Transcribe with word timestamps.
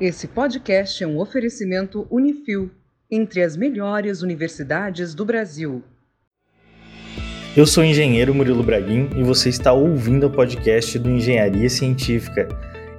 Esse 0.00 0.28
podcast 0.28 1.02
é 1.02 1.06
um 1.08 1.18
oferecimento 1.18 2.06
Unifil, 2.08 2.70
entre 3.10 3.42
as 3.42 3.56
melhores 3.56 4.22
universidades 4.22 5.12
do 5.12 5.24
Brasil. 5.24 5.82
Eu 7.56 7.66
sou 7.66 7.82
o 7.82 7.86
engenheiro 7.86 8.32
Murilo 8.32 8.62
Braguin 8.62 9.10
e 9.16 9.24
você 9.24 9.48
está 9.48 9.72
ouvindo 9.72 10.28
o 10.28 10.30
podcast 10.30 10.96
do 11.00 11.10
Engenharia 11.10 11.68
Científica. 11.68 12.46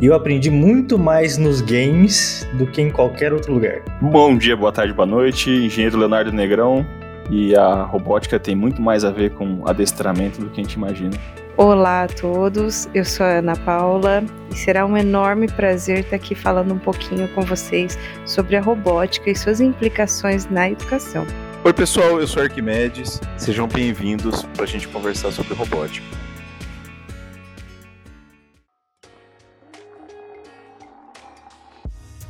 E 0.01 0.07
eu 0.07 0.13
aprendi 0.13 0.51
muito 0.51 0.99
mais 0.99 1.37
nos 1.37 1.61
games 1.61 2.45
do 2.57 2.67
que 2.67 2.81
em 2.81 2.91
qualquer 2.91 3.31
outro 3.31 3.53
lugar. 3.53 3.81
Bom 4.01 4.37
dia, 4.37 4.57
boa 4.57 4.73
tarde, 4.73 4.91
boa 4.91 5.05
noite. 5.05 5.49
Engenheiro 5.49 5.97
Leonardo 5.97 6.33
Negrão. 6.33 6.85
E 7.31 7.55
a 7.55 7.83
robótica 7.83 8.37
tem 8.37 8.57
muito 8.57 8.81
mais 8.81 9.05
a 9.05 9.11
ver 9.11 9.31
com 9.35 9.65
adestramento 9.65 10.41
do 10.41 10.49
que 10.49 10.59
a 10.59 10.63
gente 10.63 10.73
imagina. 10.73 11.17
Olá 11.61 12.03
a 12.03 12.07
todos, 12.07 12.87
eu 12.93 13.03
sou 13.03 13.25
a 13.25 13.39
Ana 13.39 13.53
Paula 13.53 14.23
e 14.49 14.55
será 14.55 14.85
um 14.85 14.95
enorme 14.95 15.45
prazer 15.45 15.99
estar 15.99 16.15
aqui 16.15 16.33
falando 16.33 16.73
um 16.73 16.79
pouquinho 16.79 17.27
com 17.35 17.41
vocês 17.41 17.99
sobre 18.25 18.55
a 18.55 18.61
robótica 18.61 19.29
e 19.29 19.35
suas 19.35 19.59
implicações 19.59 20.45
na 20.45 20.69
educação. 20.69 21.27
Oi, 21.65 21.73
pessoal, 21.73 22.17
eu 22.17 22.25
sou 22.25 22.43
Arquimedes, 22.43 23.19
sejam 23.37 23.67
bem-vindos 23.67 24.43
para 24.55 24.63
a 24.63 24.65
gente 24.65 24.87
conversar 24.87 25.33
sobre 25.33 25.53
robótica. 25.53 26.07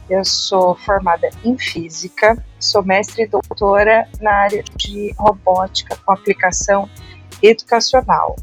Eu 0.10 0.26
sou 0.26 0.74
formada 0.74 1.30
em 1.46 1.56
física, 1.56 2.44
sou 2.60 2.84
mestre 2.84 3.26
e 3.26 3.28
doutora 3.28 4.10
na 4.20 4.32
área 4.32 4.64
de 4.76 5.14
robótica 5.20 5.96
com 6.04 6.14
aplicação 6.14 6.90
educacional. 7.44 8.36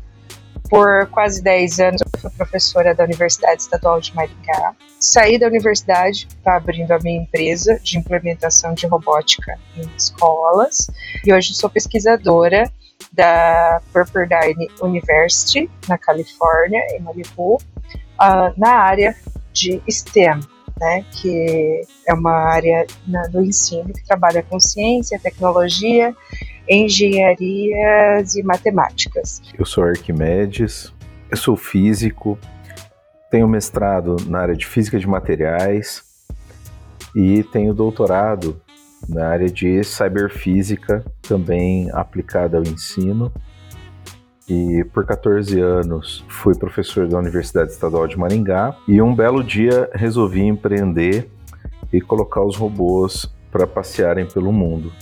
Por 0.69 1.07
quase 1.11 1.43
10 1.43 1.81
anos 1.81 2.03
eu 2.03 2.21
fui 2.21 2.31
professora 2.31 2.95
da 2.95 3.05
Universidade 3.05 3.63
Estadual 3.63 4.01
de 4.01 4.15
Maringá. 4.15 4.75
Saí 4.99 5.39
da 5.39 5.47
universidade, 5.47 6.27
está 6.29 6.57
abrindo 6.57 6.91
a 6.93 6.99
minha 6.99 7.23
empresa 7.23 7.79
de 7.83 7.99
implementação 7.99 8.75
de 8.75 8.87
robótica 8.87 9.59
em 9.77 9.89
escolas 9.97 10.89
e 11.25 11.33
hoje 11.33 11.55
sou 11.55 11.71
pesquisadora 11.71 12.71
da 13.13 13.81
Pepperdine 13.93 14.69
University, 14.83 15.71
na 15.89 15.97
Califórnia, 15.97 16.81
em 16.91 17.01
Malibu, 17.01 17.57
uh, 17.57 18.53
na 18.57 18.71
área 18.71 19.15
de 19.53 19.83
STEM, 19.89 20.41
né, 20.79 21.05
que 21.11 21.83
é 22.07 22.15
uma 22.15 22.33
área 22.33 22.87
do 23.31 23.43
ensino 23.43 23.93
que 23.93 24.05
trabalha 24.05 24.43
com 24.43 24.61
ciência, 24.61 25.19
tecnologia 25.19 26.15
engenharias 26.69 28.35
e 28.35 28.43
matemáticas. 28.43 29.41
Eu 29.57 29.65
sou 29.65 29.85
Arquimedes, 29.85 30.93
eu 31.31 31.37
sou 31.37 31.57
físico, 31.57 32.39
tenho 33.31 33.49
mestrado 33.49 34.17
na 34.27 34.41
área 34.41 34.57
de 34.57 34.67
física 34.67 34.99
de 34.99 35.07
materiais 35.07 36.03
e 37.15 37.43
tenho 37.45 37.73
doutorado 37.73 38.61
na 39.09 39.29
área 39.29 39.49
de 39.49 39.83
cyberfísica, 39.85 41.05
também 41.23 41.91
aplicada 41.93 42.57
ao 42.57 42.63
ensino. 42.65 43.33
E 44.49 44.85
por 44.93 45.05
14 45.05 45.61
anos 45.61 46.25
fui 46.29 46.55
professor 46.55 47.09
da 47.09 47.19
Universidade 47.19 47.73
Estadual 47.73 48.07
de 48.07 48.17
Maringá 48.17 48.77
e 48.87 49.03
um 49.03 49.15
belo 49.15 49.43
dia 49.43 49.91
resolvi 49.93 50.43
empreender 50.43 51.29
e 51.93 52.01
colocar 52.01 52.45
os 52.45 52.57
robôs 52.57 53.29
para 53.51 53.67
passearem 53.67 54.27
pelo 54.27 54.53
mundo 54.53 54.93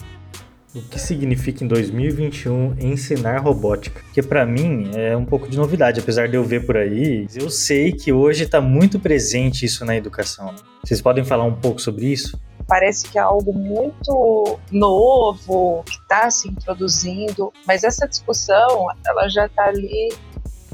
o 0.74 0.82
que 0.82 0.98
significa 0.98 1.64
em 1.64 1.68
2021 1.68 2.74
ensinar 2.80 3.38
robótica. 3.38 4.00
Porque 4.00 4.20
para 4.20 4.44
mim 4.44 4.90
é 4.94 5.16
um 5.16 5.24
pouco 5.24 5.48
de 5.48 5.56
novidade, 5.56 6.00
apesar 6.00 6.28
de 6.28 6.36
eu 6.36 6.42
ver 6.42 6.66
por 6.66 6.76
aí, 6.76 7.28
eu 7.34 7.48
sei 7.48 7.92
que 7.92 8.12
hoje 8.12 8.42
está 8.42 8.60
muito 8.60 8.98
presente 8.98 9.64
isso 9.64 9.84
na 9.84 9.96
educação. 9.96 10.52
Vocês 10.82 11.00
podem 11.00 11.24
falar 11.24 11.44
um 11.44 11.54
pouco 11.54 11.80
sobre 11.80 12.06
isso? 12.06 12.38
Parece 12.66 13.08
que 13.08 13.18
é 13.18 13.20
algo 13.20 13.52
muito 13.52 14.58
novo, 14.70 15.82
que 15.84 15.96
está 15.96 16.30
se 16.30 16.48
introduzindo, 16.48 17.52
mas 17.66 17.84
essa 17.84 18.08
discussão 18.08 18.86
ela 19.06 19.28
já 19.28 19.46
está 19.46 19.66
ali 19.66 20.08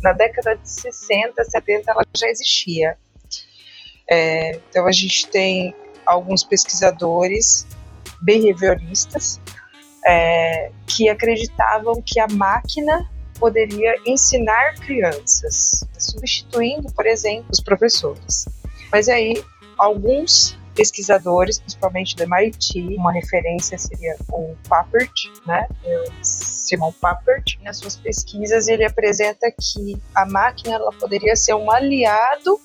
na 0.02 0.12
década 0.12 0.56
de 0.56 0.68
60, 0.68 1.44
70, 1.44 1.90
ela 1.90 2.02
já 2.16 2.28
existia. 2.28 2.96
É, 4.08 4.60
então 4.68 4.86
a 4.86 4.92
gente 4.92 5.28
tem 5.28 5.74
alguns 6.06 6.42
pesquisadores 6.42 7.66
behavioristas 8.22 9.40
é, 10.06 10.70
que 10.86 11.08
acreditavam 11.08 12.02
que 12.02 12.18
a 12.18 12.26
máquina 12.28 13.08
poderia 13.38 13.94
ensinar 14.06 14.74
crianças, 14.74 15.84
substituindo, 15.98 16.92
por 16.92 17.06
exemplo, 17.06 17.46
os 17.50 17.60
professores. 17.60 18.46
Mas 18.92 19.08
aí, 19.08 19.42
alguns 19.78 20.58
pesquisadores, 20.80 21.58
principalmente 21.58 22.16
do 22.16 22.22
MIT, 22.22 22.96
uma 22.96 23.12
referência 23.12 23.76
seria 23.76 24.16
o 24.32 24.56
Papert, 24.66 25.12
né? 25.46 25.68
Simon 26.22 26.91
Papert. 26.98 27.58
Nas 27.62 27.76
suas 27.76 27.96
pesquisas, 27.96 28.66
ele 28.66 28.82
apresenta 28.82 29.52
que 29.52 30.00
a 30.14 30.24
máquina 30.24 30.76
ela 30.76 30.91
poderia 30.92 31.36
ser 31.36 31.52
um 31.52 31.70
aliado 31.70 32.58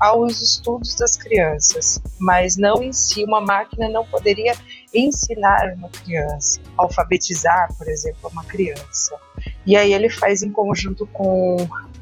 aos 0.00 0.40
estudos 0.40 0.96
das 0.96 1.16
crianças, 1.16 2.02
mas 2.18 2.56
não 2.56 2.82
em 2.82 2.92
si, 2.92 3.22
uma 3.22 3.40
máquina 3.40 3.88
não 3.88 4.04
poderia 4.04 4.56
ensinar 4.92 5.72
uma 5.76 5.88
criança, 5.88 6.60
alfabetizar, 6.76 7.68
por 7.78 7.86
exemplo, 7.86 8.28
uma 8.32 8.42
criança. 8.42 9.16
E 9.64 9.76
aí 9.76 9.94
ele 9.94 10.10
faz 10.10 10.42
em 10.42 10.50
conjunto 10.50 11.06
com 11.12 11.56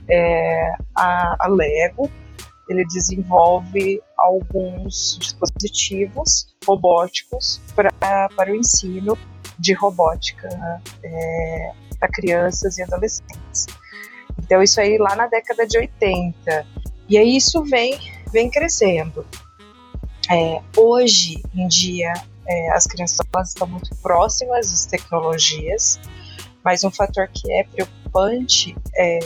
é, 0.08 0.72
a, 0.96 1.36
a 1.38 1.48
Lego, 1.48 2.10
ele 2.70 2.84
desenvolve 2.86 4.00
alguns 4.16 5.18
dispositivos 5.18 6.54
robóticos 6.64 7.60
pra, 7.74 7.90
para 8.36 8.52
o 8.52 8.54
ensino 8.54 9.18
de 9.58 9.74
robótica 9.74 10.48
é, 11.02 11.72
para 11.98 12.08
crianças 12.08 12.78
e 12.78 12.82
adolescentes. 12.82 13.66
Então, 14.38 14.62
isso 14.62 14.80
aí 14.80 14.96
lá 14.98 15.16
na 15.16 15.26
década 15.26 15.66
de 15.66 15.78
80. 15.78 16.66
E 17.08 17.18
aí 17.18 17.36
isso 17.36 17.62
vem, 17.64 17.98
vem 18.32 18.48
crescendo. 18.48 19.26
É, 20.30 20.62
hoje 20.76 21.42
em 21.54 21.66
dia, 21.66 22.12
é, 22.46 22.70
as 22.70 22.86
crianças 22.86 23.18
estão 23.46 23.66
muito 23.66 23.94
próximas 23.96 24.70
das 24.70 24.86
tecnologias, 24.86 25.98
mas 26.64 26.84
um 26.84 26.90
fator 26.90 27.28
que 27.28 27.52
é 27.52 27.64
preocupante 27.64 28.76
é 28.94 29.18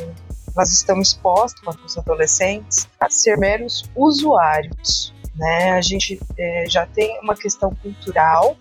nós 0.57 0.71
estamos 0.71 1.09
expostos, 1.09 1.63
os 1.85 1.99
adolescentes, 1.99 2.89
a 3.01 3.11
ser 3.11 3.37
meros 3.37 3.85
usuários. 3.97 5.13
Né? 5.37 5.73
A 5.73 5.81
gente 5.81 6.21
é, 6.39 6.65
já 6.69 6.87
tem 6.87 7.19
uma 7.21 7.35
questão 7.35 7.75
cultural 7.83 8.57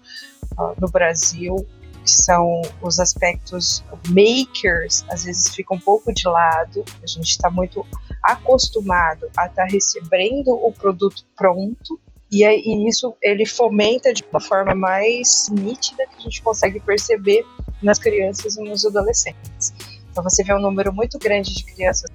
uh, 0.57 0.73
no 0.79 0.89
Brasil 0.89 1.55
que 2.03 2.11
são 2.11 2.61
os 2.81 2.99
aspectos 2.99 3.81
makers, 4.09 5.05
às 5.09 5.23
vezes 5.23 5.55
fica 5.55 5.73
um 5.73 5.79
pouco 5.79 6.13
de 6.13 6.27
lado. 6.27 6.83
A 7.01 7.07
gente 7.07 7.29
está 7.29 7.49
muito 7.49 7.85
acostumado 8.21 9.29
a 9.37 9.45
estar 9.45 9.65
tá 9.65 9.65
recebendo 9.65 10.49
o 10.49 10.71
produto 10.73 11.23
pronto 11.35 11.99
e, 12.29 12.43
e 12.43 12.89
isso 12.89 13.15
ele 13.21 13.45
fomenta 13.45 14.13
de 14.13 14.23
uma 14.31 14.41
forma 14.41 14.75
mais 14.75 15.47
nítida 15.49 16.05
que 16.07 16.17
a 16.17 16.21
gente 16.21 16.41
consegue 16.41 16.79
perceber 16.79 17.45
nas 17.81 17.99
crianças 17.99 18.57
e 18.57 18.63
nos 18.63 18.85
adolescentes. 18.85 19.73
Então 20.13 20.23
você 20.23 20.43
vê 20.43 20.53
um 20.53 20.61
número 20.61 20.93
muito 20.93 21.17
grande 21.17 21.55
de 21.55 21.65
crianças 21.65 22.07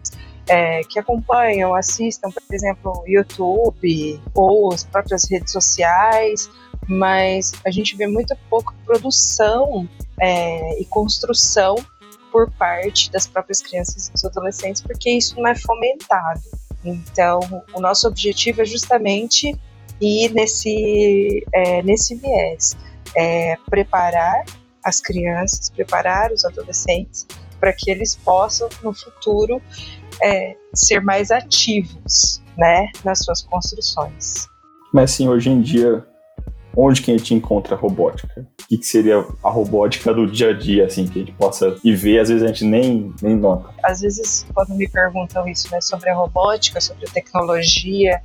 é, 0.48 0.84
que 0.84 1.00
acompanham, 1.00 1.74
assistam, 1.74 2.30
por 2.30 2.54
exemplo, 2.54 3.04
YouTube 3.08 4.20
ou 4.32 4.72
as 4.72 4.84
próprias 4.84 5.28
redes 5.28 5.52
sociais, 5.52 6.48
mas 6.88 7.52
a 7.66 7.70
gente 7.72 7.96
vê 7.96 8.06
muito 8.06 8.36
pouco 8.48 8.72
produção 8.86 9.88
é, 10.20 10.80
e 10.80 10.84
construção 10.84 11.74
por 12.30 12.48
parte 12.52 13.10
das 13.10 13.26
próprias 13.26 13.60
crianças 13.60 14.06
e 14.06 14.12
dos 14.12 14.24
adolescentes, 14.24 14.80
porque 14.80 15.10
isso 15.10 15.34
não 15.36 15.48
é 15.48 15.56
fomentado. 15.56 16.40
Então, 16.84 17.40
o 17.74 17.80
nosso 17.80 18.06
objetivo 18.06 18.62
é 18.62 18.64
justamente 18.64 19.58
ir 20.00 20.32
nesse, 20.32 21.44
é, 21.52 21.82
nesse 21.82 22.14
viés, 22.14 22.76
é, 23.16 23.56
preparar 23.68 24.44
as 24.84 25.00
crianças, 25.00 25.68
preparar 25.68 26.30
os 26.32 26.44
adolescentes 26.44 27.26
para 27.60 27.72
que 27.72 27.90
eles 27.90 28.16
possam, 28.16 28.68
no 28.82 28.92
futuro, 28.92 29.60
é, 30.22 30.56
ser 30.74 31.00
mais 31.00 31.30
ativos 31.30 32.42
né, 32.56 32.88
nas 33.04 33.20
suas 33.20 33.42
construções. 33.42 34.46
Mas, 34.92 35.12
assim, 35.12 35.28
hoje 35.28 35.50
em 35.50 35.60
dia, 35.60 36.04
onde 36.76 37.02
que 37.02 37.10
a 37.10 37.16
gente 37.16 37.34
encontra 37.34 37.74
a 37.74 37.78
robótica? 37.78 38.46
O 38.62 38.68
que, 38.68 38.78
que 38.78 38.86
seria 38.86 39.24
a 39.42 39.50
robótica 39.50 40.14
do 40.14 40.26
dia 40.26 40.50
a 40.50 40.52
dia, 40.52 40.86
assim, 40.86 41.06
que 41.06 41.18
a 41.18 41.24
gente 41.24 41.32
possa 41.32 41.76
ir 41.82 41.94
ver, 41.94 42.20
às 42.20 42.28
vezes 42.28 42.42
a 42.42 42.46
gente 42.46 42.64
nem, 42.64 43.12
nem 43.20 43.36
nota? 43.36 43.70
Às 43.82 44.00
vezes, 44.00 44.46
quando 44.54 44.74
me 44.74 44.88
perguntam 44.88 45.46
isso, 45.48 45.70
né, 45.70 45.80
sobre 45.80 46.10
a 46.10 46.14
robótica, 46.14 46.80
sobre 46.80 47.06
a 47.06 47.10
tecnologia, 47.10 48.22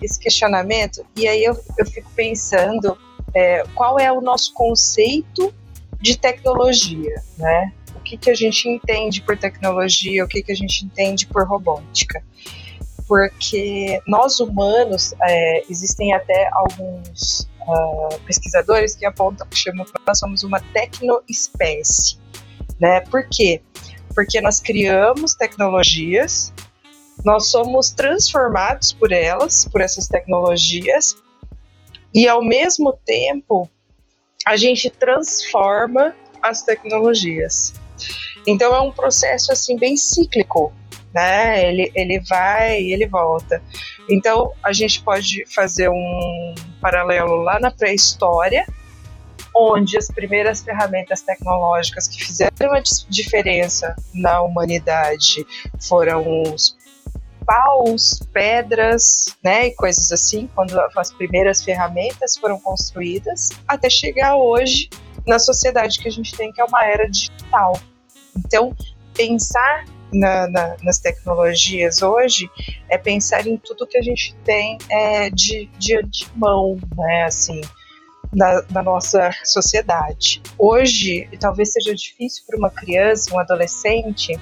esse 0.00 0.18
questionamento, 0.18 1.04
e 1.16 1.26
aí 1.26 1.44
eu, 1.44 1.56
eu 1.78 1.86
fico 1.86 2.10
pensando 2.14 2.96
é, 3.34 3.64
qual 3.74 3.98
é 3.98 4.10
o 4.12 4.20
nosso 4.20 4.52
conceito 4.54 5.52
de 6.00 6.16
tecnologia, 6.16 7.22
né? 7.38 7.72
Que, 8.06 8.16
que 8.16 8.30
a 8.30 8.34
gente 8.34 8.68
entende 8.68 9.20
por 9.20 9.36
tecnologia, 9.36 10.24
o 10.24 10.28
que, 10.28 10.40
que 10.40 10.52
a 10.52 10.54
gente 10.54 10.84
entende 10.84 11.26
por 11.26 11.44
robótica. 11.46 12.22
porque 13.06 14.00
nós 14.06 14.40
humanos, 14.40 15.14
é, 15.22 15.62
existem 15.70 16.12
até 16.12 16.48
alguns 16.52 17.48
uh, 17.66 18.20
pesquisadores 18.26 18.94
que 18.94 19.06
apontam 19.06 19.46
que 19.46 19.56
chamam 19.56 19.84
que 19.84 19.92
nós 20.06 20.18
somos 20.18 20.42
uma 20.42 20.60
tecnoespécie. 20.60 22.18
Né? 22.80 23.00
Por 23.02 23.28
quê? 23.28 23.62
Porque 24.14 24.40
nós 24.40 24.60
criamos 24.60 25.34
tecnologias, 25.34 26.52
nós 27.24 27.48
somos 27.48 27.90
transformados 27.90 28.92
por 28.92 29.12
elas, 29.12 29.66
por 29.66 29.80
essas 29.80 30.08
tecnologias, 30.08 31.16
e 32.14 32.28
ao 32.28 32.42
mesmo 32.42 32.92
tempo 33.04 33.68
a 34.44 34.56
gente 34.56 34.90
transforma 34.90 36.14
as 36.42 36.62
tecnologias. 36.62 37.74
Então 38.46 38.74
é 38.74 38.80
um 38.80 38.92
processo 38.92 39.52
assim 39.52 39.76
bem 39.78 39.96
cíclico, 39.96 40.72
né? 41.14 41.68
Ele, 41.68 41.90
ele 41.94 42.20
vai 42.20 42.80
e 42.80 42.92
ele 42.92 43.06
volta. 43.06 43.62
Então 44.08 44.52
a 44.62 44.72
gente 44.72 45.02
pode 45.02 45.44
fazer 45.54 45.88
um 45.88 46.54
paralelo 46.80 47.36
lá 47.36 47.58
na 47.58 47.70
pré-história, 47.70 48.66
onde 49.54 49.96
as 49.96 50.08
primeiras 50.08 50.62
ferramentas 50.62 51.22
tecnológicas 51.22 52.06
que 52.06 52.22
fizeram 52.22 52.72
a 52.72 52.80
diferença 53.08 53.96
na 54.14 54.42
humanidade 54.42 55.46
foram 55.80 56.42
os 56.42 56.76
paus, 57.46 58.20
pedras, 58.32 59.26
né, 59.42 59.68
e 59.68 59.74
coisas 59.76 60.10
assim, 60.10 60.50
quando 60.52 60.78
as 60.96 61.12
primeiras 61.12 61.62
ferramentas 61.62 62.36
foram 62.36 62.58
construídas, 62.58 63.50
até 63.68 63.88
chegar 63.88 64.36
hoje 64.36 64.90
na 65.26 65.38
sociedade 65.38 65.98
que 65.98 66.08
a 66.08 66.12
gente 66.12 66.36
tem, 66.36 66.52
que 66.52 66.60
é 66.60 66.64
uma 66.64 66.84
era 66.84 67.08
digital. 67.08 67.78
Então, 68.36 68.74
pensar 69.14 69.84
na, 70.12 70.46
na, 70.48 70.76
nas 70.82 70.98
tecnologias 70.98 72.00
hoje 72.02 72.48
é 72.88 72.96
pensar 72.96 73.46
em 73.46 73.56
tudo 73.56 73.86
que 73.86 73.98
a 73.98 74.02
gente 74.02 74.34
tem 74.44 74.78
é, 74.88 75.30
de, 75.30 75.66
de 75.78 75.96
antemão, 75.96 76.78
né, 76.96 77.24
assim, 77.24 77.60
na, 78.32 78.62
na, 78.70 78.82
nossa 78.82 79.30
sociedade. 79.44 80.42
Hoje, 80.58 81.28
talvez 81.40 81.72
seja 81.72 81.94
difícil 81.94 82.44
para 82.46 82.58
uma 82.58 82.70
criança, 82.70 83.34
um 83.34 83.38
adolescente, 83.38 84.38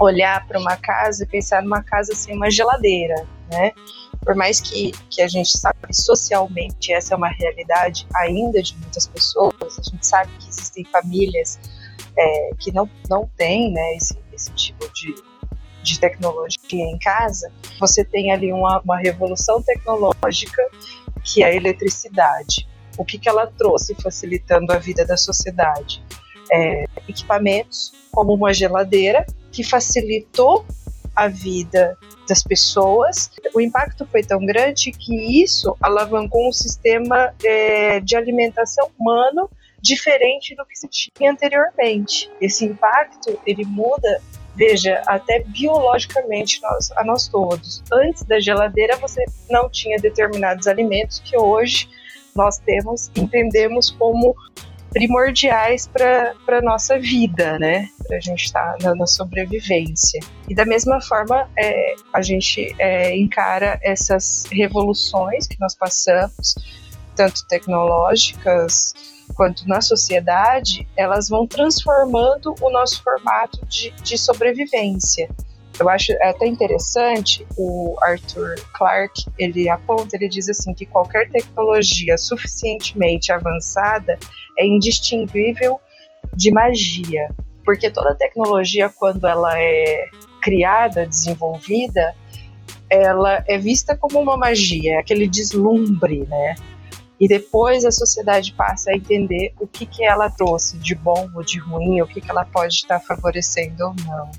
olhar 0.00 0.46
para 0.46 0.58
uma 0.58 0.76
casa 0.76 1.24
e 1.24 1.26
pensar 1.26 1.62
numa 1.62 1.82
casa 1.82 2.14
sem 2.14 2.34
uma 2.34 2.50
geladeira, 2.50 3.26
né? 3.50 3.72
Por 4.26 4.34
mais 4.34 4.60
que, 4.60 4.90
que 5.08 5.22
a 5.22 5.28
gente 5.28 5.56
sabe 5.56 5.78
que 5.86 5.94
socialmente 5.94 6.92
essa 6.92 7.14
é 7.14 7.16
uma 7.16 7.28
realidade 7.28 8.08
ainda 8.16 8.60
de 8.60 8.76
muitas 8.78 9.06
pessoas, 9.06 9.78
a 9.78 9.82
gente 9.88 10.04
sabe 10.04 10.32
que 10.40 10.48
existem 10.48 10.84
famílias 10.84 11.60
é, 12.18 12.50
que 12.58 12.72
não, 12.72 12.90
não 13.08 13.30
têm 13.36 13.72
né, 13.72 13.94
esse, 13.94 14.18
esse 14.32 14.50
tipo 14.50 14.92
de, 14.92 15.14
de 15.80 16.00
tecnologia 16.00 16.84
em 16.84 16.98
casa, 16.98 17.52
você 17.78 18.04
tem 18.04 18.32
ali 18.32 18.52
uma, 18.52 18.80
uma 18.80 18.98
revolução 18.98 19.62
tecnológica 19.62 20.60
que 21.22 21.44
é 21.44 21.46
a 21.46 21.54
eletricidade. 21.54 22.66
O 22.98 23.04
que, 23.04 23.20
que 23.20 23.28
ela 23.28 23.46
trouxe 23.46 23.94
facilitando 23.94 24.72
a 24.72 24.78
vida 24.78 25.06
da 25.06 25.16
sociedade? 25.16 26.02
É, 26.50 26.86
equipamentos 27.08 27.92
como 28.10 28.34
uma 28.34 28.52
geladeira 28.52 29.24
que 29.52 29.62
facilitou 29.62 30.66
a 31.16 31.28
vida 31.28 31.96
das 32.28 32.42
pessoas. 32.42 33.30
O 33.54 33.60
impacto 33.60 34.06
foi 34.06 34.22
tão 34.22 34.44
grande 34.44 34.92
que 34.92 35.42
isso 35.42 35.74
alavancou 35.80 36.46
um 36.48 36.52
sistema 36.52 37.34
é, 37.42 37.98
de 38.00 38.14
alimentação 38.14 38.90
humano 38.98 39.50
diferente 39.80 40.54
do 40.54 40.66
que 40.66 40.76
se 40.76 40.88
tinha 40.88 41.30
anteriormente. 41.30 42.30
Esse 42.40 42.64
impacto 42.64 43.38
ele 43.46 43.64
muda, 43.64 44.20
veja, 44.54 45.02
até 45.06 45.42
biologicamente 45.44 46.60
nós, 46.62 46.90
a 46.92 47.04
nós 47.04 47.28
todos. 47.28 47.82
Antes 47.92 48.22
da 48.24 48.38
geladeira 48.38 48.96
você 48.96 49.24
não 49.48 49.70
tinha 49.70 49.98
determinados 49.98 50.66
alimentos 50.66 51.20
que 51.20 51.38
hoje 51.38 51.88
nós 52.34 52.58
temos, 52.58 53.10
entendemos 53.16 53.90
como 53.90 54.34
primordiais 54.96 55.86
para 55.86 56.34
a 56.48 56.62
nossa 56.62 56.98
vida, 56.98 57.58
né? 57.58 57.90
Para 58.08 58.16
a 58.16 58.20
gente 58.20 58.44
estar 58.44 58.78
tá 58.78 58.88
na, 58.88 58.94
na, 58.94 59.06
sobrevivência. 59.06 60.18
E 60.48 60.54
da 60.54 60.64
mesma 60.64 61.02
forma, 61.02 61.46
é, 61.54 61.94
a 62.14 62.22
gente 62.22 62.74
é, 62.78 63.14
encara 63.14 63.78
essas 63.82 64.44
revoluções 64.50 65.46
que 65.46 65.60
nós 65.60 65.74
passamos, 65.74 66.54
tanto 67.14 67.46
tecnológicas 67.46 68.94
quanto 69.34 69.68
na 69.68 69.82
sociedade, 69.82 70.88
elas 70.96 71.28
vão 71.28 71.46
transformando 71.46 72.54
o 72.62 72.70
nosso 72.70 73.02
formato 73.02 73.66
de, 73.66 73.90
de 74.02 74.16
sobrevivência. 74.16 75.28
Eu 75.78 75.90
acho 75.90 76.10
até 76.22 76.46
interessante 76.46 77.46
o 77.58 77.94
Arthur 78.00 78.54
Clarke, 78.72 79.26
ele 79.38 79.68
aponta, 79.68 80.16
ele 80.16 80.26
diz 80.26 80.48
assim 80.48 80.72
que 80.72 80.86
qualquer 80.86 81.28
tecnologia 81.28 82.16
suficientemente 82.16 83.30
avançada 83.30 84.18
é 84.58 84.66
indistinguível 84.66 85.80
de 86.34 86.50
magia, 86.50 87.28
porque 87.64 87.90
toda 87.90 88.14
tecnologia 88.14 88.88
quando 88.88 89.26
ela 89.26 89.58
é 89.60 90.08
criada, 90.40 91.06
desenvolvida, 91.06 92.14
ela 92.88 93.42
é 93.48 93.58
vista 93.58 93.96
como 93.96 94.20
uma 94.20 94.36
magia, 94.36 94.94
é 94.94 94.98
aquele 94.98 95.26
deslumbre, 95.26 96.26
né? 96.28 96.54
E 97.18 97.26
depois 97.26 97.84
a 97.84 97.90
sociedade 97.90 98.52
passa 98.52 98.90
a 98.90 98.94
entender 98.94 99.54
o 99.58 99.66
que, 99.66 99.86
que 99.86 100.04
ela 100.04 100.28
trouxe 100.28 100.76
de 100.76 100.94
bom 100.94 101.30
ou 101.34 101.42
de 101.42 101.58
ruim, 101.58 102.02
o 102.02 102.06
que, 102.06 102.20
que 102.20 102.30
ela 102.30 102.44
pode 102.44 102.74
estar 102.74 103.00
favorecendo 103.00 103.84
ou 103.84 103.94
não. 104.04 104.30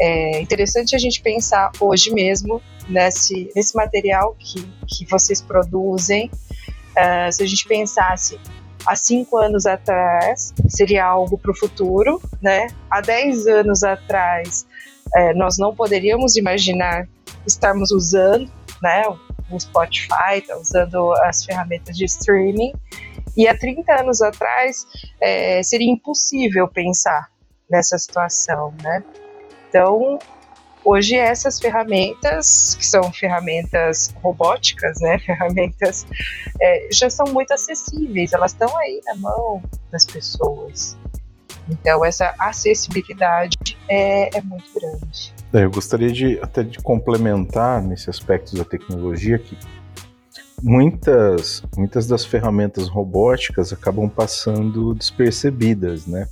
É 0.00 0.40
interessante 0.40 0.96
a 0.96 0.98
gente 0.98 1.22
pensar 1.22 1.70
hoje 1.78 2.12
mesmo 2.12 2.60
nesse, 2.88 3.50
nesse 3.54 3.76
material 3.76 4.34
que, 4.38 4.60
que 4.88 5.06
vocês 5.06 5.40
produzem. 5.40 6.28
Uh, 6.90 7.32
se 7.32 7.42
a 7.44 7.46
gente 7.46 7.64
pensasse 7.68 8.40
há 8.86 8.96
cinco 8.96 9.38
anos 9.38 9.66
atrás, 9.66 10.52
seria 10.68 11.04
algo 11.04 11.38
para 11.38 11.50
o 11.50 11.56
futuro, 11.56 12.20
né? 12.42 12.66
Há 12.90 13.00
dez 13.00 13.46
anos 13.46 13.82
atrás, 13.82 14.66
é, 15.14 15.34
nós 15.34 15.58
não 15.58 15.74
poderíamos 15.74 16.36
imaginar 16.36 17.08
estarmos 17.46 17.90
usando 17.90 18.50
né, 18.82 19.02
o 19.50 19.60
Spotify, 19.60 20.38
está 20.38 20.56
usando 20.56 21.12
as 21.24 21.44
ferramentas 21.44 21.96
de 21.96 22.04
streaming. 22.04 22.72
E 23.36 23.46
há 23.46 23.56
30 23.56 24.00
anos 24.00 24.22
atrás 24.22 24.86
é, 25.20 25.62
seria 25.62 25.90
impossível 25.90 26.68
pensar 26.68 27.28
nessa 27.68 27.96
situação, 27.98 28.74
né? 28.82 29.04
Então, 29.68 30.18
hoje 30.84 31.16
essas 31.16 31.58
ferramentas, 31.58 32.74
que 32.76 32.86
são 32.86 33.12
ferramentas 33.12 34.14
robóticas, 34.22 35.00
né, 35.00 35.18
ferramentas, 35.24 36.06
é, 36.60 36.88
já 36.92 37.10
são 37.10 37.26
muito 37.32 37.52
acessíveis, 37.52 38.32
elas 38.32 38.52
estão 38.52 38.76
aí 38.78 39.00
na 39.06 39.14
mão 39.16 39.62
das 39.90 40.06
pessoas. 40.06 40.96
Então, 41.68 42.04
essa 42.04 42.34
acessibilidade 42.38 43.76
é, 43.88 44.36
é 44.36 44.42
muito 44.42 44.64
grande. 44.74 45.32
É, 45.52 45.64
eu 45.64 45.70
gostaria 45.70 46.10
de 46.10 46.38
até 46.40 46.62
de 46.62 46.78
complementar 46.78 47.82
nesse 47.82 48.10
aspecto 48.10 48.56
da 48.56 48.64
tecnologia 48.64 49.38
que 49.38 49.56
muitas, 50.62 51.62
muitas 51.76 52.06
das 52.06 52.24
ferramentas 52.24 52.88
robóticas 52.88 53.72
acabam 53.72 54.08
passando 54.08 54.94
despercebidas, 54.94 56.06
né? 56.06 56.26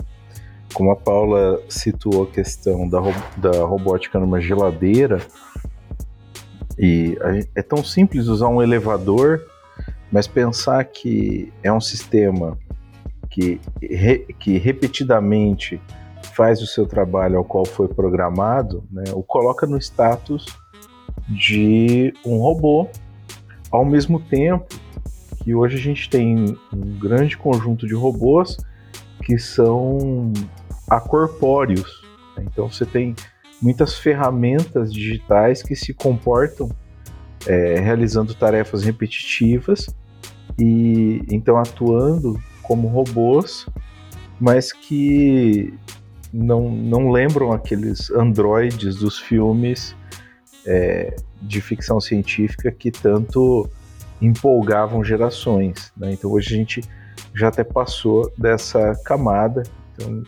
Como 0.72 0.90
a 0.90 0.96
Paula 0.96 1.60
situou 1.68 2.24
a 2.24 2.26
questão 2.26 2.88
da, 2.88 3.00
da 3.36 3.64
robótica 3.64 4.18
numa 4.18 4.40
geladeira, 4.40 5.20
e 6.78 7.18
é 7.54 7.62
tão 7.62 7.82
simples 7.82 8.28
usar 8.28 8.48
um 8.48 8.62
elevador, 8.62 9.42
mas 10.12 10.26
pensar 10.26 10.84
que 10.84 11.52
é 11.62 11.72
um 11.72 11.80
sistema 11.80 12.56
que, 13.28 13.60
re, 13.82 14.18
que 14.38 14.58
repetidamente 14.58 15.80
faz 16.34 16.62
o 16.62 16.66
seu 16.66 16.86
trabalho 16.86 17.38
ao 17.38 17.44
qual 17.44 17.64
foi 17.64 17.88
programado, 17.88 18.84
né, 18.90 19.04
o 19.12 19.22
coloca 19.22 19.66
no 19.66 19.76
status 19.76 20.46
de 21.28 22.14
um 22.24 22.38
robô, 22.38 22.88
ao 23.70 23.84
mesmo 23.84 24.20
tempo 24.20 24.68
que 25.42 25.54
hoje 25.54 25.76
a 25.76 25.80
gente 25.80 26.08
tem 26.08 26.56
um 26.72 26.98
grande 26.98 27.36
conjunto 27.36 27.86
de 27.86 27.94
robôs 27.94 28.56
que 29.28 29.38
são 29.38 30.32
acorpóreos. 30.88 32.02
Né? 32.34 32.46
Então 32.50 32.70
você 32.70 32.86
tem 32.86 33.14
muitas 33.60 33.98
ferramentas 33.98 34.90
digitais 34.90 35.62
que 35.62 35.76
se 35.76 35.92
comportam 35.92 36.70
é, 37.46 37.78
realizando 37.78 38.34
tarefas 38.34 38.82
repetitivas 38.82 39.94
e 40.58 41.20
então 41.28 41.58
atuando 41.58 42.40
como 42.62 42.88
robôs, 42.88 43.66
mas 44.40 44.72
que 44.72 45.74
não, 46.32 46.70
não 46.70 47.10
lembram 47.10 47.52
aqueles 47.52 48.10
androides 48.10 48.96
dos 48.96 49.18
filmes 49.18 49.94
é, 50.66 51.14
de 51.42 51.60
ficção 51.60 52.00
científica 52.00 52.72
que 52.72 52.90
tanto 52.90 53.68
empolgavam 54.22 55.04
gerações. 55.04 55.92
Né? 55.94 56.14
Então 56.14 56.32
hoje 56.32 56.54
a 56.54 56.56
gente 56.56 56.80
já 57.34 57.48
até 57.48 57.64
passou 57.64 58.32
dessa 58.36 58.94
camada. 59.04 59.62
Então, 59.94 60.22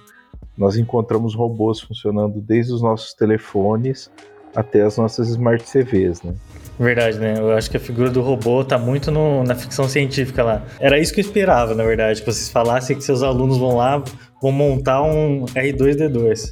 nós 0.57 0.77
encontramos 0.77 1.35
robôs 1.35 1.81
funcionando 1.81 2.41
desde 2.41 2.73
os 2.73 2.83
nossos 2.83 3.15
telefones 3.15 4.11
até 4.55 4.83
as 4.83 4.97
nossas 4.97 5.29
Smart 5.29 5.65
TVs, 5.65 6.23
né? 6.23 6.35
Verdade, 6.79 7.19
né? 7.19 7.35
Eu 7.39 7.53
acho 7.53 7.71
que 7.71 7.77
a 7.77 7.81
figura 7.81 8.11
do 8.11 8.21
robô 8.21 8.65
tá 8.65 8.79
muito 8.79 9.11
no, 9.11 9.45
na 9.45 9.55
ficção 9.55 9.89
científica 9.89 10.43
lá. 10.43 10.63
Era 10.79 10.99
isso 10.99 11.13
que 11.13 11.21
eu 11.21 11.25
esperava, 11.25 11.75
na 11.75 11.85
verdade, 11.85 12.21
que 12.21 12.27
vocês 12.27 12.49
falassem 12.49 12.97
que 12.97 13.05
seus 13.05 13.23
alunos 13.23 13.59
vão 13.59 13.77
lá, 13.77 14.03
vão 14.41 14.51
montar 14.51 15.03
um 15.03 15.45
R2D2 15.45 16.51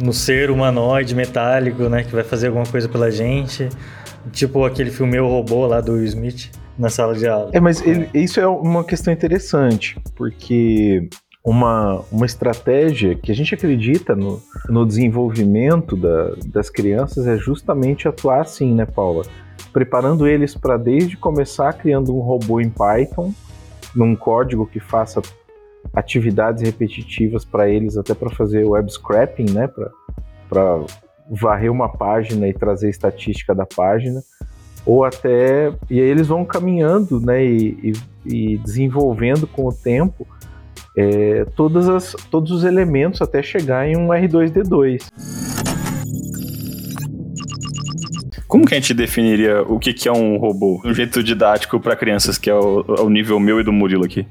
no 0.00 0.12
ser 0.12 0.50
humanoide 0.50 1.14
metálico, 1.14 1.88
né? 1.88 2.04
Que 2.04 2.14
vai 2.14 2.24
fazer 2.24 2.48
alguma 2.48 2.66
coisa 2.66 2.88
pela 2.88 3.10
gente. 3.10 3.68
Tipo 4.32 4.64
aquele 4.64 4.90
filme 4.90 5.18
O 5.20 5.28
Robô 5.28 5.66
lá 5.66 5.80
do 5.80 5.92
Will 5.92 6.04
Smith 6.04 6.50
na 6.78 6.88
sala 6.88 7.14
de 7.14 7.26
aula. 7.26 7.50
É, 7.52 7.60
mas 7.60 7.84
ele, 7.86 8.08
isso 8.14 8.40
é 8.40 8.46
uma 8.46 8.84
questão 8.84 9.12
interessante, 9.12 9.98
porque 10.16 11.08
uma, 11.44 12.02
uma 12.10 12.26
estratégia 12.26 13.14
que 13.14 13.30
a 13.30 13.34
gente 13.34 13.54
acredita 13.54 14.16
no, 14.16 14.42
no 14.68 14.86
desenvolvimento 14.86 15.96
da, 15.96 16.34
das 16.46 16.70
crianças 16.70 17.26
é 17.26 17.36
justamente 17.36 18.08
atuar 18.08 18.40
assim, 18.40 18.74
né, 18.74 18.86
Paula? 18.86 19.24
preparando 19.74 20.28
eles 20.28 20.54
para 20.54 20.76
desde 20.76 21.16
começar 21.16 21.72
criando 21.72 22.16
um 22.16 22.20
robô 22.20 22.60
em 22.60 22.70
Python, 22.70 23.34
num 23.94 24.14
código 24.14 24.64
que 24.64 24.78
faça 24.78 25.20
atividades 25.92 26.62
repetitivas 26.62 27.44
para 27.44 27.68
eles, 27.68 27.96
até 27.96 28.14
para 28.14 28.30
fazer 28.30 28.64
web 28.64 28.90
scrapping, 28.90 29.50
né, 29.50 29.68
para 30.48 30.80
varrer 31.28 31.72
uma 31.72 31.88
página 31.88 32.46
e 32.46 32.54
trazer 32.54 32.88
estatística 32.88 33.52
da 33.52 33.66
página, 33.66 34.22
ou 34.86 35.04
até 35.04 35.72
e 35.90 36.00
aí 36.00 36.06
eles 36.06 36.26
vão 36.26 36.44
caminhando, 36.44 37.20
né, 37.20 37.44
e, 37.44 37.92
e, 38.26 38.54
e 38.54 38.58
desenvolvendo 38.58 39.46
com 39.46 39.66
o 39.66 39.72
tempo 39.72 40.26
é, 40.96 41.44
todas 41.56 41.88
as, 41.88 42.14
todos 42.30 42.50
os 42.50 42.64
elementos 42.64 43.20
até 43.20 43.42
chegar 43.42 43.88
em 43.88 43.96
um 43.96 44.08
R2D2. 44.08 45.08
Como 48.46 48.64
que 48.66 48.74
a 48.74 48.76
gente 48.78 48.94
definiria 48.94 49.62
o 49.62 49.80
que, 49.80 49.92
que 49.92 50.08
é 50.08 50.12
um 50.12 50.36
robô? 50.36 50.80
Um 50.84 50.94
jeito 50.94 51.24
didático 51.24 51.80
para 51.80 51.96
crianças, 51.96 52.38
que 52.38 52.48
é 52.48 52.54
o, 52.54 52.84
o, 53.00 53.10
nível 53.10 53.40
meu 53.40 53.58
e 53.58 53.64
do 53.64 53.72
Murilo 53.72 54.04
aqui. 54.04 54.26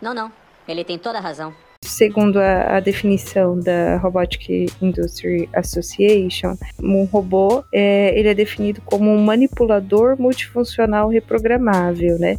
Não, 0.00 0.14
não. 0.14 0.32
Ele 0.66 0.82
tem 0.82 0.96
toda 0.96 1.18
a 1.18 1.20
razão. 1.20 1.52
Segundo 1.90 2.38
a, 2.38 2.76
a, 2.76 2.80
definição 2.80 3.58
da 3.58 3.96
Robotic 3.96 4.72
Industry 4.80 5.48
Association, 5.52 6.56
um 6.80 7.02
robô 7.02 7.64
é, 7.74 8.16
ele 8.16 8.28
é 8.28 8.34
definido 8.34 8.80
como 8.82 9.10
um 9.10 9.20
manipulador 9.20 10.16
multifuncional 10.16 11.08
reprogramável, 11.08 12.16
né? 12.16 12.38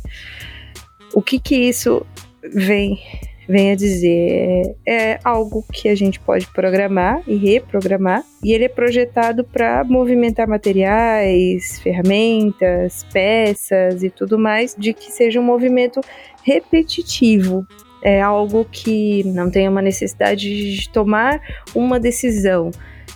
O 1.13 1.21
que 1.21 1.37
que 1.37 1.55
isso 1.55 2.05
vem 2.41 2.97
vem 3.45 3.71
a 3.71 3.75
dizer 3.75 4.73
é, 4.87 5.11
é 5.11 5.19
algo 5.21 5.65
que 5.69 5.89
a 5.89 5.95
gente 5.95 6.17
pode 6.17 6.47
programar 6.47 7.21
e 7.27 7.35
reprogramar, 7.35 8.23
e 8.41 8.53
ele 8.53 8.63
é 8.63 8.69
projetado 8.69 9.43
para 9.43 9.83
movimentar 9.83 10.47
materiais, 10.47 11.77
ferramentas, 11.81 13.05
peças 13.11 14.01
e 14.01 14.09
tudo 14.09 14.39
mais, 14.39 14.73
de 14.79 14.93
que 14.93 15.11
seja 15.11 15.41
um 15.41 15.43
movimento 15.43 15.99
repetitivo. 16.41 17.67
É 18.03 18.21
algo 18.21 18.65
que 18.65 19.23
não 19.25 19.49
tenha 19.49 19.69
uma 19.69 19.81
necessidade 19.81 20.75
de 20.75 20.89
tomar 20.89 21.41
uma 21.75 21.99
decisão, 21.99 22.71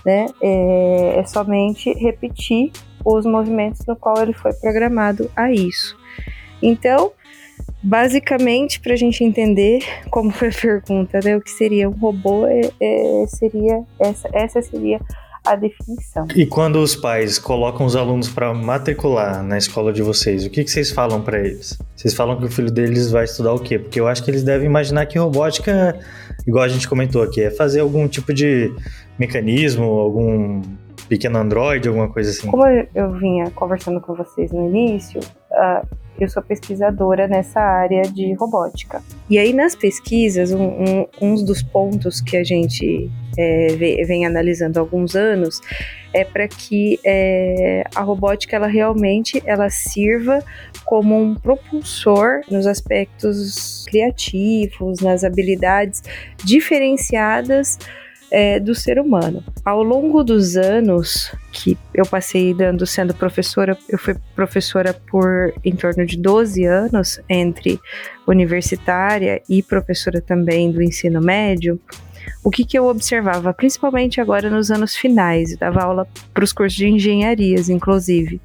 né? 0.06 0.28
É, 0.42 1.20
é 1.20 1.26
somente 1.26 1.92
repetir 1.94 2.72
os 3.04 3.26
movimentos 3.26 3.86
no 3.86 3.96
qual 3.96 4.22
ele 4.22 4.34
foi 4.34 4.54
programado 4.54 5.30
a 5.36 5.52
isso. 5.52 5.98
Então, 6.62 7.12
Basicamente, 7.82 8.80
para 8.80 8.94
a 8.94 8.98
gente 8.98 9.24
entender 9.24 9.84
como 10.10 10.32
foi 10.32 10.50
a 10.50 10.52
pergunta, 10.52 11.20
né, 11.24 11.38
o 11.38 11.42
que 11.42 11.52
seria 11.52 11.88
um 11.88 11.94
robô, 11.94 12.48
é, 12.48 12.62
é, 12.82 13.26
seria 13.28 13.84
essa, 14.00 14.28
essa 14.34 14.62
seria 14.62 15.00
a 15.46 15.56
definição. 15.56 16.28
E 16.36 16.46
quando 16.46 16.78
os 16.78 16.96
pais 16.96 17.38
colocam 17.38 17.86
os 17.86 17.96
alunos 17.96 18.30
para 18.30 18.54
matricular 18.54 19.44
na 19.44 19.58
escola 19.58 19.94
de 19.94 20.02
vocês, 20.02 20.46
o 20.46 20.50
que, 20.50 20.64
que 20.64 20.72
vocês 20.72 20.92
falam 20.92 21.22
para 21.22 21.40
eles? 21.40 21.78
Vocês 21.96 22.14
falam 22.14 22.38
que 22.38 22.46
o 22.46 22.52
filho 22.52 22.72
deles 22.72 23.12
vai 23.12 23.26
estudar 23.26 23.54
o 23.54 23.60
quê? 23.60 23.78
Porque 23.80 24.00
eu 24.00 24.08
acho 24.08 24.24
que 24.24 24.32
eles 24.32 24.44
devem 24.44 24.68
imaginar 24.68 25.06
que 25.06 25.18
robótica, 25.20 25.98
igual 26.48 26.64
a 26.64 26.68
gente 26.68 26.88
comentou 26.88 27.22
aqui, 27.22 27.42
é 27.42 27.52
fazer 27.52 27.82
algum 27.82 28.08
tipo 28.08 28.34
de 28.34 28.74
mecanismo, 29.18 29.84
algum 29.86 30.62
pequeno 31.08 31.38
androide, 31.40 31.88
alguma 31.88 32.10
coisa 32.10 32.30
assim. 32.30 32.48
Como 32.48 32.66
eu 32.66 33.12
vinha 33.14 33.50
conversando 33.52 34.02
com 34.02 34.16
vocês 34.16 34.52
no 34.52 34.68
início, 34.68 35.20
uh, 35.20 35.88
eu 36.20 36.30
sou 36.30 36.42
pesquisadora 36.42 37.28
nessa 37.28 37.60
área 37.60 38.04
de 38.04 38.34
robótica. 38.34 39.02
E 39.30 39.38
aí, 39.38 39.54
nas 39.54 39.76
pesquisas, 39.76 40.52
um, 40.52 40.64
um, 40.64 41.08
um 41.22 41.36
dos 41.44 41.62
pontos 41.62 42.22
que 42.22 42.38
a 42.38 42.44
gente 42.44 43.10
é, 43.38 43.68
vem 44.06 44.26
analisando 44.26 44.78
há 44.78 44.82
alguns 44.82 45.16
anos 45.16 45.62
é 46.14 46.24
para 46.24 46.48
que 46.48 46.98
é, 47.04 47.84
a 47.94 48.02
robótica 48.02 48.56
ela 48.56 48.68
realmente 48.68 49.44
ela 49.46 49.70
sirva 49.70 50.42
como 50.86 51.20
um 51.20 51.36
propulsor 51.36 52.42
nos 52.50 52.66
aspectos 52.66 53.84
criativos, 53.90 55.02
nas 55.02 55.26
habilidades 55.26 56.02
diferenciadas 56.44 57.78
é, 58.36 58.60
do 58.60 58.76
ser 58.76 59.00
humano. 59.00 59.42
Ao 59.64 59.82
longo 59.82 60.22
dos 60.22 60.58
anos 60.58 61.34
que 61.54 61.78
eu 61.94 62.06
passei 62.06 62.54
dando 62.54 62.86
sendo 62.86 63.14
professora, 63.14 63.78
eu 63.88 63.98
fui 63.98 64.14
professora 64.36 64.94
por 64.94 65.54
em 65.64 65.74
torno 65.74 66.06
de 66.06 66.18
12 66.18 66.66
anos, 66.66 67.18
entre 67.30 67.80
universitária 68.28 69.42
e 69.50 69.64
professora 69.64 70.20
também 70.20 70.70
do 70.70 70.84
ensino 70.84 71.22
médio. 71.22 71.80
O 72.44 72.52
que, 72.52 72.66
que 72.66 72.78
eu 72.78 72.88
observava, 72.88 73.54
principalmente 73.54 74.20
agora 74.20 74.50
nos 74.50 74.70
anos 74.70 74.98
finais, 74.98 75.56
dava 75.56 75.84
aula 75.84 76.06
para 76.34 76.44
os 76.44 76.52
cursos 76.52 76.78
de 76.78 76.90
engenharias, 76.90 77.70
inclusive. 77.70 78.42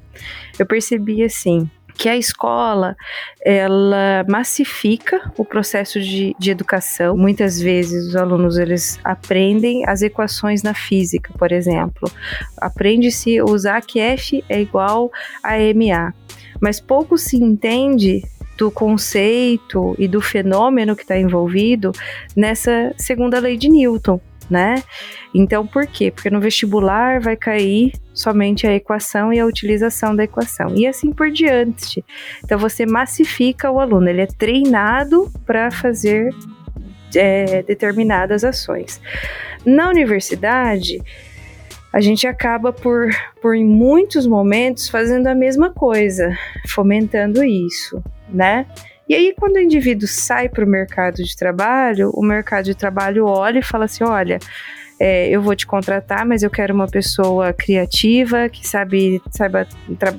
Eu 0.57 0.65
percebi 0.65 1.21
assim, 1.21 1.69
que 1.97 2.09
a 2.09 2.17
escola 2.17 2.95
ela 3.43 4.25
massifica 4.27 5.31
o 5.37 5.45
processo 5.45 5.99
de, 5.99 6.35
de 6.37 6.51
educação. 6.51 7.17
Muitas 7.17 7.59
vezes 7.59 8.07
os 8.07 8.15
alunos 8.15 8.57
eles 8.57 8.99
aprendem 9.03 9.87
as 9.87 10.01
equações 10.01 10.63
na 10.63 10.73
física, 10.73 11.33
por 11.37 11.51
exemplo. 11.51 12.11
Aprende-se 12.57 13.41
usar 13.41 13.81
que 13.81 13.99
F 13.99 14.43
é 14.47 14.61
igual 14.61 15.11
a 15.43 15.53
MA, 15.73 16.13
mas 16.59 16.79
pouco 16.79 17.17
se 17.17 17.37
entende 17.37 18.21
do 18.57 18.69
conceito 18.69 19.95
e 19.97 20.07
do 20.07 20.21
fenômeno 20.21 20.95
que 20.95 21.01
está 21.01 21.17
envolvido 21.17 21.91
nessa 22.35 22.93
segunda 22.95 23.39
lei 23.39 23.57
de 23.57 23.69
Newton, 23.69 24.21
né? 24.51 24.83
Então, 25.33 25.65
por 25.65 25.87
quê? 25.87 26.11
Porque 26.11 26.29
no 26.29 26.41
vestibular 26.41 27.21
vai 27.21 27.37
cair 27.37 27.93
somente 28.13 28.67
a 28.67 28.75
equação 28.75 29.31
e 29.31 29.39
a 29.39 29.45
utilização 29.45 30.13
da 30.13 30.25
equação, 30.25 30.75
e 30.75 30.85
assim 30.85 31.13
por 31.13 31.31
diante. 31.31 32.03
Então, 32.43 32.59
você 32.59 32.85
massifica 32.85 33.71
o 33.71 33.79
aluno, 33.79 34.09
ele 34.09 34.21
é 34.21 34.27
treinado 34.27 35.31
para 35.45 35.71
fazer 35.71 36.29
é, 37.15 37.63
determinadas 37.63 38.43
ações. 38.43 39.01
Na 39.65 39.89
universidade, 39.89 41.01
a 41.93 42.01
gente 42.01 42.27
acaba 42.27 42.73
por, 42.73 43.09
por, 43.41 43.55
em 43.55 43.65
muitos 43.65 44.27
momentos, 44.27 44.89
fazendo 44.89 45.27
a 45.27 45.35
mesma 45.35 45.71
coisa, 45.71 46.37
fomentando 46.67 47.43
isso, 47.43 48.03
né? 48.29 48.65
E 49.09 49.15
aí, 49.15 49.33
quando 49.37 49.55
o 49.55 49.59
indivíduo 49.59 50.07
sai 50.07 50.47
para 50.47 50.63
o 50.63 50.67
mercado 50.67 51.23
de 51.23 51.35
trabalho, 51.35 52.11
o 52.13 52.23
mercado 52.23 52.65
de 52.65 52.75
trabalho 52.75 53.25
olha 53.25 53.59
e 53.59 53.63
fala 53.63 53.85
assim: 53.85 54.03
olha, 54.03 54.39
é, 55.03 55.27
eu 55.29 55.41
vou 55.41 55.55
te 55.55 55.65
contratar, 55.65 56.23
mas 56.27 56.43
eu 56.43 56.49
quero 56.51 56.75
uma 56.75 56.87
pessoa 56.87 57.51
criativa, 57.51 58.47
que 58.47 58.67
sabe, 58.67 59.19
saiba 59.31 59.67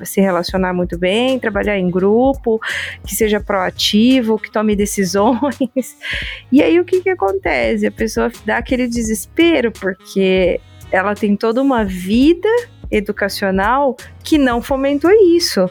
se 0.02 0.20
relacionar 0.20 0.74
muito 0.74 0.98
bem, 0.98 1.38
trabalhar 1.38 1.78
em 1.78 1.88
grupo, 1.88 2.60
que 3.06 3.14
seja 3.14 3.38
proativo, 3.38 4.40
que 4.40 4.50
tome 4.50 4.74
decisões. 4.74 5.38
E 6.50 6.60
aí 6.60 6.80
o 6.80 6.84
que, 6.84 7.00
que 7.00 7.10
acontece? 7.10 7.86
A 7.86 7.92
pessoa 7.92 8.30
dá 8.44 8.58
aquele 8.58 8.88
desespero, 8.88 9.70
porque 9.70 10.60
ela 10.90 11.14
tem 11.14 11.36
toda 11.36 11.62
uma 11.62 11.84
vida 11.84 12.48
educacional 12.90 13.96
que 14.24 14.36
não 14.36 14.60
fomentou 14.60 15.10
isso 15.12 15.70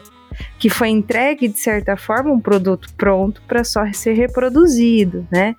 que 0.62 0.70
foi 0.70 0.90
entregue 0.90 1.48
de 1.48 1.58
certa 1.58 1.96
forma 1.96 2.30
um 2.30 2.38
produto 2.38 2.88
pronto 2.96 3.42
para 3.48 3.64
só 3.64 3.84
ser 3.92 4.12
reproduzido, 4.12 5.26
né? 5.28 5.56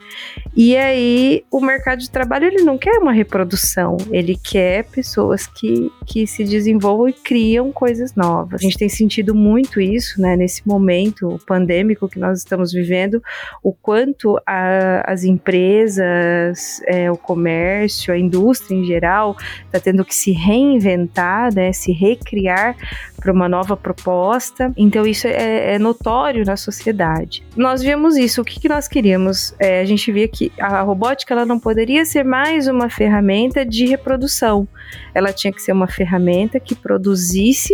E 0.55 0.77
aí 0.77 1.43
o 1.51 1.59
mercado 1.59 1.99
de 1.99 2.09
trabalho 2.09 2.45
ele 2.45 2.63
não 2.63 2.77
quer 2.77 2.99
uma 2.99 3.11
reprodução, 3.11 3.97
ele 4.11 4.39
quer 4.41 4.85
pessoas 4.85 5.45
que, 5.45 5.91
que 6.05 6.25
se 6.25 6.45
desenvolvam 6.45 7.09
e 7.09 7.13
criam 7.13 7.69
coisas 7.69 8.15
novas. 8.15 8.61
A 8.61 8.63
gente 8.63 8.77
tem 8.77 8.87
sentido 8.87 9.35
muito 9.35 9.81
isso, 9.81 10.21
né? 10.21 10.37
Nesse 10.37 10.65
momento 10.65 11.37
pandêmico 11.45 12.07
que 12.07 12.17
nós 12.17 12.39
estamos 12.39 12.71
vivendo, 12.71 13.21
o 13.61 13.73
quanto 13.73 14.39
a, 14.47 15.03
as 15.05 15.25
empresas, 15.25 16.79
é, 16.87 17.11
o 17.11 17.17
comércio, 17.17 18.13
a 18.13 18.17
indústria 18.17 18.73
em 18.73 18.85
geral 18.85 19.35
está 19.65 19.81
tendo 19.81 20.05
que 20.05 20.15
se 20.15 20.31
reinventar, 20.31 21.53
né? 21.53 21.73
Se 21.73 21.91
recriar 21.91 22.77
para 23.19 23.33
uma 23.33 23.49
nova 23.49 23.75
proposta. 23.75 24.71
Então 24.77 24.92
isso 25.01 25.27
é, 25.27 25.73
é 25.73 25.79
notório 25.79 26.45
na 26.45 26.55
sociedade. 26.55 27.43
Nós 27.55 27.81
vimos 27.81 28.15
isso. 28.15 28.41
O 28.41 28.45
que, 28.45 28.59
que 28.59 28.69
nós 28.69 28.87
queríamos? 28.87 29.55
É, 29.59 29.81
a 29.81 29.85
gente 29.85 30.11
via 30.11 30.27
que 30.27 30.51
a 30.59 30.81
robótica 30.81 31.33
ela 31.33 31.45
não 31.45 31.59
poderia 31.59 32.05
ser 32.05 32.23
mais 32.23 32.67
uma 32.67 32.89
ferramenta 32.89 33.65
de 33.65 33.85
reprodução. 33.85 34.67
Ela 35.13 35.33
tinha 35.33 35.51
que 35.51 35.61
ser 35.61 35.71
uma 35.71 35.87
ferramenta 35.87 36.59
que 36.59 36.75
produzisse 36.75 37.73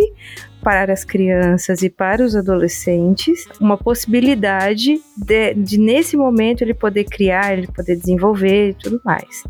para 0.62 0.92
as 0.92 1.04
crianças 1.04 1.82
e 1.82 1.90
para 1.90 2.22
os 2.22 2.36
adolescentes 2.36 3.46
uma 3.60 3.76
possibilidade 3.76 5.00
de, 5.16 5.54
de, 5.54 5.78
nesse 5.78 6.16
momento 6.16 6.62
ele 6.62 6.74
poder 6.74 7.04
criar, 7.04 7.52
ele 7.52 7.66
poder 7.66 7.96
desenvolver 7.96 8.70
e 8.70 8.74
tudo 8.74 9.00
mais. 9.04 9.44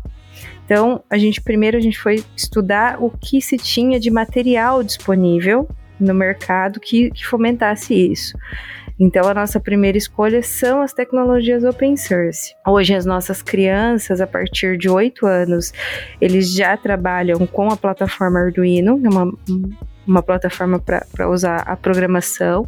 Então, 0.65 1.03
a 1.09 1.17
gente 1.17 1.41
primeiro 1.41 1.77
a 1.77 1.81
gente 1.81 1.99
foi 1.99 2.23
estudar 2.35 3.01
o 3.03 3.09
que 3.09 3.41
se 3.41 3.57
tinha 3.57 3.99
de 3.99 4.09
material 4.09 4.81
disponível 4.81 5.67
no 6.01 6.13
mercado 6.13 6.79
que, 6.79 7.11
que 7.11 7.25
fomentasse 7.25 7.93
isso. 7.93 8.37
Então, 8.99 9.27
a 9.27 9.33
nossa 9.33 9.59
primeira 9.59 9.97
escolha 9.97 10.43
são 10.43 10.81
as 10.81 10.93
tecnologias 10.93 11.63
open 11.63 11.97
source. 11.97 12.53
Hoje, 12.67 12.93
as 12.93 13.03
nossas 13.03 13.41
crianças, 13.41 14.21
a 14.21 14.27
partir 14.27 14.77
de 14.77 14.87
8 14.87 15.25
anos, 15.25 15.73
eles 16.19 16.53
já 16.53 16.77
trabalham 16.77 17.47
com 17.47 17.71
a 17.71 17.75
plataforma 17.75 18.39
Arduino, 18.39 19.01
é 19.03 19.09
uma, 19.09 19.33
uma 20.05 20.21
plataforma 20.21 20.79
para 20.79 21.27
usar 21.27 21.63
a 21.65 21.75
programação. 21.75 22.67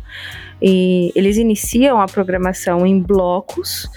E 0.59 1.11
eles 1.13 1.37
iniciam 1.37 2.01
a 2.01 2.07
programação 2.07 2.83
em 2.83 2.99
blocos 2.99 3.87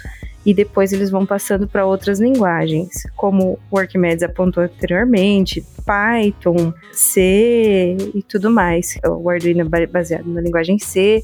e 0.46 0.54
depois 0.54 0.92
eles 0.92 1.10
vão 1.10 1.26
passando 1.26 1.66
para 1.66 1.84
outras 1.84 2.20
linguagens, 2.20 3.02
como 3.16 3.58
o 3.68 3.78
Arquimedes 3.78 4.22
apontou 4.22 4.62
anteriormente, 4.62 5.60
Python, 5.84 6.72
C 6.92 7.96
e 8.14 8.22
tudo 8.22 8.48
mais. 8.48 8.96
O 9.04 9.28
Arduino 9.28 9.68
é 9.74 9.86
baseado 9.86 10.26
na 10.26 10.40
linguagem 10.40 10.78
C, 10.78 11.20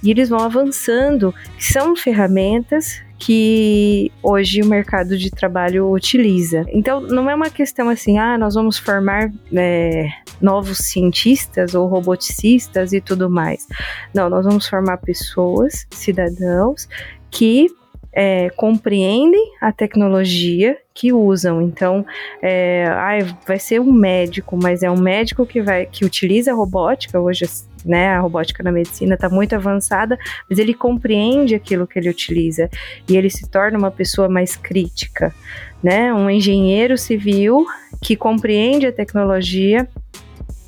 e 0.00 0.12
eles 0.12 0.28
vão 0.28 0.38
avançando, 0.38 1.34
são 1.58 1.96
ferramentas 1.96 3.02
que 3.18 4.10
hoje 4.22 4.62
o 4.62 4.66
mercado 4.66 5.16
de 5.16 5.30
trabalho 5.30 5.90
utiliza. 5.90 6.64
Então, 6.68 7.00
não 7.00 7.28
é 7.28 7.34
uma 7.34 7.50
questão 7.50 7.88
assim, 7.88 8.18
ah, 8.18 8.38
nós 8.38 8.54
vamos 8.54 8.78
formar 8.78 9.30
é, 9.52 10.08
novos 10.40 10.78
cientistas 10.78 11.74
ou 11.74 11.86
roboticistas 11.88 12.92
e 12.92 13.00
tudo 13.00 13.28
mais. 13.28 13.66
Não, 14.14 14.28
nós 14.28 14.44
vamos 14.44 14.68
formar 14.68 14.98
pessoas, 14.98 15.86
cidadãos, 15.90 16.88
que 17.30 17.68
é, 18.12 18.50
compreendem 18.50 19.52
a 19.60 19.72
tecnologia 19.72 20.76
que 20.94 21.12
usam. 21.12 21.62
Então, 21.62 22.04
é, 22.42 22.86
ai, 22.90 23.26
vai 23.46 23.58
ser 23.58 23.80
um 23.80 23.92
médico, 23.92 24.56
mas 24.60 24.82
é 24.82 24.90
um 24.90 25.00
médico 25.00 25.46
que 25.46 25.62
vai 25.62 25.86
que 25.86 26.04
utiliza 26.04 26.52
a 26.52 26.54
robótica 26.54 27.18
hoje. 27.18 27.46
Né, 27.84 28.10
a 28.10 28.20
robótica 28.20 28.62
na 28.62 28.70
medicina 28.70 29.16
está 29.16 29.28
muito 29.28 29.56
avançada, 29.56 30.16
mas 30.48 30.56
ele 30.60 30.72
compreende 30.72 31.52
aquilo 31.52 31.84
que 31.84 31.98
ele 31.98 32.08
utiliza 32.08 32.70
e 33.08 33.16
ele 33.16 33.28
se 33.28 33.50
torna 33.50 33.76
uma 33.76 33.90
pessoa 33.90 34.28
mais 34.28 34.54
crítica, 34.54 35.34
né? 35.82 36.14
Um 36.14 36.30
engenheiro 36.30 36.96
civil 36.96 37.66
que 38.00 38.14
compreende 38.14 38.86
a 38.86 38.92
tecnologia 38.92 39.88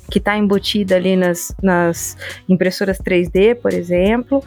que 0.09 0.19
está 0.19 0.37
embutida 0.37 0.95
ali 0.95 1.15
nas, 1.15 1.53
nas 1.61 2.17
impressoras 2.47 2.97
3D, 2.99 3.55
por 3.55 3.73
exemplo, 3.73 4.43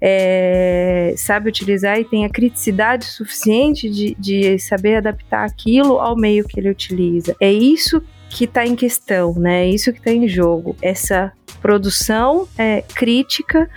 é, 0.00 1.14
sabe 1.16 1.48
utilizar 1.48 1.98
e 1.98 2.04
tem 2.04 2.24
a 2.24 2.30
criticidade 2.30 3.04
suficiente 3.04 3.88
de, 3.88 4.16
de 4.18 4.58
saber 4.58 4.96
adaptar 4.96 5.44
aquilo 5.44 5.98
ao 5.98 6.16
meio 6.16 6.46
que 6.46 6.58
ele 6.58 6.70
utiliza. 6.70 7.36
É 7.40 7.52
isso 7.52 8.02
que 8.28 8.44
está 8.44 8.66
em 8.66 8.74
questão, 8.74 9.34
né? 9.34 9.66
É 9.66 9.68
isso 9.68 9.92
que 9.92 9.98
está 9.98 10.10
em 10.10 10.26
jogo. 10.26 10.74
Essa 10.80 11.32
produção 11.60 12.48
é, 12.56 12.82
crítica 12.94 13.68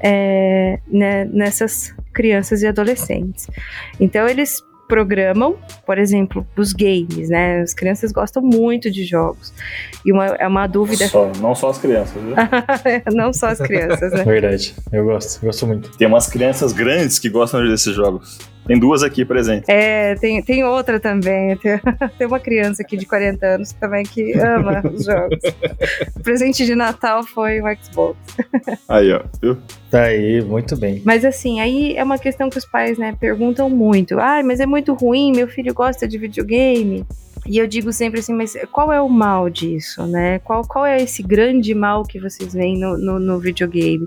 é, 0.00 0.78
né, 0.86 1.24
nessas 1.24 1.94
crianças 2.12 2.62
e 2.62 2.66
adolescentes. 2.66 3.48
Então 3.98 4.28
eles 4.28 4.62
programam, 4.88 5.56
por 5.84 5.98
exemplo, 5.98 6.46
os 6.56 6.72
games, 6.72 7.28
né? 7.28 7.60
As 7.60 7.74
crianças 7.74 8.12
gostam 8.12 8.42
muito 8.42 8.90
de 8.90 9.04
jogos. 9.04 9.52
E 10.04 10.12
uma, 10.12 10.26
é 10.26 10.46
uma 10.46 10.66
dúvida. 10.66 11.08
Só, 11.08 11.30
não 11.40 11.54
só 11.54 11.70
as 11.70 11.78
crianças, 11.78 12.22
viu? 12.22 12.34
não 13.14 13.32
só 13.32 13.48
as 13.48 13.58
crianças, 13.58 14.12
né? 14.12 14.24
Verdade, 14.24 14.74
eu 14.92 15.04
gosto, 15.04 15.42
eu 15.42 15.46
gosto 15.46 15.66
muito. 15.66 15.96
Tem 15.96 16.06
umas 16.06 16.26
crianças 16.28 16.72
grandes 16.72 17.18
que 17.18 17.28
gostam 17.28 17.66
desses 17.66 17.94
jogos. 17.94 18.38
Tem 18.66 18.78
duas 18.78 19.02
aqui 19.02 19.24
presentes. 19.24 19.68
É, 19.68 20.14
tem, 20.16 20.42
tem 20.42 20.64
outra 20.64 20.98
também. 20.98 21.56
Tem, 21.56 21.78
tem 22.18 22.26
uma 22.26 22.40
criança 22.40 22.82
aqui 22.82 22.96
de 22.96 23.06
40 23.06 23.46
anos 23.46 23.72
também 23.72 24.04
que 24.04 24.32
ama 24.38 24.82
os 24.92 25.04
jogos. 25.04 25.38
O 26.16 26.20
presente 26.20 26.66
de 26.66 26.74
Natal 26.74 27.22
foi 27.22 27.60
o 27.60 27.64
Xbox. 27.82 28.18
Aí, 28.88 29.12
ó, 29.12 29.22
viu? 29.40 29.56
Tá 29.90 30.02
aí, 30.02 30.42
muito 30.42 30.76
bem. 30.76 31.00
Mas 31.04 31.24
assim, 31.24 31.60
aí 31.60 31.96
é 31.96 32.02
uma 32.02 32.18
questão 32.18 32.50
que 32.50 32.58
os 32.58 32.64
pais, 32.64 32.98
né, 32.98 33.16
perguntam 33.18 33.70
muito. 33.70 34.18
Ah, 34.18 34.42
mas 34.44 34.60
é 34.60 34.66
muito 34.66 34.94
ruim, 34.94 35.32
meu 35.34 35.46
filho 35.46 35.72
gosta 35.72 36.08
de 36.08 36.18
videogame. 36.18 37.06
E 37.48 37.58
eu 37.58 37.66
digo 37.66 37.92
sempre 37.92 38.20
assim, 38.20 38.34
mas 38.34 38.56
qual 38.72 38.92
é 38.92 39.00
o 39.00 39.08
mal 39.08 39.48
disso, 39.48 40.06
né? 40.06 40.38
Qual, 40.40 40.66
qual 40.66 40.84
é 40.84 41.00
esse 41.02 41.22
grande 41.22 41.74
mal 41.74 42.02
que 42.02 42.18
vocês 42.18 42.52
veem 42.52 42.78
no, 42.78 42.98
no, 42.98 43.18
no 43.18 43.38
videogame? 43.38 44.06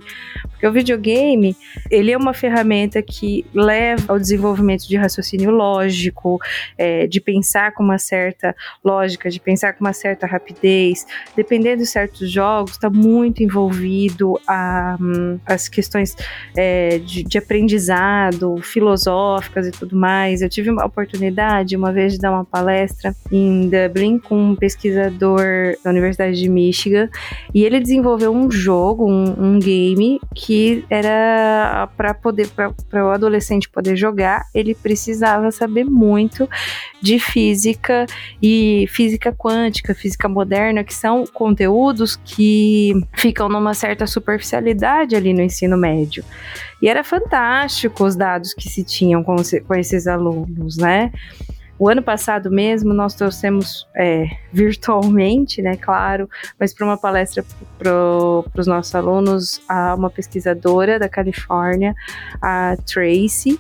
Porque 0.50 0.68
o 0.68 0.72
videogame, 0.72 1.56
ele 1.90 2.12
é 2.12 2.18
uma 2.18 2.34
ferramenta 2.34 3.02
que 3.02 3.46
leva 3.54 4.04
ao 4.10 4.20
desenvolvimento 4.20 4.88
de 4.88 4.98
raciocínio 4.98 5.52
lógico, 5.52 6.38
é, 6.78 7.08
de 7.08 7.22
pensar 7.22 7.74
com 7.74 7.84
uma 7.84 7.98
certa 7.98 8.56
lógica, 8.84 9.30
de 9.30 9.40
pensar 9.40 9.74
com 9.74 9.86
uma 9.86 9.94
certa 9.94 10.28
rapidez. 10.28 11.06
Dependendo 11.36 11.78
de 11.78 11.86
certos 11.86 12.30
jogos, 12.30 12.72
está 12.72 12.90
muito 12.90 13.42
envolvido 13.42 14.40
a, 14.46 14.98
um, 15.00 15.40
as 15.46 15.70
questões 15.70 16.16
é, 16.58 16.98
de, 17.00 17.24
de 17.24 17.38
aprendizado, 17.38 18.58
filosóficas 18.62 19.68
e 19.68 19.72
tudo 19.72 19.96
mais. 19.96 20.42
Eu 20.42 20.50
tive 20.50 20.70
uma 20.70 20.86
oportunidade 20.86 21.78
uma 21.78 21.94
vez 21.94 22.14
de 22.14 22.20
dar 22.20 22.32
uma 22.32 22.44
palestra 22.44 23.16
em 23.32 23.70
Dublin 23.70 24.20
com 24.20 24.52
um 24.52 24.56
pesquisador 24.56 25.76
da 25.84 25.90
Universidade 25.90 26.40
de 26.40 26.50
Michigan 26.50 27.10
e 27.54 27.64
ele 27.64 27.80
desenvolveu 27.80 28.34
um 28.34 28.50
jogo, 28.50 29.10
um, 29.10 29.56
um 29.56 29.60
game 29.60 30.20
que 30.36 30.84
era 30.90 31.90
para 31.96 32.14
poder 32.14 32.48
para 32.50 33.06
o 33.06 33.12
adolescente 33.12 33.70
poder 33.70 33.96
jogar, 33.96 34.46
ele 34.54 34.74
precisava 34.76 35.52
saber 35.52 35.86
muito 35.86 36.50
de 37.02 37.20
física 37.20 38.06
e 38.42 38.86
física 38.90 39.32
quântica, 39.32 39.94
física 39.94 40.28
moderna, 40.28 40.84
que 40.84 40.94
são 40.94 41.26
conteúdos 41.26 42.16
que 42.16 42.94
ficam 43.14 43.48
numa 43.50 43.74
certa 43.74 44.06
superficialidade 44.06 45.16
ali 45.16 45.34
no 45.34 45.42
ensino 45.42 45.78
médio. 45.78 46.24
E 46.82 46.88
era 46.88 47.04
fantástico 47.04 48.06
os 48.06 48.16
dados 48.16 48.54
que 48.54 48.70
se 48.70 48.84
tinham 48.84 49.24
com, 49.24 49.36
com 49.68 49.76
esses 49.76 50.08
alunos, 50.08 50.78
né? 50.78 51.12
O 51.80 51.88
ano 51.88 52.04
passado 52.04 52.52
mesmo 52.52 52.94
nós 52.94 53.14
trouxemos 53.14 53.88
é, 53.96 54.26
virtualmente, 54.52 55.62
né, 55.62 55.78
claro, 55.78 56.30
mas 56.60 56.74
para 56.74 56.86
uma 56.86 56.98
palestra 56.98 57.44
para 57.78 57.92
os 58.62 58.68
nossos 58.68 58.94
alunos, 58.94 59.62
a 59.68 59.96
uma 59.96 60.10
pesquisadora 60.10 61.00
da 61.00 61.08
Califórnia, 61.08 61.96
a 62.42 62.76
Tracy, 62.86 63.58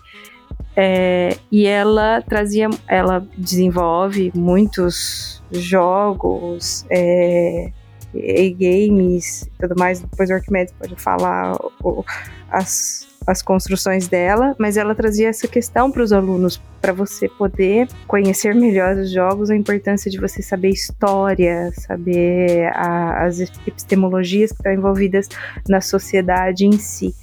é, 0.76 1.38
e 1.50 1.66
ela 1.66 2.22
trazia, 2.22 2.70
ela 2.88 3.26
desenvolve 3.38 4.32
muitos 4.36 5.42
jogos, 5.52 6.86
é, 6.90 7.72
e 8.14 8.50
games 8.52 9.50
tudo 9.60 9.76
mais. 9.78 10.02
Depois 10.02 10.30
o 10.30 10.34
Arquimedes 10.34 10.74
pode 10.74 10.96
falar 10.96 11.56
o, 11.84 12.04
as 12.50 13.09
as 13.30 13.42
construções 13.42 14.08
dela, 14.08 14.56
mas 14.58 14.76
ela 14.76 14.96
trazia 14.96 15.30
essa 15.30 15.48
questão 15.48 15.92
para 15.92 16.02
os 16.02 16.12
alunos, 16.12 16.60
para 16.82 16.92
você 16.92 17.30
poder 17.30 17.88
conhecer 18.08 18.56
melhor 18.56 18.98
os 18.98 19.12
jogos, 19.12 19.50
a 19.50 19.56
importância 19.56 20.10
de 20.10 20.20
você 20.20 20.42
saber 20.42 20.70
história, 20.70 21.72
saber 21.76 22.68
a, 22.74 23.26
as 23.26 23.40
epistemologias 23.40 24.52
que 24.52 24.58
estão 24.58 24.74
envolvidas 24.74 25.30
na 25.68 25.80
sociedade 25.80 26.66
em 26.66 26.78
si, 26.80 27.14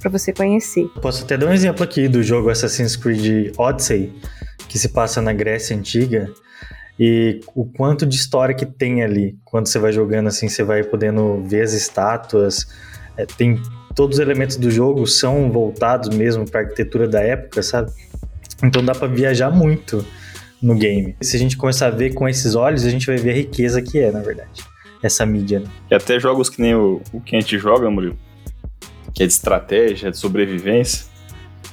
para 0.00 0.10
você 0.10 0.32
conhecer. 0.32 0.88
Posso 1.00 1.24
até 1.24 1.36
dar 1.36 1.46
um 1.46 1.52
exemplo 1.52 1.84
aqui 1.84 2.08
do 2.08 2.22
jogo 2.22 2.48
Assassin's 2.48 2.96
Creed 2.96 3.52
Odyssey, 3.58 4.12
que 4.68 4.78
se 4.78 4.88
passa 4.88 5.20
na 5.20 5.32
Grécia 5.32 5.76
Antiga 5.76 6.32
e 6.98 7.40
o 7.54 7.64
quanto 7.64 8.06
de 8.06 8.16
história 8.16 8.54
que 8.54 8.64
tem 8.64 9.02
ali. 9.02 9.36
Quando 9.44 9.66
você 9.66 9.78
vai 9.78 9.92
jogando 9.92 10.28
assim, 10.28 10.48
você 10.48 10.62
vai 10.62 10.82
podendo 10.82 11.42
ver 11.42 11.62
as 11.62 11.72
estátuas. 11.72 12.66
É, 13.16 13.26
tem 13.26 13.60
todos 13.94 14.16
os 14.16 14.20
elementos 14.20 14.56
do 14.56 14.70
jogo 14.70 15.06
são 15.06 15.50
voltados 15.50 16.08
mesmo 16.14 16.48
para 16.48 16.60
a 16.60 16.62
arquitetura 16.64 17.08
da 17.08 17.20
época, 17.20 17.62
sabe? 17.62 17.90
Então 18.62 18.84
dá 18.84 18.94
para 18.94 19.08
viajar 19.08 19.50
muito 19.50 20.04
no 20.62 20.76
game. 20.76 21.16
Se 21.20 21.36
a 21.36 21.38
gente 21.38 21.56
começar 21.56 21.88
a 21.88 21.90
ver 21.90 22.14
com 22.14 22.28
esses 22.28 22.54
olhos, 22.54 22.84
a 22.84 22.90
gente 22.90 23.06
vai 23.06 23.16
ver 23.16 23.30
a 23.30 23.34
riqueza 23.34 23.82
que 23.82 23.98
é, 23.98 24.12
na 24.12 24.20
verdade, 24.20 24.62
essa 25.02 25.26
mídia. 25.26 25.60
Né? 25.60 25.66
E 25.90 25.94
até 25.94 26.20
jogos 26.20 26.48
que 26.48 26.62
nem 26.62 26.74
o, 26.74 27.00
o 27.12 27.20
que 27.20 27.34
a 27.34 27.40
gente 27.40 27.58
joga, 27.58 27.90
Murilo, 27.90 28.16
que 29.12 29.22
é 29.22 29.26
de 29.26 29.32
estratégia, 29.32 30.10
de 30.10 30.16
sobrevivência, 30.16 31.10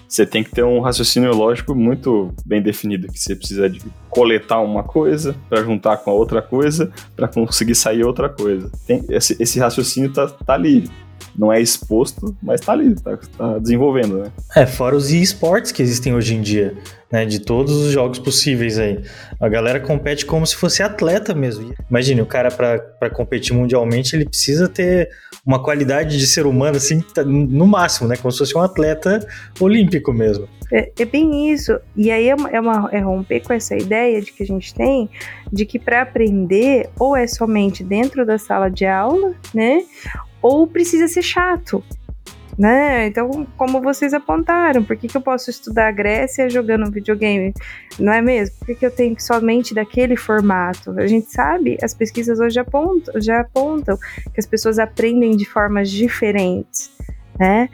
você 0.08 0.26
tem 0.26 0.44
que 0.44 0.50
ter 0.50 0.64
um 0.64 0.80
raciocínio 0.80 1.32
lógico 1.36 1.76
muito 1.76 2.34
bem 2.44 2.60
definido, 2.64 3.08
que 3.08 3.20
você 3.20 3.36
precisa 3.36 3.70
de 3.70 3.80
coletar 4.10 4.60
uma 4.60 4.84
coisa 4.84 5.36
para 5.48 5.64
juntar 5.64 5.98
com 5.98 6.10
a 6.10 6.14
outra 6.14 6.42
coisa 6.42 6.92
para 7.16 7.28
conseguir 7.28 7.76
sair 7.76 8.04
outra 8.04 8.28
coisa. 8.28 8.72
Tem, 8.88 9.06
esse, 9.10 9.38
esse 9.40 9.60
raciocínio 9.60 10.12
tá, 10.12 10.28
tá 10.28 10.56
ali 10.56 10.90
não 11.40 11.54
é 11.54 11.62
exposto, 11.62 12.36
mas 12.44 12.60
tá 12.60 12.74
ali, 12.74 12.94
tá, 12.96 13.18
tá 13.38 13.58
desenvolvendo, 13.60 14.18
né? 14.18 14.32
É, 14.58 14.66
fora 14.66 14.94
os 14.94 15.10
esportes 15.10 15.72
que 15.72 15.82
existem 15.82 16.14
hoje 16.14 16.36
em 16.36 16.42
dia, 16.42 16.76
né? 17.10 17.26
De 17.26 17.40
todos 17.40 17.72
os 17.72 17.94
jogos 17.94 18.20
possíveis 18.20 18.78
aí. 18.78 19.02
A 19.40 19.48
galera 19.48 19.80
compete 19.80 20.26
como 20.26 20.46
se 20.46 20.58
fosse 20.58 20.84
atleta 20.84 21.34
mesmo. 21.34 21.74
Imagine, 21.90 22.22
o 22.22 22.26
cara 22.26 22.52
para 22.52 23.10
competir 23.10 23.56
mundialmente, 23.56 24.18
ele 24.18 24.26
precisa 24.26 24.68
ter 24.68 25.10
uma 25.46 25.64
qualidade 25.64 26.18
de 26.18 26.28
ser 26.28 26.46
humano, 26.46 26.76
assim, 26.76 27.00
tá 27.00 27.24
no 27.24 27.66
máximo, 27.66 28.10
né? 28.10 28.18
Como 28.18 28.32
se 28.34 28.40
fosse 28.40 28.58
um 28.58 28.62
atleta 28.62 29.26
olímpico 29.62 30.12
mesmo. 30.12 30.46
É, 30.72 30.92
é 31.00 31.06
bem 31.06 31.52
isso. 31.52 31.80
E 31.96 32.12
aí 32.12 32.28
é, 32.28 32.36
uma, 32.36 32.50
é, 32.50 32.60
uma, 32.60 32.90
é 32.92 33.00
romper 33.00 33.40
com 33.40 33.54
essa 33.54 33.76
ideia 33.76 34.22
de 34.22 34.32
que 34.32 34.44
a 34.44 34.46
gente 34.46 34.74
tem 34.74 35.10
de 35.52 35.66
que 35.66 35.80
para 35.80 36.02
aprender 36.02 36.90
ou 37.00 37.16
é 37.16 37.26
somente 37.26 37.84
dentro 37.84 38.26
da 38.26 38.38
sala 38.38 38.70
de 38.70 38.86
aula, 38.86 39.34
né? 39.54 39.84
Ou 40.42 40.68
precisa 40.68 41.08
ser 41.08 41.22
chato. 41.22 41.84
Né? 42.58 43.08
Então, 43.08 43.48
como 43.56 43.82
vocês 43.82 44.14
apontaram, 44.14 44.84
por 44.84 44.98
que, 44.98 45.08
que 45.08 45.16
eu 45.16 45.22
posso 45.22 45.50
estudar 45.50 45.88
a 45.88 45.92
Grécia 45.92 46.50
jogando 46.50 46.92
videogame? 46.92 47.54
Não 47.98 48.12
é 48.12 48.22
mesmo? 48.22 48.58
Por 48.58 48.66
que, 48.66 48.76
que 48.76 48.86
eu 48.86 48.92
tenho 48.92 49.16
que 49.16 49.24
somente 49.24 49.74
daquele 49.74 50.18
formato? 50.18 50.92
A 51.00 51.08
gente 51.08 51.32
sabe, 51.32 51.78
as 51.82 51.94
pesquisas 51.94 52.38
hoje 52.38 52.60
apontam, 52.60 53.14
já 53.22 53.40
apontam 53.40 53.98
que 54.34 54.40
as 54.40 54.46
pessoas 54.46 54.78
aprendem 54.78 55.38
de 55.38 55.46
formas 55.46 55.90
diferentes, 55.90 56.92
né? 57.40 57.70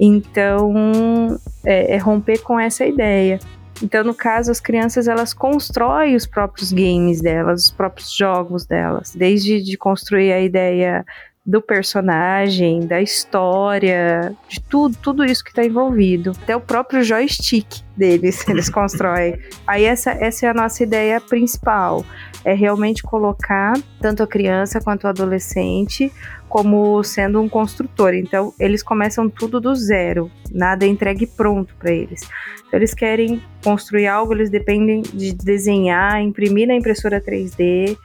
Então, 0.00 1.38
é, 1.62 1.96
é 1.96 1.98
romper 1.98 2.38
com 2.40 2.58
essa 2.58 2.86
ideia. 2.86 3.38
Então, 3.82 4.02
no 4.02 4.14
caso, 4.14 4.50
as 4.50 4.60
crianças 4.60 5.08
elas 5.08 5.34
constroem 5.34 6.14
os 6.14 6.24
próprios 6.24 6.72
games 6.72 7.20
delas, 7.20 7.64
os 7.64 7.70
próprios 7.70 8.14
jogos 8.14 8.64
delas, 8.64 9.14
desde 9.14 9.60
de 9.60 9.76
construir 9.76 10.32
a 10.32 10.40
ideia 10.40 11.04
do 11.44 11.60
personagem, 11.60 12.86
da 12.86 13.02
história, 13.02 14.34
de 14.48 14.60
tudo, 14.60 14.96
tudo 15.02 15.24
isso 15.24 15.42
que 15.42 15.50
está 15.50 15.64
envolvido. 15.64 16.32
Até 16.42 16.54
o 16.54 16.60
próprio 16.60 17.02
joystick 17.02 17.82
deles, 17.96 18.46
eles 18.48 18.70
constroem. 18.70 19.38
Aí 19.66 19.84
essa, 19.84 20.12
essa 20.12 20.46
é 20.46 20.48
a 20.48 20.54
nossa 20.54 20.82
ideia 20.82 21.20
principal, 21.20 22.04
é 22.44 22.54
realmente 22.54 23.02
colocar 23.02 23.74
tanto 24.00 24.22
a 24.22 24.26
criança 24.26 24.80
quanto 24.80 25.04
o 25.04 25.08
adolescente 25.08 26.12
como 26.48 27.02
sendo 27.02 27.40
um 27.40 27.48
construtor. 27.48 28.14
Então, 28.14 28.52
eles 28.60 28.82
começam 28.82 29.28
tudo 29.28 29.58
do 29.58 29.74
zero, 29.74 30.30
nada 30.52 30.84
é 30.84 30.88
entregue 30.88 31.26
pronto 31.26 31.74
para 31.76 31.90
eles. 31.90 32.28
Então, 32.66 32.78
eles 32.78 32.94
querem 32.94 33.42
construir 33.64 34.06
algo, 34.06 34.34
eles 34.34 34.50
dependem 34.50 35.00
de 35.00 35.32
desenhar, 35.32 36.20
imprimir 36.20 36.68
na 36.68 36.74
impressora 36.74 37.20
3D 37.20 37.96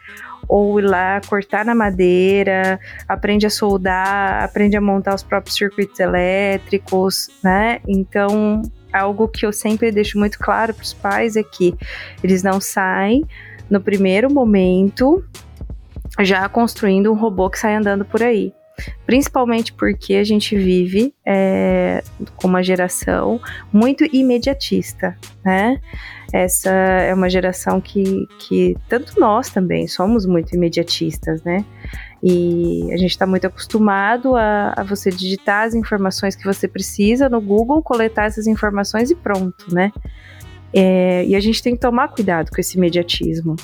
ou 0.48 0.80
ir 0.80 0.84
lá 0.84 1.22
cortar 1.28 1.66
na 1.66 1.76
madeira, 1.76 2.80
aprende 3.08 3.46
a 3.46 3.50
soldar, 3.50 4.44
aprende 4.44 4.78
a 4.78 4.82
montar 4.82 5.16
os 5.16 5.24
próprios 5.24 5.56
circuitos 5.56 6.00
elétricos, 6.00 7.30
né? 7.44 7.80
Então, 7.88 8.62
algo 8.92 9.28
que 9.28 9.46
eu 9.46 9.54
sempre 9.54 9.92
deixo 9.92 10.18
muito 10.18 10.40
claro 10.40 10.74
para 10.74 10.84
os 10.84 10.94
pais 10.94 11.36
é 11.36 11.44
que 11.44 11.76
eles 12.24 12.44
não 12.44 12.60
saem 12.62 13.26
no 13.70 13.82
primeiro 13.82 14.32
momento 14.34 15.24
já 16.22 16.48
construindo 16.48 17.12
um 17.12 17.16
robô 17.16 17.50
que 17.50 17.60
sai 17.60 17.76
andando 17.76 18.06
por 18.06 18.24
aí. 18.24 18.54
Principalmente 19.06 19.74
porque 19.74 20.16
a 20.16 20.24
gente 20.24 20.56
vive 20.56 21.14
é, 21.26 22.04
com 22.36 22.48
uma 22.48 22.62
geração 22.62 23.42
muito 23.74 24.06
imediatista, 24.14 25.18
né? 25.44 25.82
Essa 26.34 26.70
é 26.70 27.14
uma 27.14 27.30
geração 27.30 27.80
que, 27.80 28.28
que 28.40 28.76
tanto 28.90 29.20
nós 29.20 29.50
também 29.50 29.88
somos 29.88 30.26
muito 30.26 30.54
imediatistas, 30.54 31.42
né? 31.44 31.64
E 32.22 32.90
a 32.92 32.98
gente 32.98 33.12
está 33.12 33.26
muito 33.26 33.48
acostumado 33.48 34.36
a, 34.36 34.74
a, 34.76 34.84
você 34.84 35.10
digitar 35.10 35.68
as 35.68 35.74
informações 35.74 36.36
que 36.36 36.44
você 36.44 36.68
precisa 36.68 37.30
no 37.30 37.40
Google, 37.40 37.82
coletar 37.82 38.26
essas 38.26 38.48
informações 38.48 39.10
e 39.10 39.16
pronto, 39.16 39.74
né? 39.74 39.92
É, 40.74 41.26
e 41.26 41.36
a 41.36 41.40
gente 41.40 41.64
tem 41.64 41.76
que 41.76 41.80
tomar 41.80 42.10
cuidado 42.10 42.52
com 42.52 42.60
esse 42.60 42.78
imediatismo. 42.78 43.56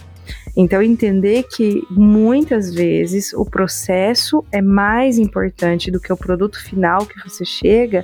Então, 0.56 0.82
entender 0.82 1.44
que 1.44 1.86
muitas 1.90 2.74
vezes 2.74 3.34
o 3.34 3.44
processo 3.44 4.46
é 4.52 4.62
mais 4.62 5.18
importante 5.18 5.92
do 5.92 6.00
que 6.00 6.14
o 6.14 6.18
produto 6.18 6.64
final 6.64 7.06
que 7.06 7.20
você 7.28 7.44
chega 7.44 8.04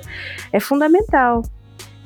é 0.52 0.60
fundamental. 0.60 1.42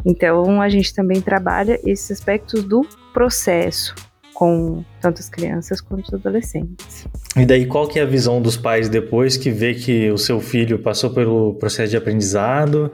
Então, 0.04 0.60
a 0.60 0.68
gente 0.68 0.94
também 0.94 1.20
trabalha 1.20 1.80
esses 1.84 2.10
aspectos 2.10 2.62
do 2.62 2.86
processo 3.12 3.94
com 4.34 4.84
tanto 5.00 5.20
as 5.20 5.28
crianças 5.28 5.80
quanto 5.80 6.08
os 6.08 6.14
adolescentes. 6.14 7.06
E 7.36 7.46
daí, 7.46 7.66
qual 7.66 7.86
que 7.86 8.00
é 8.00 8.02
a 8.02 8.06
visão 8.06 8.42
dos 8.42 8.56
pais 8.56 8.88
depois 8.88 9.36
que 9.36 9.50
vê 9.50 9.74
que 9.74 10.10
o 10.10 10.18
seu 10.18 10.40
filho 10.40 10.78
passou 10.78 11.10
pelo 11.10 11.54
processo 11.54 11.90
de 11.90 11.96
aprendizado 11.96 12.90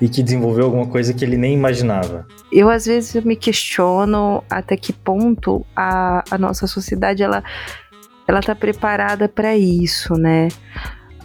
e 0.00 0.08
que 0.08 0.22
desenvolveu 0.22 0.64
alguma 0.64 0.86
coisa 0.86 1.12
que 1.12 1.24
ele 1.24 1.36
nem 1.36 1.54
imaginava? 1.54 2.26
Eu, 2.50 2.70
às 2.70 2.86
vezes, 2.86 3.22
me 3.22 3.36
questiono 3.36 4.42
até 4.48 4.76
que 4.76 4.92
ponto 4.92 5.64
a, 5.76 6.24
a 6.30 6.38
nossa 6.38 6.66
sociedade, 6.66 7.22
ela 7.22 7.44
ela 8.26 8.40
está 8.40 8.54
preparada 8.54 9.26
para 9.26 9.56
isso, 9.56 10.12
né? 10.12 10.48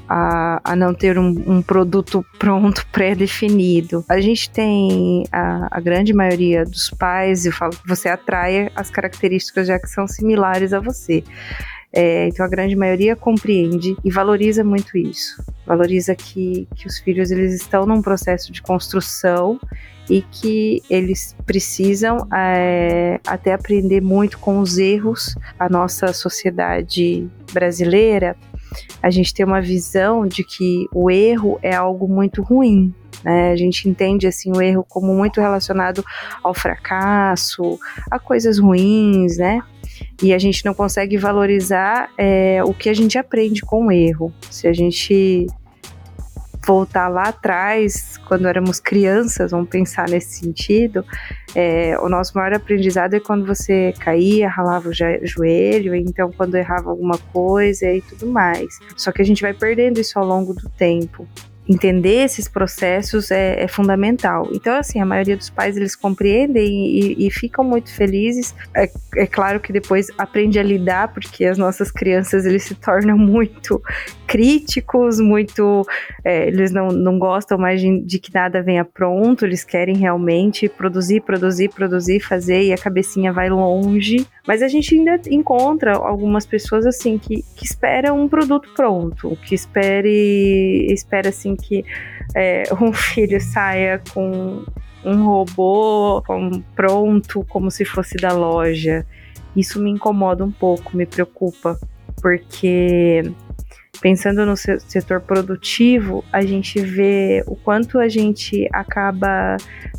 A, 0.07 0.59
a 0.63 0.75
não 0.75 0.93
ter 0.93 1.17
um, 1.17 1.29
um 1.47 1.61
produto 1.61 2.25
pronto, 2.37 2.85
pré-definido. 2.91 4.03
A 4.09 4.19
gente 4.19 4.49
tem 4.49 5.23
a, 5.31 5.67
a, 5.71 5.79
grande 5.79 6.13
maioria 6.13 6.65
dos 6.65 6.89
pais, 6.89 7.45
eu 7.45 7.51
falo 7.51 7.71
que 7.71 7.87
você 7.87 8.09
atrai 8.09 8.71
as 8.75 8.89
características 8.89 9.67
já 9.67 9.79
que 9.79 9.87
são 9.87 10.07
similares 10.07 10.73
a 10.73 10.79
você. 10.79 11.23
É, 11.95 12.27
então 12.27 12.43
a 12.43 12.49
grande 12.49 12.75
maioria 12.75 13.15
compreende 13.15 13.95
e 14.03 14.09
valoriza 14.09 14.63
muito 14.63 14.97
isso. 14.97 15.43
Valoriza 15.65 16.15
que, 16.15 16.67
que 16.75 16.87
os 16.87 16.97
filhos 16.97 17.29
eles 17.29 17.53
estão 17.53 17.85
num 17.85 18.01
processo 18.01 18.51
de 18.51 18.63
construção 18.63 19.59
e 20.09 20.21
que 20.23 20.81
eles 20.89 21.35
precisam 21.45 22.27
é, 22.33 23.19
até 23.25 23.53
aprender 23.53 24.01
muito 24.01 24.39
com 24.39 24.59
os 24.59 24.79
erros. 24.79 25.35
A 25.59 25.69
nossa 25.69 26.11
sociedade 26.13 27.29
brasileira 27.53 28.35
a 29.01 29.09
gente 29.09 29.33
tem 29.33 29.45
uma 29.45 29.61
visão 29.61 30.27
de 30.27 30.43
que 30.43 30.87
o 30.93 31.09
erro 31.09 31.59
é 31.61 31.75
algo 31.75 32.07
muito 32.07 32.41
ruim. 32.41 32.93
Né? 33.23 33.51
A 33.51 33.55
gente 33.55 33.87
entende 33.87 34.27
assim 34.27 34.51
o 34.51 34.61
erro 34.61 34.85
como 34.87 35.13
muito 35.13 35.39
relacionado 35.39 36.03
ao 36.43 36.53
fracasso, 36.53 37.79
a 38.11 38.19
coisas 38.19 38.59
ruins, 38.59 39.37
né? 39.37 39.61
E 40.21 40.33
a 40.33 40.39
gente 40.39 40.65
não 40.65 40.73
consegue 40.73 41.17
valorizar 41.17 42.09
é, 42.17 42.61
o 42.63 42.73
que 42.73 42.89
a 42.89 42.93
gente 42.93 43.17
aprende 43.17 43.61
com 43.61 43.87
o 43.87 43.91
erro. 43.91 44.33
Se 44.49 44.67
a 44.67 44.73
gente 44.73 45.47
voltar 46.65 47.07
lá 47.07 47.23
atrás, 47.23 48.17
quando 48.27 48.47
éramos 48.47 48.79
crianças, 48.79 49.51
vamos 49.51 49.69
pensar 49.69 50.09
nesse 50.09 50.39
sentido, 50.39 51.05
é, 51.55 51.97
o 51.99 52.09
nosso 52.09 52.37
maior 52.37 52.53
aprendizado 52.53 53.13
é 53.13 53.19
quando 53.19 53.45
você 53.45 53.93
caía, 53.99 54.49
ralava 54.49 54.89
o 54.89 54.93
joelho, 54.93 55.93
então 55.95 56.31
quando 56.31 56.55
errava 56.55 56.89
alguma 56.89 57.17
coisa 57.31 57.91
e 57.91 58.01
tudo 58.01 58.27
mais. 58.27 58.79
Só 58.95 59.11
que 59.11 59.21
a 59.21 59.25
gente 59.25 59.41
vai 59.41 59.53
perdendo 59.53 59.99
isso 59.99 60.17
ao 60.17 60.25
longo 60.25 60.53
do 60.53 60.69
tempo 60.69 61.27
entender 61.67 62.25
esses 62.25 62.47
processos 62.47 63.31
é, 63.31 63.63
é, 63.63 63.67
fundamental. 63.67 64.49
Então, 64.51 64.75
assim, 64.75 64.99
a 64.99 65.05
maioria 65.05 65.37
dos 65.37 65.49
pais 65.49 65.77
eles 65.77 65.95
compreendem 65.95 66.65
e, 66.65 67.27
e 67.27 67.31
ficam 67.31 67.63
muito 67.63 67.93
felizes. 67.93 68.53
É, 68.75 68.89
é, 69.15 69.25
claro 69.25 69.59
que 69.59 69.71
depois 69.71 70.07
aprende 70.17 70.59
a 70.59 70.63
lidar, 70.63 71.13
porque 71.13 71.45
as 71.45 71.57
nossas 71.57 71.89
crianças 71.89 72.45
eles 72.45 72.63
se 72.63 72.75
tornam 72.75 73.17
muito 73.19 73.81
críticos, 74.27 75.19
muito. 75.19 75.85
É, 76.23 76.47
eles 76.47 76.71
não, 76.71 76.87
não 76.87 77.17
gostam 77.17 77.57
mais 77.57 77.79
de, 77.79 78.01
de, 78.01 78.19
que 78.19 78.33
nada 78.33 78.61
venha 78.61 78.83
pronto, 78.83 79.45
eles 79.45 79.63
querem 79.63 79.95
realmente 79.95 80.67
produzir, 80.67 81.21
produzir, 81.21 81.69
produzir, 81.69 82.19
fazer 82.19 82.63
e 82.63 82.73
a 82.73 82.77
cabecinha 82.77 83.31
vai 83.31 83.49
longe. 83.49 84.27
Mas 84.45 84.61
a 84.61 84.67
gente 84.67 84.95
ainda 84.95 85.21
encontra 85.29 85.95
algumas 85.95 86.45
pessoas 86.45 86.85
assim 86.85 87.17
que, 87.17 87.43
que 87.55 87.65
esperam 87.65 88.19
um 88.19 88.27
produto 88.27 88.69
pronto, 88.75 89.37
que 89.45 89.55
espere, 89.55 90.87
espera 90.91 91.29
assim 91.29 91.52
que 91.55 91.85
é, 92.35 92.63
um 92.79 92.93
filho 92.93 93.39
saia 93.39 94.01
com 94.13 94.63
um 95.03 95.25
robô 95.25 96.23
com, 96.25 96.61
pronto, 96.75 97.45
como 97.49 97.69
se 97.69 97.83
fosse 97.85 98.15
da 98.15 98.31
loja. 98.31 99.05
Isso 99.55 99.81
me 99.81 99.91
incomoda 99.91 100.43
um 100.43 100.51
pouco, 100.51 100.95
me 100.95 101.05
preocupa, 101.05 101.77
porque 102.21 103.23
pensando 104.01 104.45
no 104.45 104.55
setor 104.57 105.21
produtivo, 105.21 106.23
a 106.31 106.41
gente 106.41 106.79
vê 106.81 107.43
o 107.45 107.55
quanto 107.55 107.99
a 107.99 108.07
gente 108.07 108.67
acaba 108.73 109.57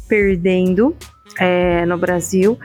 perdendo 0.09 0.97
é, 1.39 1.85
no 1.87 1.99
Brasil 1.99 2.59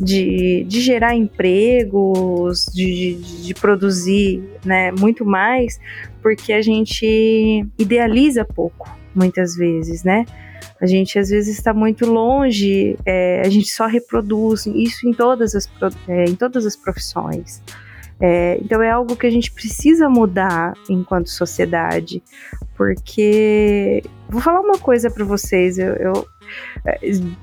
de, 0.00 0.64
de 0.64 0.80
gerar 0.80 1.14
empregos, 1.14 2.66
de, 2.72 3.14
de, 3.14 3.42
de, 3.42 3.54
produzir 3.54 4.42
né, 4.64 4.90
muito 4.92 5.24
mais, 5.24 5.78
porque 6.22 6.52
a 6.52 6.62
gente 6.62 7.66
idealiza 7.78 8.44
pouco, 8.44 8.90
muitas 9.14 9.54
vezes, 9.56 10.02
né? 10.02 10.24
A 10.80 10.86
gente 10.86 11.18
às 11.18 11.28
vezes 11.28 11.56
está 11.56 11.72
muito 11.72 12.04
longe, 12.04 12.96
é, 13.06 13.42
a 13.44 13.48
gente 13.48 13.70
só 13.70 13.86
reproduz 13.86 14.66
isso 14.66 15.08
em 15.08 15.12
todas 15.12 15.54
as, 15.54 15.70
é, 16.08 16.24
em 16.24 16.34
todas 16.34 16.66
as 16.66 16.76
profissões. 16.76 17.62
É, 18.20 18.58
então 18.60 18.80
é 18.80 18.90
algo 18.90 19.16
que 19.16 19.26
a 19.26 19.30
gente 19.30 19.50
precisa 19.50 20.08
mudar 20.08 20.74
enquanto 20.88 21.28
sociedade, 21.28 22.22
porque 22.76 24.02
vou 24.28 24.40
falar 24.40 24.60
uma 24.60 24.78
coisa 24.78 25.10
para 25.10 25.24
vocês. 25.24 25.78
Eu, 25.78 25.94
eu, 25.94 26.26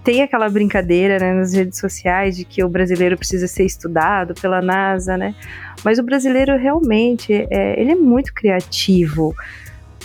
tem 0.04 0.22
aquela 0.22 0.50
brincadeira 0.50 1.18
né, 1.20 1.34
nas 1.34 1.54
redes 1.54 1.80
sociais 1.80 2.38
de 2.38 2.46
que 2.46 2.64
o 2.64 2.70
brasileiro 2.70 3.18
precisa 3.18 3.48
ser 3.48 3.66
estudado 3.66 4.34
pela 4.40 4.62
NASA, 4.62 5.18
né? 5.18 5.36
Mas 5.84 6.00
o 6.00 6.04
brasileiro 6.04 6.58
realmente 6.58 7.34
é, 7.50 7.80
ele 7.80 7.92
é 7.92 7.96
muito 7.96 8.34
criativo 8.34 9.34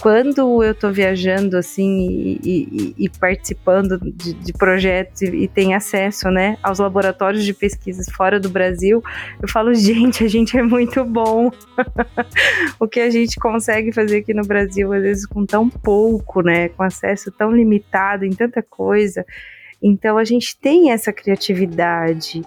quando 0.01 0.63
eu 0.63 0.73
estou 0.73 0.93
viajando 0.93 1.57
assim 1.57 2.39
e, 2.43 2.95
e, 2.99 3.05
e 3.05 3.09
participando 3.09 3.99
de, 3.99 4.35
de 4.35 4.53
projetos 4.53 5.23
e, 5.23 5.27
e 5.27 5.49
tem 5.49 5.75
acesso, 5.75 6.31
né, 6.31 6.59
aos 6.63 6.79
laboratórios 6.79 7.45
de 7.45 7.53
pesquisas 7.55 8.07
fora 8.11 8.39
do 8.39 8.49
Brasil, 8.49 9.03
eu 9.41 9.49
falo, 9.49 9.73
gente, 9.77 10.25
a 10.25 10.29
gente 10.29 10.57
é 10.59 10.63
muito 10.63 11.05
bom. 11.05 11.51
o 12.79 12.87
que 12.87 13.01
a 13.01 13.11
gente 13.11 13.37
consegue 13.37 13.93
fazer 13.93 14.19
aqui 14.19 14.35
no 14.35 14.43
Brasil, 14.43 14.93
às 14.93 15.03
vezes 15.03 15.27
com 15.27 15.45
tão 15.45 15.69
pouco, 15.69 16.43
né, 16.43 16.69
com 16.71 16.83
acesso 16.83 17.31
tão 17.31 17.51
limitado 17.51 18.25
em 18.25 18.31
tanta 18.31 18.63
coisa. 18.63 19.25
Então 19.83 20.19
a 20.19 20.25
gente 20.25 20.59
tem 20.59 20.91
essa 20.91 21.13
criatividade 21.13 22.43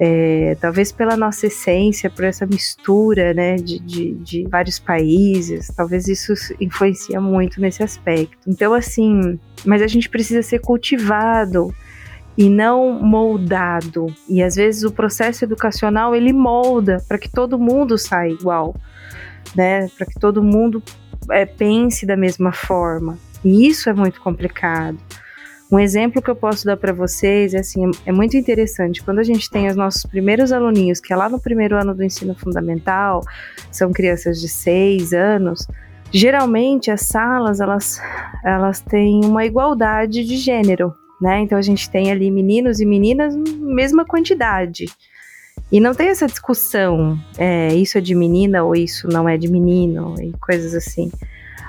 é, 0.00 0.56
talvez 0.60 0.92
pela 0.92 1.16
nossa 1.16 1.46
essência, 1.48 2.08
por 2.08 2.24
essa 2.24 2.46
mistura 2.46 3.34
né, 3.34 3.56
de, 3.56 3.80
de, 3.80 4.14
de, 4.14 4.46
vários 4.48 4.78
países, 4.78 5.68
talvez 5.76 6.06
isso 6.06 6.32
influencia 6.60 7.20
muito 7.20 7.60
nesse 7.60 7.82
aspecto. 7.82 8.38
Então, 8.46 8.72
assim, 8.72 9.38
mas 9.64 9.82
a 9.82 9.88
gente 9.88 10.08
precisa 10.08 10.42
ser 10.42 10.60
cultivado 10.60 11.74
e 12.36 12.48
não 12.48 13.02
moldado. 13.02 14.06
E 14.28 14.40
às 14.40 14.54
vezes 14.54 14.84
o 14.84 14.92
processo 14.92 15.44
educacional 15.44 16.14
ele 16.14 16.32
molda 16.32 17.02
para 17.08 17.18
que 17.18 17.28
todo 17.28 17.58
mundo 17.58 17.98
saia 17.98 18.30
igual, 18.30 18.76
né? 19.56 19.88
Para 19.98 20.06
que 20.06 20.20
todo 20.20 20.40
mundo 20.40 20.80
é, 21.32 21.44
pense 21.44 22.06
da 22.06 22.16
mesma 22.16 22.52
forma. 22.52 23.18
E 23.44 23.66
isso 23.66 23.90
é 23.90 23.92
muito 23.92 24.20
complicado. 24.20 24.96
Um 25.70 25.78
exemplo 25.78 26.22
que 26.22 26.30
eu 26.30 26.36
posso 26.36 26.64
dar 26.64 26.78
para 26.78 26.94
vocês 26.94 27.52
é 27.52 27.58
assim, 27.58 27.90
é 28.06 28.12
muito 28.12 28.36
interessante. 28.36 29.02
Quando 29.02 29.18
a 29.18 29.22
gente 29.22 29.50
tem 29.50 29.68
os 29.68 29.76
nossos 29.76 30.04
primeiros 30.04 30.50
aluninhos, 30.50 30.98
que 30.98 31.12
é 31.12 31.16
lá 31.16 31.28
no 31.28 31.38
primeiro 31.38 31.76
ano 31.76 31.94
do 31.94 32.02
ensino 32.02 32.34
fundamental, 32.34 33.22
são 33.70 33.92
crianças 33.92 34.40
de 34.40 34.48
seis 34.48 35.12
anos, 35.12 35.66
geralmente 36.10 36.90
as 36.90 37.02
salas 37.02 37.60
elas, 37.60 38.00
elas 38.42 38.80
têm 38.80 39.22
uma 39.26 39.44
igualdade 39.44 40.24
de 40.24 40.38
gênero, 40.38 40.94
né? 41.20 41.40
Então 41.40 41.58
a 41.58 41.62
gente 41.62 41.90
tem 41.90 42.10
ali 42.10 42.30
meninos 42.30 42.80
e 42.80 42.86
meninas 42.86 43.36
mesma 43.36 44.06
quantidade. 44.06 44.86
E 45.70 45.80
não 45.80 45.94
tem 45.94 46.08
essa 46.08 46.26
discussão, 46.26 47.18
é, 47.36 47.74
isso 47.74 47.98
é 47.98 48.00
de 48.00 48.14
menina 48.14 48.64
ou 48.64 48.74
isso 48.74 49.06
não 49.06 49.28
é 49.28 49.36
de 49.36 49.48
menino 49.48 50.14
e 50.18 50.32
coisas 50.40 50.74
assim 50.74 51.10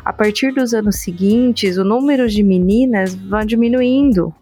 a 0.10 0.14
partir 0.14 0.52
dos 0.52 0.74
anos 0.74 0.96
seguintes, 1.04 1.78
o 1.78 1.84
número 1.84 2.28
de 2.28 2.42
meninas 2.42 3.14
vai 3.14 3.46
diminuindo. 3.46 4.34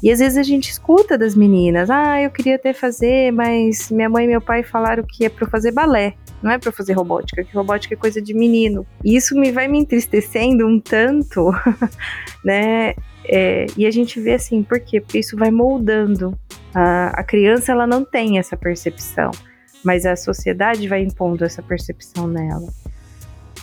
E 0.00 0.12
às 0.12 0.20
vezes 0.20 0.38
a 0.38 0.44
gente 0.44 0.70
escuta 0.70 1.18
das 1.18 1.34
meninas: 1.34 1.90
ah, 1.90 2.22
eu 2.22 2.30
queria 2.30 2.54
até 2.54 2.72
fazer, 2.72 3.32
mas 3.32 3.90
minha 3.90 4.08
mãe 4.08 4.26
e 4.26 4.28
meu 4.28 4.40
pai 4.40 4.62
falaram 4.62 5.02
que 5.02 5.24
é 5.24 5.28
para 5.28 5.48
fazer 5.48 5.72
balé, 5.72 6.14
não 6.40 6.52
é 6.52 6.56
para 6.56 6.70
fazer 6.70 6.92
robótica, 6.92 7.42
que 7.42 7.52
robótica 7.52 7.94
é 7.94 7.96
coisa 7.96 8.22
de 8.22 8.32
menino. 8.32 8.86
E 9.04 9.16
isso 9.16 9.34
me 9.34 9.50
vai 9.50 9.66
me 9.66 9.80
entristecendo 9.80 10.64
um 10.64 10.78
tanto, 10.78 11.50
né? 12.44 12.94
É, 13.24 13.66
e 13.76 13.86
a 13.86 13.90
gente 13.90 14.20
vê 14.20 14.34
assim, 14.34 14.62
por 14.62 14.78
quê? 14.78 15.00
Porque 15.00 15.18
isso 15.18 15.36
vai 15.36 15.50
moldando. 15.50 16.38
A, 16.72 17.08
a 17.08 17.24
criança 17.24 17.72
ela 17.72 17.88
não 17.88 18.04
tem 18.04 18.38
essa 18.38 18.56
percepção, 18.56 19.32
mas 19.84 20.06
a 20.06 20.14
sociedade 20.14 20.86
vai 20.86 21.02
impondo 21.02 21.44
essa 21.44 21.60
percepção 21.60 22.28
nela. 22.28 22.68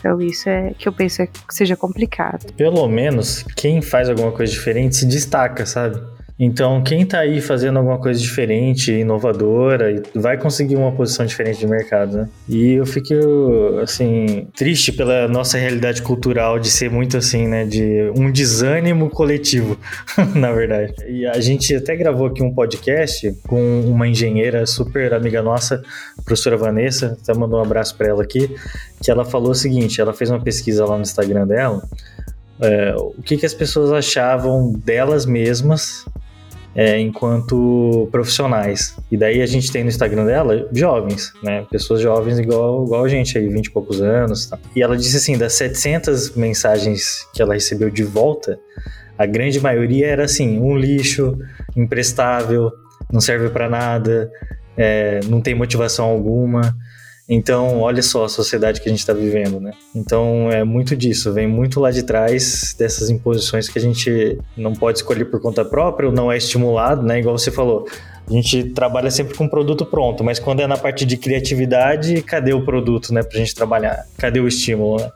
Então 0.06 0.22
isso 0.22 0.48
é 0.48 0.72
que 0.78 0.88
eu 0.88 0.94
penso 0.94 1.24
é 1.24 1.26
que 1.26 1.34
seja 1.50 1.76
complicado. 1.76 2.54
Pelo 2.54 2.88
menos 2.88 3.44
quem 3.56 3.82
faz 3.82 4.08
alguma 4.08 4.32
coisa 4.32 4.54
diferente 4.54 4.98
se 4.98 5.06
destaca, 5.08 5.66
sabe? 5.66 6.00
Então, 6.38 6.84
quem 6.84 7.04
está 7.04 7.20
aí 7.20 7.40
fazendo 7.40 7.78
alguma 7.80 7.98
coisa 7.98 8.20
diferente, 8.20 8.92
inovadora, 8.92 10.04
vai 10.14 10.38
conseguir 10.38 10.76
uma 10.76 10.92
posição 10.92 11.26
diferente 11.26 11.60
de 11.60 11.68
mercado, 11.68 12.18
né? 12.18 12.30
E 12.50 12.74
eu 12.74 12.86
fico, 12.86 13.14
assim, 13.82 14.46
triste 14.54 14.92
pela 14.92 15.30
nossa 15.30 15.58
realidade 15.58 16.02
cultural 16.02 16.60
de 16.60 16.70
ser 16.70 16.92
muito 16.92 17.16
assim, 17.16 17.48
né? 17.48 17.64
De 17.64 18.12
um 18.18 18.30
desânimo 18.30 19.10
coletivo, 19.10 19.80
na 20.36 20.52
verdade. 20.52 20.94
E 21.08 21.26
a 21.26 21.40
gente 21.40 21.74
até 21.74 21.96
gravou 21.96 22.28
aqui 22.28 22.44
um 22.44 22.54
podcast 22.54 23.32
com 23.48 23.82
uma 23.86 24.06
engenheira 24.06 24.66
super 24.66 25.14
amiga 25.14 25.42
nossa, 25.42 25.82
professora 26.26 26.58
Vanessa, 26.58 27.18
até 27.22 27.34
mandou 27.34 27.60
um 27.60 27.64
abraço 27.64 27.96
para 27.96 28.10
ela 28.10 28.24
aqui, 28.24 28.54
que 29.02 29.10
ela 29.10 29.24
falou 29.24 29.52
o 29.52 29.56
seguinte: 29.56 30.02
ela 30.02 30.14
fez 30.14 30.30
uma 30.30 30.42
pesquisa 30.42 30.86
lá 30.86 30.98
no 30.98 31.04
Instagram 31.04 31.48
dela. 31.48 31.82
É, 32.60 32.94
o 32.98 33.22
que, 33.22 33.38
que 33.38 33.46
as 33.46 33.54
pessoas 33.54 33.92
achavam 33.92 34.74
delas 34.74 35.26
mesmas 35.26 36.06
é, 36.76 37.00
enquanto 37.00 38.10
profissionais. 38.12 38.96
E 39.10 39.16
daí 39.16 39.42
a 39.42 39.46
gente 39.46 39.72
tem 39.72 39.84
no 39.84 39.90
Instagram 39.90 40.26
dela 40.26 40.68
jovens, 40.74 41.32
né? 41.42 41.66
Pessoas 41.72 42.02
jovens 42.02 42.38
igual, 42.38 42.84
igual 42.84 43.06
a 43.06 43.08
gente 43.08 43.38
aí, 43.38 43.48
20 43.48 43.66
e 43.68 43.72
poucos 43.72 44.02
anos. 44.02 44.48
Tá? 44.48 44.60
E 44.76 44.82
ela 44.82 44.98
disse 44.98 45.16
assim, 45.16 45.38
das 45.38 45.54
700 45.54 46.36
mensagens 46.36 47.26
que 47.34 47.42
ela 47.42 47.54
recebeu 47.54 47.90
de 47.90 48.04
volta, 48.04 48.60
a 49.18 49.26
grande 49.26 49.60
maioria 49.62 50.08
era 50.08 50.26
assim, 50.26 50.60
um 50.60 50.78
lixo, 50.78 51.38
imprestável, 51.78 52.70
não 53.12 53.22
serve 53.22 53.50
para 53.50 53.70
nada, 53.70 54.30
é, 54.76 55.22
não 55.28 55.40
tem 55.40 55.56
motivação 55.56 56.06
alguma. 56.06 56.76
Então, 57.28 57.82
olha 57.82 58.04
só 58.04 58.26
a 58.26 58.30
sociedade 58.30 58.80
que 58.80 58.88
a 58.88 58.92
gente 58.92 59.00
está 59.00 59.14
vivendo, 59.14 59.60
né? 59.60 59.72
Então, 59.96 60.52
é 60.52 60.64
muito 60.64 60.96
disso, 60.96 61.34
vem 61.34 61.48
muito 61.48 61.80
lá 61.80 61.90
de 61.90 62.04
trás 62.04 62.76
dessas 62.78 63.10
imposições 63.10 63.68
que 63.68 63.80
a 63.80 63.82
gente 63.82 64.38
não 64.56 64.74
pode 64.74 65.00
escolher 65.00 65.26
por 65.26 65.42
conta 65.42 65.66
própria 65.66 66.08
ou 66.08 66.14
não 66.14 66.32
é 66.32 66.38
estimulado, 66.38 67.02
né? 67.02 67.20
Igual 67.20 67.38
você 67.38 67.50
falou, 67.50 67.88
a 68.28 68.32
gente 68.32 68.66
trabalha 68.66 69.10
sempre 69.10 69.36
com 69.36 69.48
produto 69.48 69.86
pronto, 69.86 70.24
mas 70.24 70.40
quando 70.40 70.62
é 70.62 70.68
na 70.68 70.78
parte 70.78 71.04
de 71.04 71.18
criatividade, 71.18 72.22
cadê 72.22 72.54
o 72.54 72.64
produto, 72.64 73.12
né, 73.12 73.24
pra 73.24 73.40
gente 73.40 73.56
trabalhar? 73.56 74.06
Cadê 74.18 74.40
o 74.40 74.48
estímulo, 74.48 74.98
né? 74.98 75.12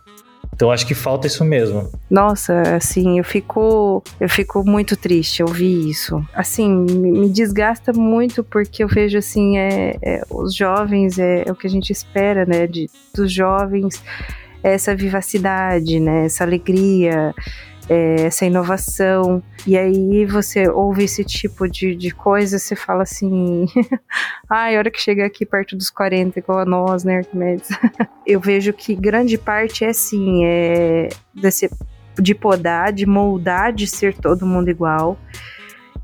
Então 0.59 0.71
acho 0.71 0.85
que 0.85 0.93
falta 0.93 1.25
isso 1.25 1.45
mesmo. 1.45 1.89
Nossa, 2.11 2.75
assim, 2.75 3.17
eu 3.17 3.23
fico, 3.23 4.03
eu 4.19 4.27
fico 4.27 4.61
muito 4.61 4.97
triste 4.97 5.41
ouvir 5.41 5.89
isso. 5.89 6.21
Assim, 6.33 6.69
me 6.69 7.29
desgasta 7.29 7.93
muito 7.93 8.43
porque 8.43 8.83
eu 8.83 8.87
vejo 8.89 9.17
assim, 9.17 9.57
é, 9.57 9.95
é 10.01 10.21
os 10.29 10.53
jovens 10.53 11.17
é, 11.17 11.45
é, 11.47 11.51
o 11.53 11.55
que 11.55 11.65
a 11.65 11.69
gente 11.69 11.93
espera, 11.93 12.45
né, 12.45 12.67
de, 12.67 12.89
dos 13.15 13.31
jovens, 13.31 14.03
essa 14.61 14.93
vivacidade, 14.93 15.97
né, 15.97 16.25
essa 16.25 16.43
alegria 16.43 17.33
é, 17.89 18.21
essa 18.21 18.45
inovação. 18.45 19.41
E 19.65 19.77
aí 19.77 20.25
você 20.25 20.69
ouve 20.69 21.03
esse 21.03 21.25
tipo 21.25 21.67
de, 21.67 21.95
de 21.95 22.11
coisa, 22.11 22.59
você 22.59 22.75
fala 22.75 23.03
assim, 23.03 23.65
ai, 24.47 24.75
a 24.75 24.79
hora 24.79 24.91
que 24.91 25.01
chega 25.01 25.25
aqui 25.25 25.45
perto 25.45 25.75
dos 25.75 25.89
40, 25.89 26.37
igual 26.37 26.59
a 26.59 26.65
nós, 26.65 27.03
né, 27.03 27.17
Arquimedes? 27.17 27.69
Eu 28.25 28.39
vejo 28.39 28.71
que 28.71 28.95
grande 28.95 29.37
parte 29.37 29.83
é 29.83 29.89
assim, 29.89 30.45
é 30.45 31.09
desse, 31.33 31.69
de 32.17 32.35
podar, 32.35 32.93
de 32.93 33.07
moldar, 33.07 33.73
de 33.73 33.87
ser 33.87 34.13
todo 34.13 34.45
mundo 34.45 34.69
igual. 34.69 35.17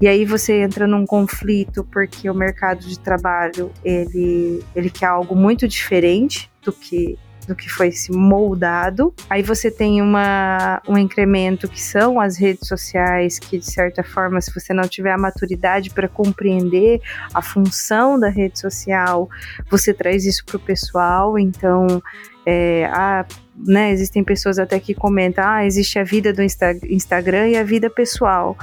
E 0.01 0.07
aí 0.07 0.25
você 0.25 0.61
entra 0.61 0.85
num 0.85 1.05
conflito 1.05 1.83
porque 1.85 2.29
o 2.29 2.33
mercado 2.33 2.79
de 2.79 2.99
trabalho 2.99 3.71
ele, 3.83 4.61
ele 4.75 4.89
quer 4.89 5.05
algo 5.05 5.35
muito 5.35 5.67
diferente 5.67 6.51
do 6.61 6.73
que 6.73 7.17
do 7.45 7.55
que 7.55 7.69
foi 7.69 7.91
se 7.91 8.11
moldado. 8.11 9.13
Aí 9.29 9.41
você 9.41 9.69
tem 9.71 10.01
uma, 10.01 10.81
um 10.87 10.97
incremento 10.97 11.67
que 11.67 11.81
são 11.81 12.19
as 12.19 12.37
redes 12.37 12.67
sociais, 12.67 13.39
que 13.39 13.57
de 13.57 13.65
certa 13.65 14.03
forma, 14.03 14.41
se 14.41 14.53
você 14.53 14.73
não 14.73 14.87
tiver 14.87 15.11
a 15.11 15.17
maturidade 15.17 15.89
para 15.89 16.07
compreender 16.07 17.01
a 17.33 17.41
função 17.41 18.19
da 18.19 18.29
rede 18.29 18.59
social, 18.59 19.29
você 19.69 19.93
traz 19.93 20.25
isso 20.25 20.45
para 20.45 20.57
o 20.57 20.59
pessoal. 20.59 21.37
Então, 21.39 22.01
é, 22.45 22.85
a, 22.85 23.25
né, 23.57 23.91
existem 23.91 24.23
pessoas 24.23 24.59
até 24.59 24.79
que 24.79 24.93
comentam: 24.93 25.43
ah, 25.45 25.65
existe 25.65 25.97
a 25.97 26.03
vida 26.03 26.33
do 26.33 26.41
Insta 26.41 26.77
Instagram 26.89 27.49
e 27.49 27.57
a 27.57 27.63
vida 27.63 27.89
pessoal. 27.89 28.57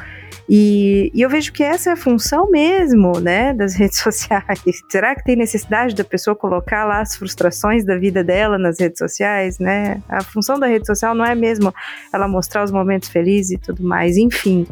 E, 0.48 1.10
e, 1.14 1.22
eu 1.22 1.30
vejo 1.30 1.52
que 1.52 1.62
essa 1.62 1.90
é 1.90 1.92
a 1.92 1.96
função 1.96 2.50
mesmo, 2.50 3.20
né, 3.20 3.54
das 3.54 3.74
redes 3.76 3.98
sociais. 3.98 4.60
Será 4.88 5.14
que 5.14 5.24
tem 5.24 5.36
necessidade 5.36 5.94
da 5.94 6.04
pessoa 6.04 6.36
colocar 6.36 6.84
lá 6.84 7.00
as 7.00 7.16
frustrações 7.16 7.84
da 7.84 7.96
vida 7.96 8.22
dela 8.22 8.58
nas 8.58 8.78
redes 8.78 8.98
sociais, 8.98 9.58
né? 9.58 10.02
A 10.08 10.22
função 10.22 10.58
da 10.58 10.66
rede 10.66 10.86
social 10.86 11.14
não 11.14 11.24
é 11.24 11.34
mesmo 11.34 11.72
ela 12.12 12.28
mostrar 12.28 12.64
os 12.64 12.70
momentos 12.70 13.08
felizes 13.08 13.52
e 13.52 13.58
tudo 13.58 13.82
mais, 13.82 14.16
enfim. 14.16 14.66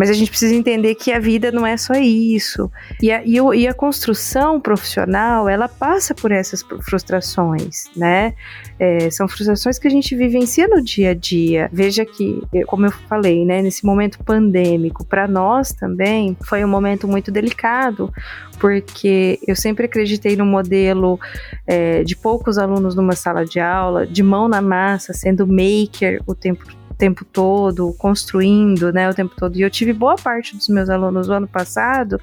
Mas 0.00 0.08
a 0.08 0.14
gente 0.14 0.30
precisa 0.30 0.54
entender 0.54 0.94
que 0.94 1.12
a 1.12 1.18
vida 1.18 1.52
não 1.52 1.66
é 1.66 1.76
só 1.76 1.92
isso. 1.92 2.72
E 3.02 3.12
a, 3.12 3.22
e, 3.22 3.34
e 3.34 3.68
a 3.68 3.74
construção 3.74 4.58
profissional, 4.58 5.46
ela 5.46 5.68
passa 5.68 6.14
por 6.14 6.32
essas 6.32 6.62
frustrações, 6.80 7.84
né? 7.94 8.32
É, 8.78 9.10
são 9.10 9.28
frustrações 9.28 9.78
que 9.78 9.86
a 9.86 9.90
gente 9.90 10.16
vivencia 10.16 10.66
no 10.66 10.82
dia 10.82 11.10
a 11.10 11.14
dia. 11.14 11.68
Veja 11.70 12.06
que, 12.06 12.40
como 12.66 12.86
eu 12.86 12.90
falei, 12.90 13.44
né, 13.44 13.60
nesse 13.60 13.84
momento 13.84 14.24
pandêmico, 14.24 15.04
para 15.04 15.28
nós 15.28 15.74
também 15.74 16.34
foi 16.46 16.64
um 16.64 16.68
momento 16.68 17.06
muito 17.06 17.30
delicado, 17.30 18.10
porque 18.58 19.38
eu 19.46 19.54
sempre 19.54 19.84
acreditei 19.84 20.34
no 20.34 20.46
modelo 20.46 21.20
é, 21.66 22.02
de 22.04 22.16
poucos 22.16 22.56
alunos 22.56 22.94
numa 22.94 23.14
sala 23.14 23.44
de 23.44 23.60
aula, 23.60 24.06
de 24.06 24.22
mão 24.22 24.48
na 24.48 24.62
massa, 24.62 25.12
sendo 25.12 25.46
maker 25.46 26.22
o 26.26 26.34
tempo 26.34 26.64
tempo 27.00 27.24
todo, 27.24 27.94
construindo, 27.98 28.92
né, 28.92 29.08
o 29.08 29.14
tempo 29.14 29.34
todo. 29.34 29.56
E 29.56 29.62
eu 29.62 29.70
tive 29.70 29.92
boa 29.92 30.16
parte 30.16 30.54
dos 30.54 30.68
meus 30.68 30.90
alunos 30.90 31.26
no 31.26 31.34
ano 31.34 31.48
passado 31.48 32.20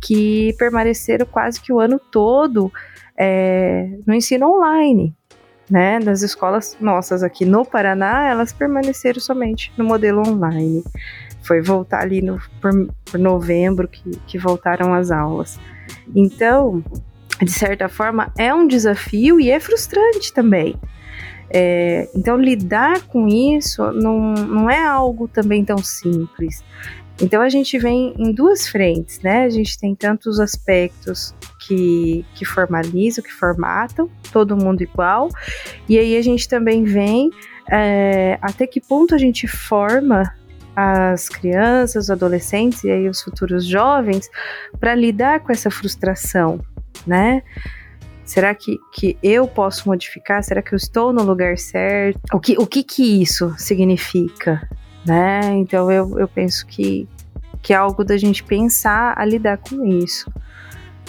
que 0.00 0.54
permaneceram 0.56 1.26
quase 1.26 1.60
que 1.60 1.72
o 1.72 1.80
ano 1.80 2.00
todo 2.12 2.72
é, 3.18 3.98
no 4.06 4.14
ensino 4.14 4.46
online. 4.46 5.12
Né, 5.70 5.98
das 5.98 6.20
escolas 6.20 6.76
nossas 6.78 7.22
aqui 7.22 7.46
no 7.46 7.64
Paraná, 7.64 8.28
elas 8.28 8.52
permaneceram 8.52 9.18
somente 9.18 9.72
no 9.78 9.84
modelo 9.84 10.20
online. 10.20 10.84
Foi 11.42 11.62
voltar 11.62 12.02
ali 12.02 12.20
no, 12.20 12.38
por, 12.60 12.70
por 13.10 13.18
novembro 13.18 13.88
que, 13.88 14.10
que 14.26 14.38
voltaram 14.38 14.92
as 14.92 15.10
aulas. 15.10 15.58
Então, 16.14 16.84
de 17.42 17.50
certa 17.50 17.88
forma, 17.88 18.30
é 18.36 18.52
um 18.52 18.66
desafio 18.66 19.40
e 19.40 19.50
é 19.50 19.58
frustrante 19.58 20.34
também. 20.34 20.76
É, 21.50 22.08
então, 22.14 22.36
lidar 22.36 23.02
com 23.02 23.28
isso 23.28 23.82
não, 23.92 24.32
não 24.32 24.70
é 24.70 24.84
algo 24.84 25.28
também 25.28 25.64
tão 25.64 25.78
simples. 25.78 26.64
Então, 27.20 27.40
a 27.40 27.48
gente 27.48 27.78
vem 27.78 28.12
em 28.18 28.32
duas 28.32 28.66
frentes, 28.66 29.20
né? 29.20 29.44
A 29.44 29.50
gente 29.50 29.78
tem 29.78 29.94
tantos 29.94 30.40
aspectos 30.40 31.34
que, 31.60 32.24
que 32.34 32.44
formalizam, 32.44 33.22
que 33.22 33.32
formatam, 33.32 34.10
todo 34.32 34.56
mundo 34.56 34.82
igual, 34.82 35.28
e 35.88 35.98
aí 35.98 36.16
a 36.16 36.22
gente 36.22 36.48
também 36.48 36.82
vem 36.84 37.30
é, 37.70 38.38
até 38.42 38.66
que 38.66 38.80
ponto 38.80 39.14
a 39.14 39.18
gente 39.18 39.46
forma 39.46 40.30
as 40.76 41.28
crianças, 41.28 42.04
os 42.04 42.10
adolescentes 42.10 42.82
e 42.84 42.90
aí 42.90 43.08
os 43.08 43.22
futuros 43.22 43.64
jovens 43.64 44.28
para 44.80 44.94
lidar 44.94 45.40
com 45.40 45.52
essa 45.52 45.70
frustração, 45.70 46.60
né? 47.06 47.42
Será 48.24 48.54
que, 48.54 48.78
que 48.92 49.18
eu 49.22 49.46
posso 49.46 49.88
modificar? 49.88 50.42
Será 50.42 50.62
que 50.62 50.74
eu 50.74 50.76
estou 50.76 51.12
no 51.12 51.22
lugar 51.22 51.58
certo? 51.58 52.18
O 52.32 52.40
que, 52.40 52.56
o 52.58 52.66
que, 52.66 52.82
que 52.82 53.22
isso 53.22 53.54
significa? 53.58 54.66
Né? 55.04 55.40
Então 55.56 55.90
eu, 55.90 56.18
eu 56.18 56.26
penso 56.26 56.66
que, 56.66 57.06
que 57.62 57.72
é 57.72 57.76
algo 57.76 58.02
da 58.02 58.16
gente 58.16 58.42
pensar 58.42 59.14
a 59.16 59.24
lidar 59.24 59.58
com 59.58 59.84
isso. 59.84 60.32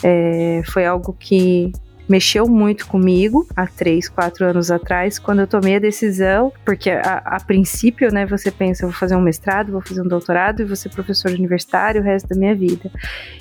É, 0.04 0.62
foi 0.66 0.86
algo 0.86 1.16
que 1.18 1.72
mexeu 2.08 2.48
muito 2.48 2.88
comigo 2.88 3.48
há 3.56 3.66
três, 3.68 4.08
quatro 4.08 4.46
anos 4.46 4.70
atrás, 4.70 5.18
quando 5.18 5.40
eu 5.40 5.48
tomei 5.48 5.76
a 5.76 5.80
decisão, 5.80 6.52
porque 6.64 6.90
a, 6.90 7.22
a, 7.26 7.40
princípio, 7.40 8.12
né, 8.14 8.26
você 8.26 8.52
pensa, 8.52 8.86
vou 8.86 8.94
fazer 8.94 9.16
um 9.16 9.22
mestrado, 9.22 9.72
vou 9.72 9.82
fazer 9.82 10.02
um 10.02 10.08
doutorado 10.08 10.62
e 10.62 10.66
vou 10.66 10.76
ser 10.76 10.90
professor 10.90 11.32
universitário 11.32 12.02
o 12.02 12.04
resto 12.04 12.30
da 12.30 12.36
minha 12.36 12.56
vida. 12.56 12.92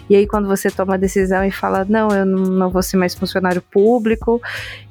E 0.09 0.17
aí, 0.17 0.27
quando 0.27 0.49
você 0.49 0.71
toma 0.71 0.95
a 0.95 0.99
decisão 0.99 1.45
e 1.45 1.51
fala, 1.51 1.85
não, 1.89 2.09
eu 2.09 2.25
não, 2.25 2.71
vou 2.71 2.83
ser 2.83 2.97
mais 2.97 3.15
funcionário 3.15 3.63
público 3.63 4.41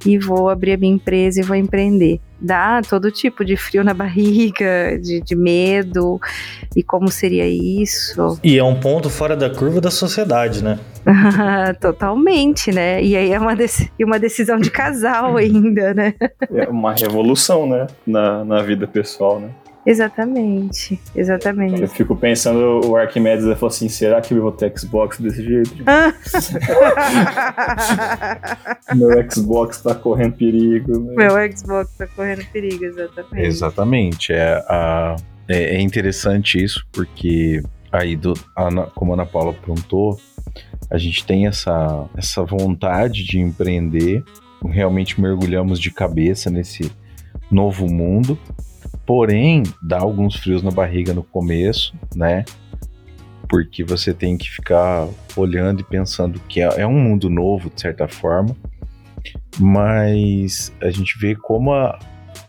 e 0.06 0.18
vou 0.18 0.50
abrir 0.50 0.74
a 0.74 0.78
minha 0.78 0.94
empresa 0.94 1.40
e 1.40 1.44
vou 1.44 1.56
empreender 1.56 2.20
dá 2.44 2.82
todo 2.82 3.10
tipo 3.10 3.46
de 3.46 3.56
frio 3.56 3.84
na 3.84 3.94
barriga, 3.94 5.00
de, 5.02 5.22
de, 5.22 5.36
medo, 5.36 6.20
e 6.76 6.84
como 6.84 7.10
seria 7.10 7.48
isso. 7.48 8.38
E 8.44 8.58
é 8.58 8.64
um 8.64 8.78
ponto 8.80 9.10
fora 9.10 9.36
da 9.36 9.50
curva 9.50 9.80
da 9.80 9.90
sociedade, 9.90 10.62
né? 10.62 10.78
Totalmente, 11.80 12.72
né? 12.72 13.02
E 13.02 13.16
aí 13.16 13.32
é 13.32 13.40
uma, 13.40 13.56
uma 14.02 14.20
decisão 14.20 14.60
de 14.60 14.70
casal 14.70 15.38
ainda, 15.38 15.94
né? 15.94 16.14
É 16.52 16.68
uma 16.68 16.94
revolução, 16.94 17.68
né? 17.68 17.88
Na, 18.06 18.44
na 18.44 18.62
vida 18.62 18.86
pessoal, 18.86 19.40
né? 19.40 19.50
Exatamente, 19.86 20.98
exatamente. 21.14 21.82
Eu 21.82 21.90
fico 21.90 22.16
pensando, 22.16 22.80
o 22.86 22.96
Arquimedes 22.96 23.44
falou 23.44 23.68
assim, 23.68 23.90
será 23.90 24.22
que 24.22 24.34
eu 24.34 24.42
vou 24.42 24.52
ter 24.52 24.72
Xbox 24.78 25.20
desse 25.20 25.44
jeito? 25.44 25.76
Meu 28.96 29.30
Xbox 29.30 29.82
tá 29.82 29.94
correndo 29.94 30.38
perigo. 30.38 30.98
Né? 31.00 31.16
Meu 31.16 31.32
Xbox 31.52 31.92
tá 31.98 32.08
correndo 32.08 32.46
perigo, 32.52 32.86
exatamente. 32.86 33.46
Exatamente, 33.46 34.32
é, 34.32 34.54
a, 34.70 35.18
é, 35.50 35.76
é 35.76 35.82
interessante 35.82 36.64
isso, 36.64 36.88
porque 36.92 37.62
aí, 37.92 38.16
do, 38.16 38.34
a, 38.56 38.70
como 38.96 39.12
a 39.12 39.16
Ana 39.16 39.26
Paula 39.26 39.52
apontou, 39.52 40.18
a 40.90 40.98
gente 40.98 41.26
tem 41.26 41.48
essa, 41.48 42.06
essa 42.16 42.42
vontade 42.44 43.26
de 43.26 43.40
empreender, 43.40 44.24
realmente 44.66 45.20
mergulhamos 45.20 45.78
de 45.80 45.92
cabeça 45.92 46.50
nesse 46.50 46.90
novo 47.52 47.88
mundo, 47.88 48.40
Porém, 49.06 49.64
dá 49.82 50.00
alguns 50.00 50.36
frios 50.36 50.64
na 50.64 50.72
barriga 50.72 51.14
no 51.14 51.24
começo, 51.24 51.94
né? 52.16 52.46
Porque 53.50 53.84
você 53.84 54.14
tem 54.14 54.38
que 54.38 54.50
ficar 54.50 55.08
olhando 55.36 55.82
e 55.82 55.84
pensando 55.84 56.40
que 56.48 56.62
é, 56.62 56.82
é 56.82 56.88
um 56.88 57.00
mundo 57.00 57.30
novo, 57.30 57.70
de 57.70 57.82
certa 57.82 58.08
forma, 58.08 58.56
mas 59.60 60.74
a 60.82 60.90
gente 60.90 61.18
vê 61.20 61.36
como 61.36 61.74
a, 61.74 62.00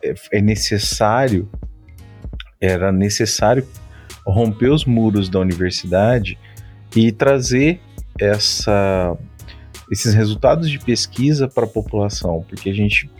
é, 0.02 0.14
é 0.32 0.40
necessário, 0.40 1.48
era 2.60 2.92
necessário 2.92 3.66
romper 4.26 4.70
os 4.70 4.84
muros 4.84 5.28
da 5.28 5.38
universidade 5.40 6.38
e 6.96 7.12
trazer 7.12 7.80
essa, 8.18 9.16
esses 9.90 10.14
resultados 10.14 10.70
de 10.70 10.78
pesquisa 10.78 11.48
para 11.48 11.64
a 11.64 11.68
população, 11.68 12.44
porque 12.48 12.70
a 12.70 12.74
gente 12.74 13.10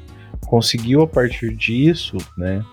conseguiu 0.47 1.03
a 1.03 1.07
partir 1.07 1.55
disso, 1.55 2.17
né, 2.39 2.65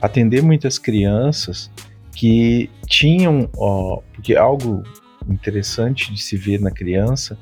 atender 0.00 0.42
muitas 0.42 0.78
crianças 0.78 1.70
que 2.14 2.70
tinham, 2.86 3.48
ó, 3.56 4.00
porque 4.12 4.36
algo 4.36 4.82
interessante 5.28 6.12
de 6.12 6.20
se 6.20 6.36
ver 6.36 6.60
na 6.60 6.70
criança 6.70 7.38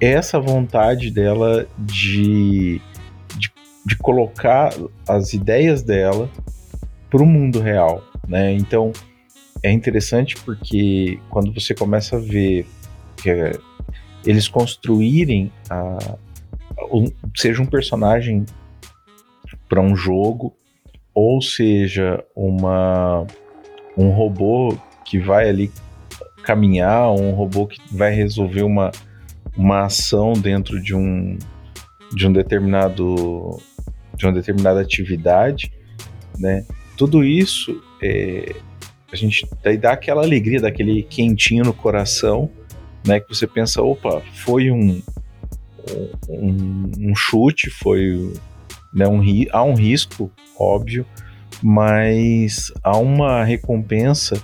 é 0.00 0.12
essa 0.12 0.38
vontade 0.38 1.10
dela 1.10 1.66
de, 1.78 2.80
de, 3.36 3.52
de 3.86 3.96
colocar 3.96 4.72
as 5.08 5.32
ideias 5.32 5.82
dela 5.82 6.30
para 7.10 7.22
o 7.22 7.26
mundo 7.26 7.60
real, 7.60 8.02
né? 8.28 8.52
Então 8.52 8.92
é 9.62 9.72
interessante 9.72 10.36
porque 10.36 11.18
quando 11.30 11.52
você 11.52 11.74
começa 11.74 12.16
a 12.16 12.20
ver 12.20 12.66
que 13.16 13.30
é, 13.30 13.52
eles 14.26 14.48
construírem 14.48 15.50
a, 15.70 16.16
um, 16.92 17.06
seja 17.34 17.62
um 17.62 17.66
personagem 17.66 18.44
para 19.68 19.80
um 19.80 19.96
jogo 19.96 20.54
ou 21.14 21.40
seja 21.40 22.24
uma 22.34 23.26
um 23.96 24.10
robô 24.10 24.76
que 25.04 25.18
vai 25.18 25.48
ali 25.48 25.70
caminhar, 26.42 27.10
um 27.12 27.30
robô 27.30 27.66
que 27.66 27.80
vai 27.94 28.12
resolver 28.12 28.62
uma, 28.62 28.90
uma 29.56 29.84
ação 29.84 30.32
dentro 30.32 30.82
de 30.82 30.94
um 30.94 31.38
de 32.12 32.26
um 32.26 32.32
determinado 32.32 33.60
de 34.16 34.26
uma 34.26 34.32
determinada 34.32 34.80
atividade, 34.80 35.72
né? 36.38 36.64
Tudo 36.96 37.24
isso 37.24 37.82
é, 38.02 38.54
a 39.12 39.16
gente 39.16 39.48
dá 39.80 39.92
aquela 39.92 40.22
alegria, 40.22 40.60
daquele 40.60 41.02
quentinho 41.02 41.64
no 41.64 41.72
coração, 41.72 42.50
né? 43.06 43.18
Que 43.20 43.28
você 43.28 43.46
pensa, 43.46 43.82
opa, 43.82 44.20
foi 44.32 44.70
um 44.70 45.02
um, 46.28 46.90
um 46.98 47.14
chute, 47.14 47.70
foi 47.70 48.32
né, 48.94 49.06
um, 49.08 49.20
há 49.50 49.62
um 49.62 49.74
risco 49.74 50.30
óbvio, 50.58 51.04
mas 51.62 52.72
há 52.82 52.96
uma 52.96 53.42
recompensa 53.42 54.40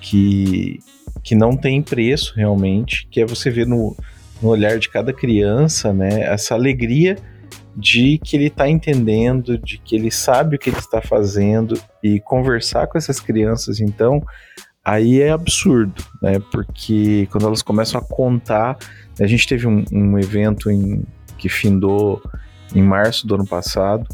que, 0.00 0.80
que 1.22 1.34
não 1.34 1.56
tem 1.56 1.82
preço 1.82 2.34
realmente, 2.36 3.06
que 3.10 3.20
é 3.20 3.26
você 3.26 3.50
ver 3.50 3.66
no, 3.66 3.96
no 4.42 4.48
olhar 4.48 4.78
de 4.78 4.88
cada 4.88 5.12
criança, 5.12 5.92
né, 5.92 6.22
essa 6.22 6.54
alegria 6.54 7.16
de 7.76 8.18
que 8.18 8.36
ele 8.36 8.46
está 8.46 8.68
entendendo, 8.68 9.58
de 9.58 9.78
que 9.78 9.96
ele 9.96 10.10
sabe 10.10 10.56
o 10.56 10.58
que 10.58 10.70
ele 10.70 10.78
está 10.78 11.02
fazendo 11.02 11.80
e 12.02 12.20
conversar 12.20 12.86
com 12.86 12.96
essas 12.96 13.18
crianças, 13.18 13.80
então, 13.80 14.22
aí 14.84 15.20
é 15.20 15.30
absurdo, 15.30 16.04
né? 16.22 16.38
Porque 16.52 17.26
quando 17.32 17.46
elas 17.46 17.62
começam 17.62 18.00
a 18.00 18.04
contar, 18.04 18.78
a 19.18 19.26
gente 19.26 19.48
teve 19.48 19.66
um, 19.66 19.84
um 19.92 20.18
evento 20.18 20.70
em, 20.70 21.02
que 21.36 21.48
findou 21.48 22.22
em 22.74 22.82
março 22.82 23.26
do 23.26 23.34
ano 23.34 23.46
passado, 23.46 24.06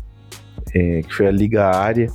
é, 0.74 1.02
que 1.02 1.14
foi 1.14 1.26
a 1.26 1.30
Liga 1.30 1.66
Área, 1.66 2.08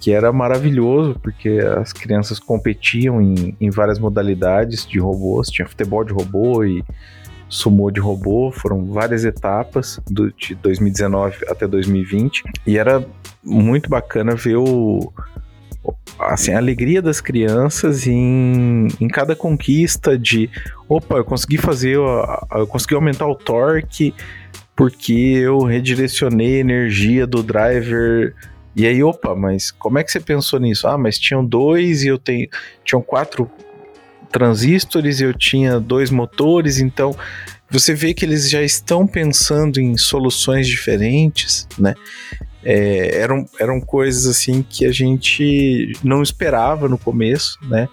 que 0.00 0.10
era 0.12 0.32
maravilhoso, 0.32 1.18
porque 1.22 1.60
as 1.78 1.92
crianças 1.92 2.38
competiam 2.38 3.20
em, 3.20 3.54
em 3.60 3.70
várias 3.70 3.98
modalidades 3.98 4.86
de 4.86 4.98
robôs, 4.98 5.48
tinha 5.48 5.68
futebol 5.68 6.02
de 6.04 6.12
robô 6.12 6.64
e 6.64 6.82
sumô 7.48 7.90
de 7.90 8.00
robô, 8.00 8.50
foram 8.50 8.86
várias 8.86 9.24
etapas 9.24 10.00
do, 10.08 10.32
de 10.32 10.54
2019 10.54 11.44
até 11.48 11.66
2020, 11.66 12.44
e 12.66 12.78
era 12.78 13.04
muito 13.44 13.90
bacana 13.90 14.34
ver 14.34 14.56
o, 14.56 15.12
assim, 16.18 16.52
a 16.52 16.58
alegria 16.58 17.02
das 17.02 17.20
crianças 17.20 18.06
em, 18.06 18.88
em 19.00 19.08
cada 19.08 19.34
conquista 19.34 20.18
de 20.18 20.48
opa, 20.88 21.16
eu 21.16 21.24
consegui 21.24 21.58
fazer, 21.58 21.96
eu 21.96 22.66
consegui 22.68 22.94
aumentar 22.94 23.26
o 23.26 23.34
torque 23.34 24.14
porque 24.80 25.12
eu 25.12 25.58
redirecionei 25.58 26.56
a 26.56 26.60
energia 26.60 27.26
do 27.26 27.42
driver. 27.42 28.34
E 28.74 28.86
aí, 28.86 29.02
opa, 29.02 29.36
mas 29.36 29.70
como 29.70 29.98
é 29.98 30.02
que 30.02 30.10
você 30.10 30.18
pensou 30.18 30.58
nisso? 30.58 30.88
Ah, 30.88 30.96
mas 30.96 31.18
tinham 31.18 31.44
dois 31.44 32.02
e 32.02 32.08
eu 32.08 32.16
tenho. 32.16 32.48
Tinham 32.82 33.02
quatro 33.02 33.50
transistores 34.32 35.20
e 35.20 35.24
eu 35.24 35.34
tinha 35.34 35.78
dois 35.78 36.10
motores, 36.10 36.78
então 36.78 37.14
você 37.68 37.92
vê 37.92 38.14
que 38.14 38.24
eles 38.24 38.48
já 38.48 38.62
estão 38.62 39.06
pensando 39.06 39.78
em 39.78 39.98
soluções 39.98 40.66
diferentes, 40.66 41.68
né? 41.78 41.94
É, 42.64 43.20
eram, 43.20 43.44
eram 43.60 43.82
coisas 43.82 44.26
assim 44.26 44.64
que 44.66 44.86
a 44.86 44.92
gente 44.92 45.92
não 46.02 46.22
esperava 46.22 46.88
no 46.88 46.96
começo, 46.96 47.58
né? 47.68 47.86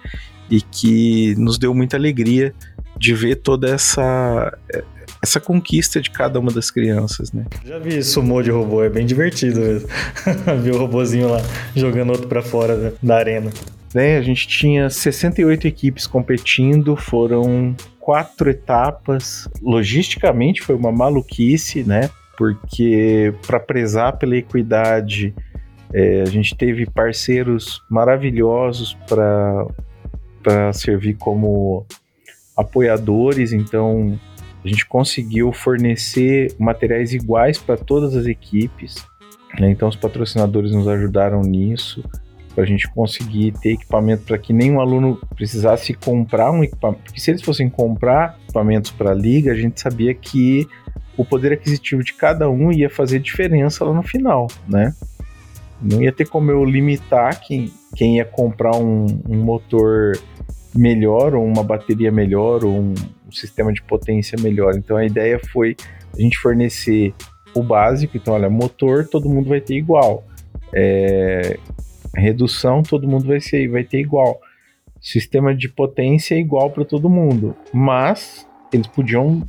E 0.50 0.62
que 0.62 1.34
nos 1.36 1.58
deu 1.58 1.74
muita 1.74 1.98
alegria 1.98 2.54
de 2.98 3.14
ver 3.14 3.36
toda 3.36 3.70
essa 3.70 4.56
essa 5.20 5.40
conquista 5.40 6.00
de 6.00 6.10
cada 6.10 6.38
uma 6.38 6.52
das 6.52 6.70
crianças, 6.70 7.32
né? 7.32 7.44
Já 7.64 7.78
vi 7.78 8.02
sumô 8.04 8.40
de 8.40 8.50
robô, 8.50 8.84
é 8.84 8.88
bem 8.88 9.04
divertido 9.04 9.60
mesmo. 9.60 9.88
ver 10.62 10.74
o 10.74 10.78
robôzinho 10.78 11.28
lá 11.28 11.40
jogando 11.74 12.10
outro 12.10 12.28
para 12.28 12.40
fora 12.40 12.94
da 13.02 13.16
arena. 13.16 13.50
Né, 13.92 14.18
a 14.18 14.22
gente 14.22 14.46
tinha 14.46 14.90
68 14.90 15.66
equipes 15.66 16.06
competindo, 16.06 16.94
foram 16.94 17.74
quatro 17.98 18.50
etapas. 18.50 19.48
Logisticamente 19.60 20.62
foi 20.62 20.76
uma 20.76 20.92
maluquice, 20.92 21.82
né? 21.82 22.10
porque 22.38 23.34
para 23.44 23.58
prezar 23.58 24.16
pela 24.16 24.36
equidade, 24.36 25.34
é, 25.92 26.22
a 26.22 26.26
gente 26.26 26.56
teve 26.56 26.86
parceiros 26.86 27.82
maravilhosos 27.90 28.96
para 29.08 30.72
servir 30.72 31.14
como 31.14 31.84
apoiadores, 32.58 33.52
então 33.52 34.18
a 34.64 34.68
gente 34.68 34.84
conseguiu 34.84 35.52
fornecer 35.52 36.54
materiais 36.58 37.14
iguais 37.14 37.56
para 37.56 37.76
todas 37.76 38.16
as 38.16 38.26
equipes. 38.26 38.96
Né? 39.58 39.70
Então 39.70 39.88
os 39.88 39.96
patrocinadores 39.96 40.72
nos 40.72 40.88
ajudaram 40.88 41.40
nisso 41.42 42.04
para 42.54 42.64
a 42.64 42.66
gente 42.66 42.88
conseguir 42.90 43.52
ter 43.52 43.74
equipamento 43.74 44.24
para 44.24 44.36
que 44.36 44.52
nenhum 44.52 44.80
aluno 44.80 45.20
precisasse 45.36 45.94
comprar 45.94 46.50
um 46.50 46.64
equipamento. 46.64 47.04
Porque 47.04 47.20
se 47.20 47.30
eles 47.30 47.40
fossem 47.40 47.70
comprar 47.70 48.36
equipamentos 48.42 48.90
para 48.90 49.12
a 49.12 49.14
liga, 49.14 49.52
a 49.52 49.54
gente 49.54 49.80
sabia 49.80 50.12
que 50.12 50.66
o 51.16 51.24
poder 51.24 51.52
aquisitivo 51.52 52.02
de 52.02 52.14
cada 52.14 52.50
um 52.50 52.72
ia 52.72 52.90
fazer 52.90 53.20
diferença 53.20 53.84
lá 53.84 53.92
no 53.92 54.02
final, 54.02 54.48
né? 54.68 54.92
Não 55.80 56.02
ia 56.02 56.10
ter 56.10 56.26
como 56.28 56.50
eu 56.50 56.64
limitar 56.64 57.40
quem, 57.40 57.70
quem 57.94 58.16
ia 58.16 58.24
comprar 58.24 58.74
um, 58.76 59.06
um 59.28 59.36
motor 59.36 60.18
melhor, 60.74 61.34
ou 61.34 61.44
uma 61.44 61.62
bateria 61.62 62.10
melhor, 62.10 62.64
ou 62.64 62.72
um, 62.72 62.94
sistema 63.30 63.72
de 63.72 63.82
potência 63.82 64.38
melhor. 64.40 64.74
Então 64.74 64.96
a 64.96 65.04
ideia 65.04 65.38
foi 65.52 65.76
a 66.16 66.20
gente 66.20 66.38
fornecer 66.38 67.14
o 67.54 67.62
básico. 67.62 68.16
Então, 68.16 68.34
olha, 68.34 68.48
motor 68.48 69.06
todo 69.06 69.28
mundo 69.28 69.48
vai 69.48 69.60
ter 69.60 69.76
igual. 69.76 70.24
É, 70.72 71.58
redução 72.14 72.82
todo 72.82 73.08
mundo 73.08 73.26
vai, 73.26 73.40
ser, 73.40 73.68
vai 73.68 73.84
ter 73.84 74.00
igual. 74.00 74.40
Sistema 75.00 75.54
de 75.54 75.68
potência 75.68 76.34
é 76.34 76.38
igual 76.38 76.70
para 76.70 76.84
todo 76.84 77.08
mundo. 77.08 77.54
Mas 77.72 78.46
eles 78.72 78.86
podiam 78.86 79.42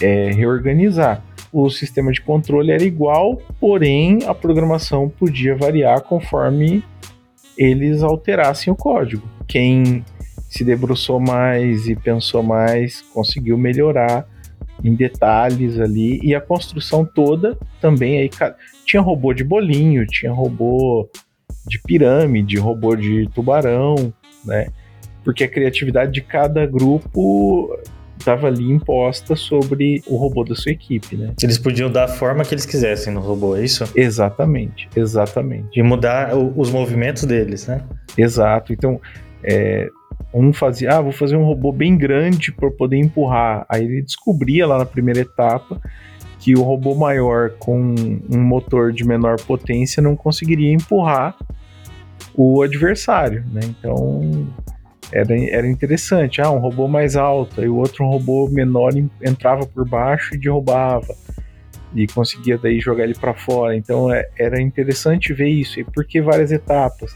é, 0.00 0.30
reorganizar. 0.30 1.22
O 1.52 1.68
sistema 1.68 2.10
de 2.10 2.20
controle 2.22 2.72
era 2.72 2.82
igual, 2.82 3.36
porém 3.60 4.20
a 4.26 4.34
programação 4.34 5.08
podia 5.08 5.54
variar 5.54 6.00
conforme 6.00 6.82
eles 7.58 8.02
alterassem 8.02 8.72
o 8.72 8.76
código. 8.76 9.28
Quem 9.46 10.02
se 10.52 10.64
debruçou 10.64 11.18
mais 11.18 11.88
e 11.88 11.96
pensou 11.96 12.42
mais 12.42 13.00
conseguiu 13.14 13.56
melhorar 13.56 14.28
em 14.84 14.94
detalhes 14.94 15.80
ali 15.80 16.20
e 16.22 16.34
a 16.34 16.40
construção 16.42 17.06
toda 17.06 17.56
também 17.80 18.20
aí 18.20 18.30
tinha 18.84 19.00
robô 19.00 19.32
de 19.32 19.42
bolinho, 19.42 20.06
tinha 20.06 20.30
robô 20.30 21.08
de 21.66 21.80
pirâmide, 21.80 22.58
robô 22.58 22.94
de 22.94 23.26
tubarão, 23.34 24.12
né? 24.44 24.66
Porque 25.24 25.44
a 25.44 25.48
criatividade 25.48 26.12
de 26.12 26.20
cada 26.20 26.66
grupo 26.66 27.78
estava 28.18 28.48
ali 28.48 28.70
imposta 28.70 29.34
sobre 29.34 30.02
o 30.06 30.16
robô 30.16 30.44
da 30.44 30.54
sua 30.54 30.72
equipe, 30.72 31.16
né? 31.16 31.32
Eles 31.42 31.56
podiam 31.56 31.90
dar 31.90 32.04
a 32.04 32.08
forma 32.08 32.44
que 32.44 32.52
eles 32.52 32.66
quisessem 32.66 33.12
no 33.14 33.20
robô, 33.20 33.56
é 33.56 33.64
isso? 33.64 33.84
Exatamente, 33.94 34.88
exatamente. 34.94 35.78
E 35.78 35.82
mudar 35.82 36.36
o, 36.36 36.52
os 36.60 36.70
movimentos 36.70 37.24
deles, 37.24 37.66
né? 37.66 37.82
Exato. 38.18 38.72
Então, 38.72 39.00
é, 39.42 39.88
um 40.32 40.52
fazia, 40.52 40.96
ah, 40.96 41.00
vou 41.00 41.12
fazer 41.12 41.36
um 41.36 41.44
robô 41.44 41.72
bem 41.72 41.96
grande 41.96 42.52
para 42.52 42.70
poder 42.70 42.96
empurrar. 42.96 43.66
Aí 43.68 43.84
ele 43.84 44.02
descobria 44.02 44.66
lá 44.66 44.78
na 44.78 44.86
primeira 44.86 45.20
etapa 45.20 45.80
que 46.38 46.54
o 46.54 46.62
robô 46.62 46.94
maior 46.94 47.50
com 47.50 47.94
um 48.30 48.40
motor 48.40 48.92
de 48.92 49.04
menor 49.04 49.40
potência 49.40 50.02
não 50.02 50.16
conseguiria 50.16 50.72
empurrar 50.72 51.36
o 52.34 52.62
adversário, 52.62 53.44
né? 53.52 53.60
Então 53.64 54.48
era, 55.12 55.38
era 55.50 55.68
interessante. 55.68 56.40
Ah, 56.40 56.50
um 56.50 56.58
robô 56.58 56.88
mais 56.88 57.14
alto, 57.14 57.62
e 57.62 57.68
o 57.68 57.76
outro 57.76 58.04
robô 58.06 58.48
menor 58.48 58.92
entrava 59.22 59.66
por 59.66 59.86
baixo 59.88 60.34
e 60.34 60.38
derrubava. 60.38 61.14
E 61.94 62.06
conseguia 62.06 62.56
daí 62.56 62.80
jogar 62.80 63.04
ele 63.04 63.14
para 63.14 63.34
fora. 63.34 63.76
Então 63.76 64.10
é, 64.12 64.26
era 64.38 64.60
interessante 64.60 65.34
ver 65.34 65.48
isso. 65.48 65.78
E 65.78 65.84
por 65.84 66.06
que 66.06 66.22
várias 66.22 66.50
etapas? 66.50 67.14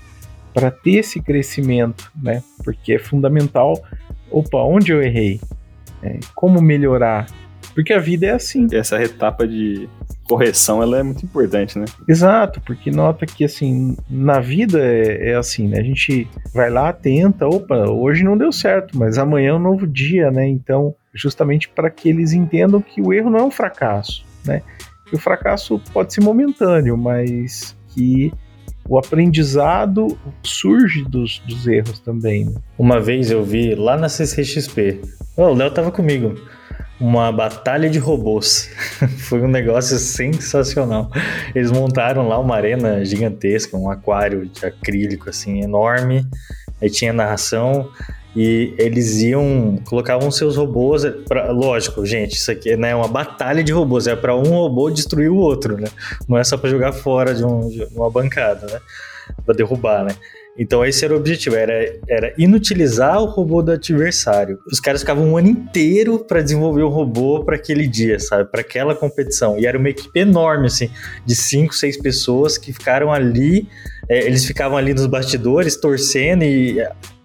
Para 0.57 0.71
ter 0.71 1.01
esse 1.01 1.21
crescimento, 1.21 2.11
né? 2.17 2.43
Porque 2.65 2.95
é 2.95 2.99
fundamental. 2.99 3.75
Opa, 4.31 4.57
onde 4.63 4.91
eu 4.91 5.03
errei? 5.03 5.39
É, 6.03 6.19
como 6.35 6.63
melhorar? 6.63 7.27
Porque 7.75 7.93
a 7.93 7.99
vida 7.99 8.25
é 8.25 8.31
assim. 8.31 8.67
Essa 8.73 9.03
etapa 9.03 9.47
de 9.47 9.87
correção 10.27 10.83
ela 10.83 10.99
é 10.99 11.03
muito 11.03 11.27
importante, 11.27 11.79
né? 11.79 11.85
Exato, 12.09 12.59
porque 12.63 12.91
nota 12.91 13.27
que 13.27 13.45
assim, 13.45 13.95
na 14.09 14.41
vida 14.41 14.81
é, 14.83 15.33
é, 15.33 15.35
assim, 15.35 15.69
né? 15.69 15.79
A 15.79 15.83
gente 15.83 16.27
vai 16.55 16.71
lá, 16.71 16.91
tenta, 16.91 17.47
opa, 17.47 17.91
hoje 17.91 18.25
não 18.25 18.37
deu 18.37 18.51
certo, 18.51 18.97
mas 18.99 19.19
amanhã 19.19 19.51
é 19.51 19.55
um 19.55 19.59
novo 19.59 19.87
dia, 19.87 20.31
né? 20.31 20.49
Então, 20.49 20.95
justamente 21.15 21.69
para 21.69 21.91
que 21.91 22.09
eles 22.09 22.33
entendam 22.33 22.81
que 22.81 23.03
o 23.03 23.13
erro 23.13 23.29
não 23.29 23.41
é 23.41 23.45
um 23.45 23.51
fracasso, 23.51 24.25
né? 24.43 24.63
Que 25.07 25.15
o 25.15 25.19
fracasso 25.19 25.79
pode 25.93 26.15
ser 26.15 26.23
momentâneo, 26.23 26.97
mas 26.97 27.77
que 27.91 28.33
o 28.89 28.99
aprendizado 28.99 30.19
surge 30.43 31.03
dos, 31.05 31.41
dos 31.41 31.67
erros 31.67 31.99
também. 32.01 32.47
Né? 32.47 32.55
Uma 32.79 33.01
vez 33.01 33.31
eu 33.31 33.45
vi 33.45 33.75
lá 33.75 33.97
na 33.97 34.09
CCXP, 34.09 35.01
oh, 35.37 35.45
o 35.45 35.55
Léo 35.55 35.71
tava 35.71 35.91
comigo 35.91 36.35
uma 36.99 37.31
batalha 37.31 37.91
de 37.91 37.99
robôs. 37.99 38.71
Foi 39.29 39.43
um 39.43 39.49
negócio 39.49 39.99
sensacional. 39.99 41.11
Eles 41.55 41.71
montaram 41.71 42.27
lá 42.27 42.39
uma 42.39 42.57
arena 42.57 43.05
gigantesca, 43.05 43.77
um 43.77 43.91
aquário 43.91 44.47
de 44.47 44.65
acrílico 44.65 45.29
assim 45.29 45.63
enorme. 45.63 46.27
Aí 46.81 46.91
tinha 46.91 47.13
narração 47.13 47.91
e 48.37 48.75
eles 48.79 49.23
iam 49.23 49.81
colocavam 49.87 50.31
seus 50.31 50.57
robôs 50.57 51.03
lógico 51.51 52.05
gente 52.05 52.35
isso 52.35 52.51
aqui 52.51 52.77
né, 52.77 52.91
é 52.91 52.95
uma 52.95 53.09
batalha 53.09 53.65
de 53.65 53.73
robôs 53.73 54.07
é 54.07 54.15
para 54.15 54.37
um 54.37 54.51
robô 54.51 54.91
destruir 54.91 55.31
o 55.31 55.37
outro 55.37 55.77
né 55.79 55.89
não 56.29 56.37
é 56.37 56.45
só 56.45 56.57
para 56.59 56.69
jogar 56.69 56.93
fora 56.93 57.35
de, 57.35 57.45
um, 57.45 57.69
de 57.69 57.85
uma 57.95 58.11
bancada 58.11 58.67
né 58.67 58.81
para 59.45 59.55
derrubar 59.55 60.05
né 60.05 60.15
então 60.59 60.85
esse 60.85 61.05
era 61.05 61.13
o 61.13 61.19
objetivo, 61.19 61.55
era, 61.55 61.99
era 62.09 62.35
inutilizar 62.39 63.21
o 63.21 63.27
robô 63.27 63.63
do 63.63 63.73
adversário. 63.73 64.59
Os 64.67 64.81
caras 64.81 65.03
ficavam 65.03 65.25
um 65.25 65.37
ano 65.37 65.49
inteiro 65.49 66.19
para 66.19 66.41
desenvolver 66.41 66.83
o 66.83 66.89
robô 66.89 67.45
para 67.45 67.57
aquele 67.57 67.87
dia, 67.87 68.19
sabe? 68.19 68.51
Para 68.51 68.63
aquela 68.63 68.95
competição. 68.95 69.59
E 69.59 69.67
era 69.67 69.77
uma 69.77 69.91
equipe 69.91 70.19
enorme, 70.19 70.67
assim, 70.67 70.91
de 71.27 71.37
cinco, 71.37 71.75
seis 71.75 72.01
pessoas 72.01 72.57
que 72.57 72.73
ficaram 72.73 73.13
ali. 73.13 73.69
É, 74.09 74.25
eles 74.25 74.47
ficavam 74.47 74.79
ali 74.79 74.95
nos 74.95 75.07
bastidores, 75.07 75.77
torcendo 75.77 76.43
e 76.43 76.81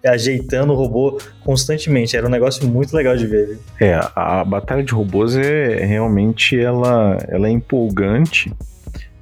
ajeitando 0.06 0.74
o 0.74 0.76
robô 0.76 1.20
constantemente. 1.44 2.16
Era 2.16 2.26
um 2.28 2.30
negócio 2.30 2.68
muito 2.68 2.96
legal 2.96 3.16
de 3.16 3.28
ver. 3.28 3.48
Viu? 3.48 3.58
É, 3.80 4.00
a, 4.16 4.44
batalha 4.44 4.84
de 4.84 4.94
robôs 4.94 5.36
é 5.36 5.86
realmente 5.86 6.60
ela, 6.60 7.18
ela 7.28 7.48
é 7.48 7.52
empolgante. 7.52 8.52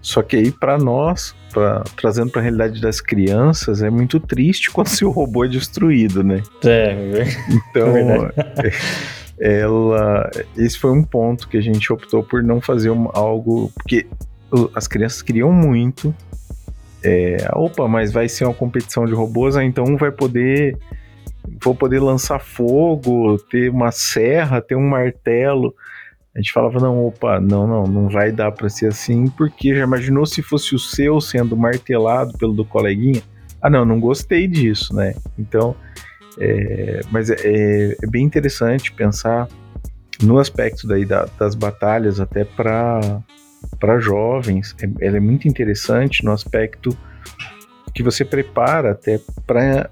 Só 0.01 0.21
que 0.21 0.35
aí 0.35 0.51
para 0.51 0.77
nós 0.77 1.35
pra, 1.51 1.83
trazendo 1.95 2.31
para 2.31 2.41
a 2.41 2.43
realidade 2.43 2.81
das 2.81 3.01
crianças, 3.01 3.81
é 3.81 3.89
muito 3.89 4.19
triste 4.19 4.69
quando 4.71 4.87
seu 4.87 5.09
robô 5.09 5.45
é 5.45 5.47
destruído, 5.47 6.23
né? 6.23 6.41
É, 6.63 6.95
então, 7.49 7.93
é 9.39 9.61
ela, 9.61 10.29
esse 10.57 10.77
foi 10.77 10.91
um 10.91 11.03
ponto 11.03 11.47
que 11.47 11.57
a 11.57 11.61
gente 11.61 11.91
optou 11.93 12.21
por 12.21 12.43
não 12.43 12.59
fazer 12.59 12.89
algo 13.13 13.71
porque 13.73 14.05
as 14.75 14.87
crianças 14.87 15.21
queriam 15.21 15.51
muito. 15.51 16.13
É, 17.03 17.37
opa, 17.53 17.87
mas 17.87 18.11
vai 18.11 18.27
ser 18.27 18.45
uma 18.45 18.53
competição 18.53 19.05
de 19.05 19.13
robôs, 19.13 19.55
ah, 19.55 19.63
então 19.63 19.85
um 19.85 19.95
vai 19.95 20.11
poder 20.11 20.77
vou 21.63 21.73
poder 21.73 21.99
lançar 21.99 22.39
fogo, 22.39 23.37
ter 23.49 23.69
uma 23.69 23.91
serra, 23.91 24.61
ter 24.61 24.75
um 24.75 24.87
martelo. 24.87 25.73
A 26.35 26.39
gente 26.39 26.51
falava, 26.51 26.79
não, 26.79 27.05
opa, 27.05 27.39
não, 27.39 27.65
não, 27.65 27.83
não 27.85 28.09
vai 28.09 28.31
dar 28.31 28.51
para 28.51 28.69
ser 28.69 28.87
assim, 28.87 29.27
porque 29.29 29.75
já 29.75 29.83
imaginou 29.83 30.25
se 30.25 30.41
fosse 30.41 30.75
o 30.75 30.79
seu 30.79 31.19
sendo 31.19 31.57
martelado 31.57 32.37
pelo 32.37 32.53
do 32.53 32.63
coleguinha? 32.63 33.21
ah, 33.61 33.69
não, 33.69 33.85
não 33.85 33.99
gostei 33.99 34.47
disso, 34.47 34.95
né? 34.95 35.15
Então, 35.37 35.75
é, 36.39 37.01
mas 37.11 37.29
é, 37.29 37.35
é, 37.43 38.07
bem 38.07 38.23
interessante 38.23 38.91
pensar 38.91 39.47
no 40.21 40.39
aspecto 40.39 40.87
daí 40.87 41.05
da, 41.05 41.27
das 41.37 41.55
batalhas 41.55 42.19
até 42.19 42.43
para 42.43 43.21
para 43.79 43.99
jovens. 43.99 44.75
É, 44.81 45.07
ela 45.07 45.17
é 45.17 45.19
muito 45.19 45.47
interessante 45.47 46.23
no 46.23 46.31
aspecto 46.31 46.95
que 47.93 48.03
você 48.03 48.23
prepara 48.23 48.91
até 48.91 49.19
para 49.45 49.89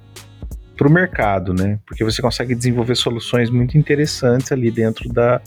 para 0.78 0.88
o 0.88 0.92
mercado, 0.92 1.56
né? 1.56 1.80
Porque 1.88 2.04
você 2.04 2.22
consegue 2.22 2.54
desenvolver 2.54 2.96
soluções 2.96 3.50
muito 3.50 3.76
interessantes 3.80 4.52
ali 4.52 4.70
dentro 4.70 5.10
da, 5.10 5.42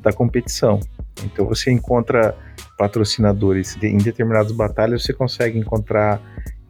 da 0.00 0.12
competição. 0.14 0.80
Então 1.24 1.44
você 1.46 1.70
encontra 1.70 2.34
patrocinadores 2.78 3.76
em 3.82 3.98
determinadas 3.98 4.50
batalhas, 4.50 5.02
você 5.02 5.12
consegue 5.12 5.58
encontrar 5.58 6.20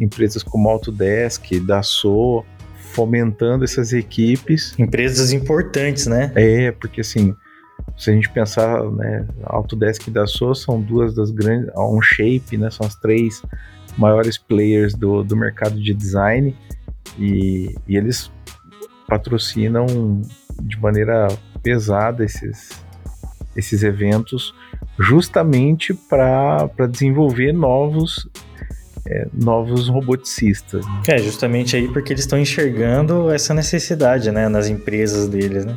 empresas 0.00 0.42
como 0.42 0.68
Autodesk, 0.68 1.60
Dassault, 1.60 2.44
fomentando 2.92 3.64
essas 3.64 3.92
equipes. 3.92 4.74
Empresas 4.78 5.32
importantes, 5.32 6.06
né? 6.06 6.32
É, 6.34 6.72
porque 6.72 7.00
assim, 7.00 7.34
se 7.96 8.10
a 8.10 8.14
gente 8.14 8.28
pensar, 8.30 8.82
né, 8.90 9.26
Autodesk 9.44 10.08
e 10.08 10.10
Dassault 10.10 10.58
são 10.58 10.80
duas 10.80 11.14
das 11.14 11.30
grandes, 11.30 11.70
OnShape, 11.76 12.56
né, 12.56 12.70
são 12.70 12.86
as 12.86 12.94
três 12.96 13.42
maiores 13.96 14.38
players 14.38 14.94
do, 14.94 15.22
do 15.22 15.36
mercado 15.36 15.80
de 15.80 15.92
design. 15.92 16.56
E, 17.18 17.74
e 17.86 17.96
eles 17.96 18.30
patrocinam 19.06 19.86
de 20.62 20.80
maneira 20.80 21.28
pesada 21.62 22.24
esses, 22.24 22.70
esses 23.56 23.82
eventos 23.82 24.54
justamente 24.98 25.92
para 25.94 26.68
desenvolver 26.90 27.52
novos 27.52 28.28
é, 29.06 29.26
novos 29.32 29.88
roboticistas. 29.88 30.86
Né? 30.86 31.02
É, 31.08 31.18
justamente 31.18 31.76
aí 31.76 31.88
porque 31.88 32.12
eles 32.12 32.24
estão 32.24 32.38
enxergando 32.38 33.30
essa 33.30 33.52
necessidade, 33.52 34.30
né, 34.30 34.48
nas 34.48 34.68
empresas 34.68 35.28
deles, 35.28 35.64
né? 35.64 35.74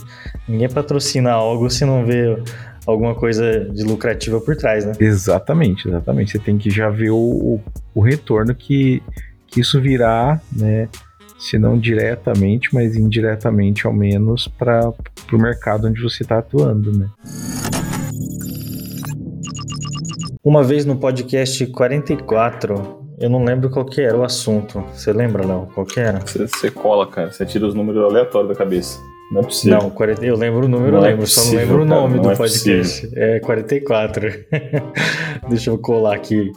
Ninguém 0.48 0.70
patrocina 0.70 1.32
algo 1.32 1.70
se 1.70 1.86
não 1.86 2.06
vê 2.06 2.38
alguma 2.86 3.16
coisa 3.16 3.66
de 3.66 3.84
lucrativa 3.84 4.40
por 4.40 4.56
trás, 4.56 4.86
né? 4.86 4.94
Exatamente, 5.00 5.88
exatamente. 5.88 6.32
Você 6.32 6.40
tem 6.40 6.58
que 6.58 6.70
já 6.70 6.90
ver 6.90 7.10
o, 7.10 7.16
o, 7.16 7.62
o 7.96 8.02
retorno 8.02 8.54
que, 8.54 9.02
que 9.48 9.62
isso 9.62 9.82
virá, 9.82 10.40
né? 10.56 10.88
Se 11.38 11.58
não 11.58 11.78
diretamente, 11.78 12.70
mas 12.74 12.96
indiretamente 12.96 13.86
ao 13.86 13.94
menos 13.94 14.48
para 14.48 14.94
o 15.34 15.38
mercado 15.38 15.88
onde 15.88 16.02
você 16.02 16.24
está 16.24 16.38
atuando, 16.38 16.98
né? 16.98 17.10
Uma 20.44 20.64
vez 20.64 20.86
no 20.86 20.96
podcast 20.96 21.66
44, 21.68 23.05
eu 23.18 23.30
não 23.30 23.44
lembro 23.44 23.70
qual 23.70 23.86
que 23.86 24.02
era 24.02 24.18
o 24.18 24.24
assunto. 24.24 24.84
Você 24.94 25.14
lembra, 25.14 25.46
Léo? 25.46 25.68
Qual 25.74 25.86
que 25.86 26.00
era? 26.00 26.20
Você, 26.20 26.48
você 26.48 26.72
cola, 26.72 27.08
cara. 27.08 27.32
Você 27.32 27.46
tira 27.46 27.66
os 27.66 27.74
números 27.74 28.04
aleatórios 28.04 28.50
da 28.50 28.56
cabeça. 28.56 29.00
Não 29.32 29.42
é 29.42 29.44
possível. 29.44 29.80
Não, 29.80 30.06
eu 30.22 30.36
lembro 30.36 30.66
o 30.66 30.70
número, 30.70 30.92
não 30.92 31.00
eu 31.00 31.06
é 31.06 31.10
lembro, 31.10 31.24
é 31.24 31.26
possível, 31.26 31.44
só 31.44 31.52
não 31.52 31.60
lembro 31.60 31.82
o 31.82 31.86
nome 31.86 32.20
do 32.20 32.32
é 32.32 32.36
podcast. 32.36 33.02
Possível. 33.02 33.24
É 33.24 33.40
44. 33.40 34.46
Deixa 35.50 35.70
eu 35.70 35.78
colar 35.78 36.16
aqui 36.16 36.52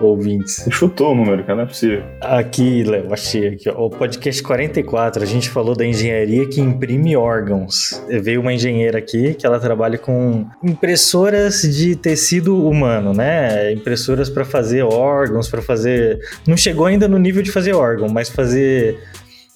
ouvintes. 0.00 0.56
Você 0.56 0.70
chutou 0.70 1.12
o 1.12 1.14
número, 1.14 1.42
cara, 1.42 1.56
não 1.56 1.62
é 1.64 1.66
possível. 1.66 2.02
Aqui, 2.20 2.82
Léo, 2.82 3.12
achei 3.12 3.48
aqui. 3.48 3.68
Ó, 3.68 3.86
o 3.86 3.90
podcast 3.90 4.42
44, 4.42 5.22
a 5.22 5.26
gente 5.26 5.48
falou 5.48 5.74
da 5.74 5.84
engenharia 5.84 6.48
que 6.48 6.60
imprime 6.60 7.16
órgãos. 7.16 8.02
Veio 8.08 8.40
uma 8.40 8.52
engenheira 8.52 8.98
aqui 8.98 9.34
que 9.34 9.46
ela 9.46 9.58
trabalha 9.58 9.98
com 9.98 10.46
impressoras 10.62 11.62
de 11.62 11.96
tecido 11.96 12.66
humano, 12.66 13.12
né? 13.12 13.72
Impressoras 13.72 14.28
para 14.28 14.44
fazer 14.44 14.82
órgãos, 14.82 15.48
para 15.48 15.62
fazer. 15.62 16.18
Não 16.46 16.56
chegou 16.56 16.86
ainda 16.86 17.08
no 17.08 17.18
nível 17.18 17.42
de 17.42 17.50
fazer 17.50 17.74
órgão, 17.74 18.08
mas 18.08 18.28
fazer 18.28 18.98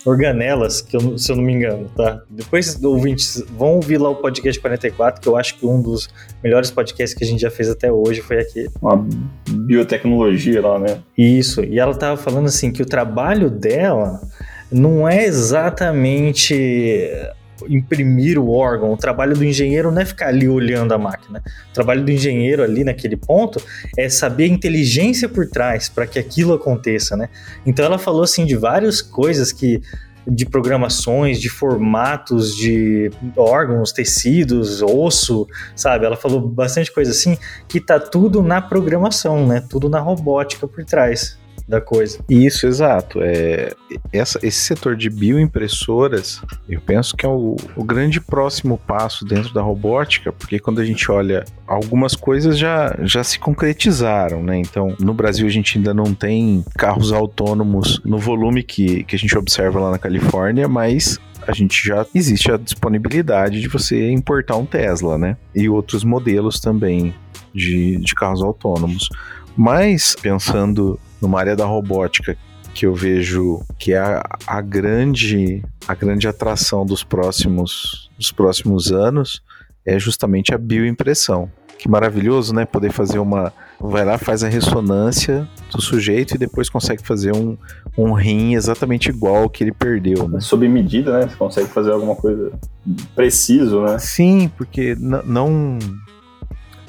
organelas, 0.08 0.80
que 0.80 0.96
eu, 0.96 1.18
se 1.18 1.30
eu 1.30 1.36
não 1.36 1.42
me 1.42 1.52
engano, 1.52 1.90
tá? 1.96 2.22
Depois, 2.28 2.82
ouvintes, 2.82 3.42
vão 3.56 3.74
ouvir 3.74 3.98
lá 3.98 4.08
o 4.08 4.16
podcast 4.16 4.60
44, 4.60 5.20
que 5.20 5.28
eu 5.28 5.36
acho 5.36 5.56
que 5.56 5.66
um 5.66 5.80
dos 5.80 6.08
melhores 6.42 6.70
podcasts 6.70 7.16
que 7.16 7.24
a 7.24 7.26
gente 7.26 7.40
já 7.40 7.50
fez 7.50 7.68
até 7.68 7.92
hoje 7.92 8.20
foi 8.20 8.38
aqui. 8.38 8.68
Uma 8.80 9.06
biotecnologia 9.48 10.60
lá, 10.60 10.78
né? 10.78 10.98
Isso, 11.16 11.62
e 11.64 11.78
ela 11.78 11.94
tava 11.94 12.16
falando 12.16 12.46
assim 12.46 12.72
que 12.72 12.82
o 12.82 12.86
trabalho 12.86 13.50
dela 13.50 14.20
não 14.70 15.08
é 15.08 15.24
exatamente 15.24 17.10
imprimir 17.68 18.38
o 18.38 18.50
órgão. 18.50 18.92
O 18.92 18.96
trabalho 18.96 19.34
do 19.34 19.44
engenheiro 19.44 19.90
não 19.90 20.02
é 20.02 20.04
ficar 20.04 20.28
ali 20.28 20.48
olhando 20.48 20.92
a 20.92 20.98
máquina. 20.98 21.42
O 21.70 21.72
trabalho 21.72 22.04
do 22.04 22.10
engenheiro 22.10 22.62
ali 22.62 22.84
naquele 22.84 23.16
ponto 23.16 23.60
é 23.96 24.08
saber 24.08 24.44
a 24.44 24.48
inteligência 24.48 25.28
por 25.28 25.48
trás 25.48 25.88
para 25.88 26.06
que 26.06 26.18
aquilo 26.18 26.54
aconteça, 26.54 27.16
né? 27.16 27.28
Então 27.64 27.84
ela 27.84 27.98
falou 27.98 28.22
assim 28.22 28.44
de 28.44 28.56
várias 28.56 29.00
coisas 29.00 29.52
que 29.52 29.80
de 30.30 30.44
programações, 30.44 31.40
de 31.40 31.48
formatos 31.48 32.54
de 32.54 33.10
órgãos, 33.34 33.92
tecidos, 33.92 34.82
osso, 34.82 35.48
sabe? 35.74 36.04
Ela 36.04 36.16
falou 36.16 36.40
bastante 36.40 36.92
coisa 36.92 37.12
assim 37.12 37.38
que 37.66 37.80
tá 37.80 37.98
tudo 37.98 38.42
na 38.42 38.60
programação, 38.60 39.46
né? 39.46 39.64
Tudo 39.70 39.88
na 39.88 40.00
robótica 40.00 40.68
por 40.68 40.84
trás 40.84 41.38
da 41.68 41.80
coisa. 41.80 42.18
Isso, 42.28 42.66
exato. 42.66 43.20
É, 43.22 43.74
essa, 44.10 44.38
esse 44.42 44.58
setor 44.58 44.96
de 44.96 45.10
bioimpressoras, 45.10 46.40
eu 46.66 46.80
penso 46.80 47.14
que 47.14 47.26
é 47.26 47.28
o, 47.28 47.56
o 47.76 47.84
grande 47.84 48.20
próximo 48.20 48.78
passo 48.78 49.24
dentro 49.24 49.52
da 49.52 49.60
robótica, 49.60 50.32
porque 50.32 50.58
quando 50.58 50.80
a 50.80 50.84
gente 50.84 51.10
olha, 51.10 51.44
algumas 51.66 52.16
coisas 52.16 52.58
já, 52.58 52.96
já 53.02 53.22
se 53.22 53.38
concretizaram, 53.38 54.42
né? 54.42 54.56
Então, 54.56 54.96
no 54.98 55.12
Brasil 55.12 55.46
a 55.46 55.50
gente 55.50 55.76
ainda 55.76 55.92
não 55.92 56.14
tem 56.14 56.64
carros 56.76 57.12
autônomos 57.12 58.00
no 58.02 58.18
volume 58.18 58.62
que, 58.62 59.04
que 59.04 59.14
a 59.14 59.18
gente 59.18 59.36
observa 59.36 59.78
lá 59.78 59.90
na 59.90 59.98
Califórnia, 59.98 60.66
mas 60.66 61.20
a 61.46 61.52
gente 61.52 61.86
já 61.86 62.06
existe 62.14 62.50
a 62.50 62.56
disponibilidade 62.56 63.60
de 63.60 63.68
você 63.68 64.10
importar 64.10 64.56
um 64.56 64.64
Tesla, 64.64 65.18
né? 65.18 65.36
E 65.54 65.68
outros 65.68 66.02
modelos 66.02 66.60
também 66.60 67.14
de, 67.54 67.96
de 67.96 68.14
carros 68.14 68.42
autônomos. 68.42 69.08
Mas, 69.56 70.14
pensando 70.14 70.98
numa 71.20 71.38
área 71.38 71.56
da 71.56 71.64
robótica 71.64 72.36
que 72.74 72.86
eu 72.86 72.94
vejo 72.94 73.60
que 73.78 73.92
é 73.92 73.98
a, 73.98 74.22
a, 74.46 74.60
grande 74.60 75.62
a 75.86 75.94
grande 75.94 76.28
atração 76.28 76.86
dos 76.86 77.02
próximos 77.02 78.08
dos 78.16 78.30
próximos 78.30 78.92
anos 78.92 79.42
é 79.84 79.98
justamente 79.98 80.54
a 80.54 80.58
bioimpressão. 80.58 81.50
Que 81.78 81.88
maravilhoso, 81.88 82.52
né? 82.52 82.64
Poder 82.64 82.92
fazer 82.92 83.18
uma 83.18 83.52
vai 83.80 84.04
lá 84.04 84.18
faz 84.18 84.42
a 84.42 84.48
ressonância 84.48 85.48
do 85.72 85.80
sujeito 85.80 86.34
e 86.34 86.38
depois 86.38 86.68
consegue 86.68 87.02
fazer 87.06 87.34
um, 87.34 87.56
um 87.96 88.12
rim 88.12 88.54
exatamente 88.54 89.08
igual 89.10 89.44
ao 89.44 89.50
que 89.50 89.62
ele 89.62 89.72
perdeu, 89.72 90.28
né? 90.28 90.40
Sob 90.40 90.68
medida, 90.68 91.18
né? 91.18 91.28
Você 91.28 91.36
consegue 91.36 91.68
fazer 91.68 91.92
alguma 91.92 92.16
coisa 92.16 92.52
preciso, 93.14 93.82
né? 93.82 93.98
Sim, 93.98 94.50
porque 94.56 94.96
não 94.98 95.78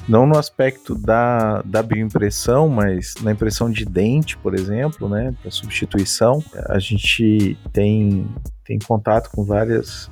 não 0.08 0.26
no 0.26 0.36
aspecto 0.38 0.94
da, 0.94 1.62
da 1.62 1.82
bioimpressão, 1.82 2.68
mas 2.68 3.14
na 3.22 3.32
impressão 3.32 3.70
de 3.70 3.84
dente, 3.84 4.36
por 4.36 4.54
exemplo, 4.54 5.08
né, 5.08 5.34
para 5.40 5.50
substituição, 5.50 6.42
a 6.68 6.78
gente 6.78 7.56
tem, 7.72 8.26
tem 8.64 8.78
contato 8.78 9.30
com 9.30 9.44
várias 9.44 10.10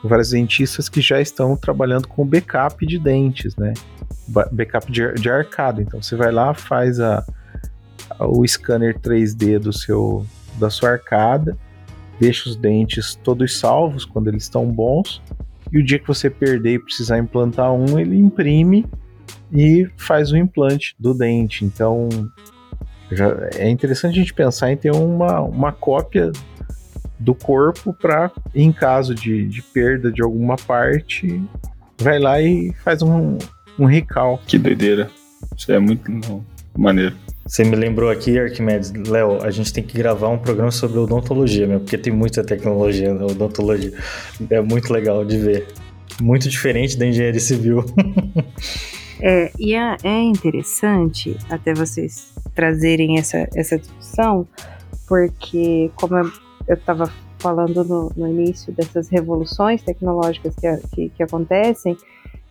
com 0.00 0.08
várias 0.08 0.30
dentistas 0.30 0.88
que 0.88 1.00
já 1.00 1.20
estão 1.20 1.56
trabalhando 1.56 2.08
com 2.08 2.26
backup 2.26 2.86
de 2.86 2.98
dentes, 2.98 3.54
né? 3.56 3.74
Backup 4.50 4.90
de, 4.90 5.12
de 5.14 5.28
arcada. 5.28 5.82
Então 5.82 6.02
você 6.02 6.16
vai 6.16 6.32
lá, 6.32 6.54
faz 6.54 6.98
a, 6.98 7.22
a, 8.18 8.26
o 8.26 8.46
scanner 8.46 8.98
3D 8.98 9.58
do 9.58 9.72
seu 9.72 10.24
da 10.58 10.70
sua 10.70 10.90
arcada, 10.92 11.56
deixa 12.18 12.48
os 12.48 12.56
dentes 12.56 13.14
todos 13.14 13.58
salvos 13.58 14.04
quando 14.04 14.28
eles 14.28 14.44
estão 14.44 14.66
bons, 14.66 15.22
e 15.72 15.78
o 15.78 15.84
dia 15.84 15.98
que 15.98 16.06
você 16.06 16.28
perder 16.28 16.74
e 16.74 16.78
precisar 16.78 17.18
implantar 17.18 17.72
um, 17.72 17.98
ele 17.98 18.18
imprime 18.18 18.86
e 19.52 19.88
faz 19.96 20.32
o 20.32 20.36
implante 20.36 20.94
do 20.98 21.14
dente. 21.14 21.64
Então 21.64 22.08
já 23.10 23.48
é 23.56 23.68
interessante 23.68 24.12
a 24.12 24.20
gente 24.20 24.34
pensar 24.34 24.72
em 24.72 24.76
ter 24.76 24.92
uma, 24.92 25.40
uma 25.40 25.72
cópia 25.72 26.30
do 27.18 27.34
corpo 27.34 27.92
para, 27.92 28.30
em 28.54 28.72
caso 28.72 29.14
de, 29.14 29.46
de 29.46 29.62
perda 29.62 30.10
de 30.10 30.22
alguma 30.22 30.56
parte, 30.56 31.42
vai 31.98 32.18
lá 32.18 32.40
e 32.40 32.72
faz 32.82 33.02
um, 33.02 33.36
um 33.78 33.84
recalque. 33.84 34.46
Que 34.46 34.58
doideira. 34.58 35.10
Isso 35.56 35.70
é 35.70 35.78
muito 35.78 36.10
maneiro. 36.76 37.14
Você 37.46 37.64
me 37.64 37.74
lembrou 37.74 38.10
aqui, 38.10 38.38
Arquimedes, 38.38 38.92
Léo, 38.92 39.42
a 39.42 39.50
gente 39.50 39.72
tem 39.72 39.82
que 39.82 39.96
gravar 39.98 40.28
um 40.28 40.38
programa 40.38 40.70
sobre 40.70 40.98
odontologia, 40.98 41.66
meu, 41.66 41.80
porque 41.80 41.98
tem 41.98 42.12
muita 42.12 42.44
tecnologia 42.44 43.12
na 43.12 43.26
odontologia. 43.26 43.92
É 44.48 44.60
muito 44.60 44.92
legal 44.92 45.24
de 45.24 45.36
ver. 45.36 45.66
Muito 46.20 46.48
diferente 46.48 46.96
da 46.96 47.06
engenharia 47.06 47.40
civil. 47.40 47.84
É, 49.22 49.52
e 49.58 49.74
é, 49.74 49.96
é 50.02 50.22
interessante 50.22 51.36
até 51.50 51.74
vocês 51.74 52.32
trazerem 52.54 53.18
essa, 53.18 53.48
essa 53.54 53.78
discussão, 53.78 54.46
porque 55.06 55.90
como 55.94 56.16
eu 56.16 56.74
estava 56.74 57.12
falando 57.38 57.84
no, 57.84 58.12
no, 58.16 58.28
início 58.28 58.72
dessas 58.72 59.08
revoluções 59.08 59.82
tecnológicas 59.82 60.54
que, 60.54 60.76
que, 60.94 61.08
que 61.10 61.22
acontecem, 61.22 61.96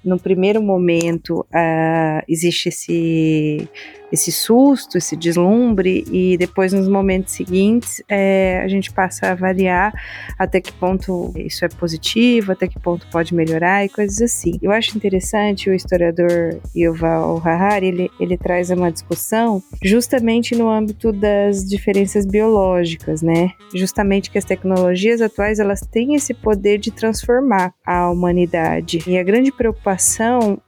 no 0.04 0.20
primeiro 0.20 0.62
momento 0.62 1.46
uh, 1.54 2.24
existe 2.28 2.70
esse 2.70 3.70
esse 4.12 4.32
susto, 4.32 4.98
esse 4.98 5.16
deslumbre, 5.16 6.04
e 6.12 6.36
depois 6.36 6.74
nos 6.74 6.88
momentos 6.88 7.34
seguintes 7.34 8.02
é, 8.10 8.60
a 8.64 8.68
gente 8.68 8.92
passa 8.92 9.28
a 9.28 9.32
avaliar 9.34 9.94
até 10.36 10.60
que 10.60 10.74
ponto 10.74 11.32
isso 11.36 11.64
é 11.64 11.70
positivo, 11.70 12.52
até 12.52 12.68
que 12.68 12.80
ponto 12.80 13.06
pode 13.12 13.36
melhorar 13.36 13.86
e 13.86 13.90
coisas 13.90 14.20
assim. 14.20 14.54
Eu 14.64 14.72
acho 14.72 14.98
interessante 14.98 15.70
o 15.70 15.76
historiador 15.76 16.60
Yuval 16.76 17.40
Harari, 17.46 17.88
ele, 17.88 18.12
ele 18.20 18.36
traz 18.36 18.72
uma 18.72 18.92
discussão 18.92 19.62
justamente 19.84 20.56
no 20.56 20.68
âmbito 20.68 21.12
das 21.12 21.64
diferenças 21.64 22.26
biológicas, 22.26 23.22
né? 23.22 23.52
Justamente 23.76 24.32
que 24.32 24.40
as 24.40 24.46
tecnologias 24.46 25.22
atuais 25.22 25.60
elas 25.60 25.82
têm 25.82 26.16
esse 26.16 26.34
poder 26.34 26.80
de 26.80 26.90
transformar 26.90 27.76
a 27.86 28.10
humanidade. 28.10 29.04
E 29.06 29.20
a 29.20 29.24
grande 29.24 29.52
preocupação 29.52 29.89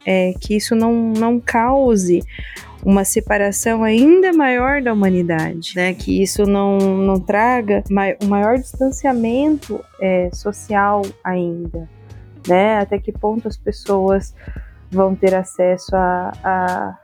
é 0.04 0.34
que 0.40 0.56
isso 0.56 0.74
não, 0.74 0.92
não 0.92 1.40
cause 1.40 2.22
uma 2.84 3.04
separação 3.04 3.84
ainda 3.84 4.32
maior 4.32 4.82
da 4.82 4.92
humanidade, 4.92 5.72
né? 5.76 5.94
Que 5.94 6.20
isso 6.22 6.44
não, 6.44 6.78
não 6.78 7.20
traga 7.20 7.84
um 8.20 8.26
maior 8.26 8.58
distanciamento 8.58 9.82
é, 10.00 10.30
social 10.32 11.02
ainda, 11.22 11.88
né? 12.46 12.78
Até 12.78 12.98
que 12.98 13.12
ponto 13.12 13.46
as 13.46 13.56
pessoas 13.56 14.34
vão 14.90 15.14
ter 15.14 15.34
acesso 15.34 15.94
a, 15.94 16.32
a, 16.42 16.98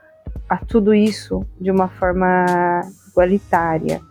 a 0.49 0.57
tudo 0.57 0.93
isso 0.93 1.45
de 1.59 1.71
uma 1.71 1.87
forma 1.87 2.81
igualitária, 3.07 4.01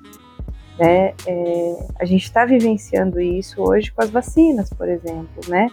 né? 0.79 1.13
É, 1.27 1.87
a 2.01 2.05
gente 2.07 2.25
está 2.25 2.47
vivenciando 2.47 3.21
isso 3.21 3.61
hoje 3.61 3.93
com 3.93 4.03
as 4.03 4.11
vacinas, 4.11 4.71
por 4.71 4.89
exemplo, 4.89 5.43
né? 5.49 5.69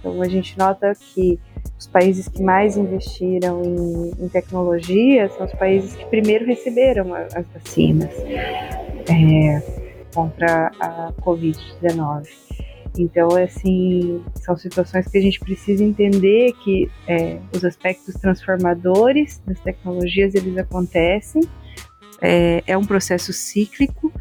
Então 0.00 0.22
a 0.22 0.28
gente 0.28 0.56
nota 0.58 0.92
que 0.94 1.38
os 1.78 1.86
países 1.86 2.28
que 2.28 2.42
mais 2.42 2.76
investiram 2.76 3.62
em, 3.62 4.24
em 4.24 4.28
tecnologia 4.28 5.28
são 5.30 5.46
os 5.46 5.52
países 5.52 5.94
que 5.94 6.04
primeiro 6.06 6.46
receberam 6.46 7.14
as 7.14 7.46
vacinas 7.52 8.10
é, 9.08 9.62
contra 10.14 10.70
a 10.80 11.12
Covid-19. 11.20 12.28
Então, 12.96 13.28
assim, 13.36 14.22
são 14.36 14.56
situações 14.56 15.08
que 15.08 15.18
a 15.18 15.20
gente 15.20 15.40
precisa 15.40 15.82
entender 15.82 16.52
que 16.62 16.88
é, 17.08 17.38
os 17.52 17.64
aspectos 17.64 18.14
transformadores 18.14 19.42
das 19.44 19.58
tecnologias, 19.60 20.34
eles 20.34 20.56
acontecem, 20.56 21.42
é, 22.22 22.62
é 22.66 22.78
um 22.78 22.84
processo 22.84 23.32
cíclico, 23.32 24.12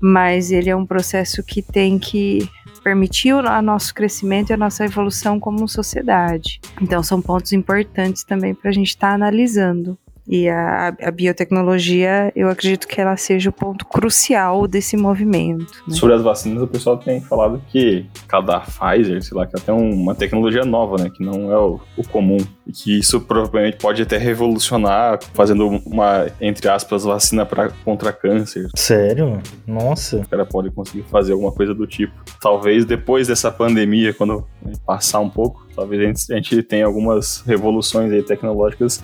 mas 0.00 0.50
ele 0.50 0.70
é 0.70 0.74
um 0.74 0.86
processo 0.86 1.42
que 1.42 1.60
tem 1.60 1.98
que 1.98 2.48
permitiu 2.82 3.38
o 3.38 3.62
nosso 3.62 3.94
crescimento 3.94 4.50
e 4.50 4.52
a 4.52 4.56
nossa 4.56 4.84
evolução 4.84 5.38
como 5.38 5.68
sociedade. 5.68 6.60
Então, 6.80 7.02
são 7.02 7.22
pontos 7.22 7.52
importantes 7.52 8.24
também 8.24 8.54
para 8.54 8.70
a 8.70 8.72
gente 8.72 8.88
estar 8.88 9.08
tá 9.08 9.14
analisando. 9.14 9.96
E 10.26 10.48
a, 10.48 10.88
a, 11.02 11.10
biotecnologia, 11.10 12.32
eu 12.36 12.48
acredito 12.48 12.86
que 12.86 13.00
ela 13.00 13.16
seja 13.16 13.50
o 13.50 13.52
ponto 13.52 13.84
crucial 13.84 14.68
desse 14.68 14.96
movimento. 14.96 15.82
Né? 15.86 15.94
Sobre 15.96 16.14
as 16.14 16.22
vacinas, 16.22 16.62
o 16.62 16.66
pessoal 16.66 16.96
tem 16.96 17.20
falado 17.20 17.60
que 17.68 18.06
cada 18.28 18.60
Pfizer, 18.60 19.22
sei 19.22 19.36
lá, 19.36 19.46
que 19.46 19.56
é 19.56 19.60
até 19.60 19.72
uma 19.72 20.14
tecnologia 20.14 20.64
nova, 20.64 21.02
né? 21.02 21.10
Que 21.10 21.24
não 21.24 21.50
é 21.50 21.58
o, 21.58 21.80
o, 21.96 22.06
comum. 22.06 22.38
E 22.66 22.72
que 22.72 22.98
isso 22.98 23.20
provavelmente 23.20 23.78
pode 23.78 24.02
até 24.02 24.16
revolucionar, 24.16 25.18
fazendo 25.34 25.66
uma, 25.84 26.26
entre 26.40 26.68
aspas, 26.68 27.02
vacina 27.02 27.44
pra, 27.44 27.70
contra 27.84 28.12
câncer. 28.12 28.68
Sério? 28.76 29.40
Nossa. 29.66 30.18
O 30.18 30.28
cara 30.28 30.46
pode 30.46 30.70
conseguir 30.70 31.02
fazer 31.10 31.32
alguma 31.32 31.50
coisa 31.50 31.74
do 31.74 31.86
tipo. 31.86 32.12
Talvez 32.40 32.84
depois 32.84 33.26
dessa 33.26 33.50
pandemia, 33.50 34.14
quando 34.14 34.46
passar 34.86 35.18
um 35.18 35.28
pouco, 35.28 35.66
talvez 35.74 36.00
a 36.00 36.04
gente, 36.04 36.32
a 36.32 36.36
gente 36.36 36.62
tenha 36.62 36.86
algumas 36.86 37.42
revoluções 37.44 38.12
aí 38.12 38.22
tecnológicas 38.22 39.02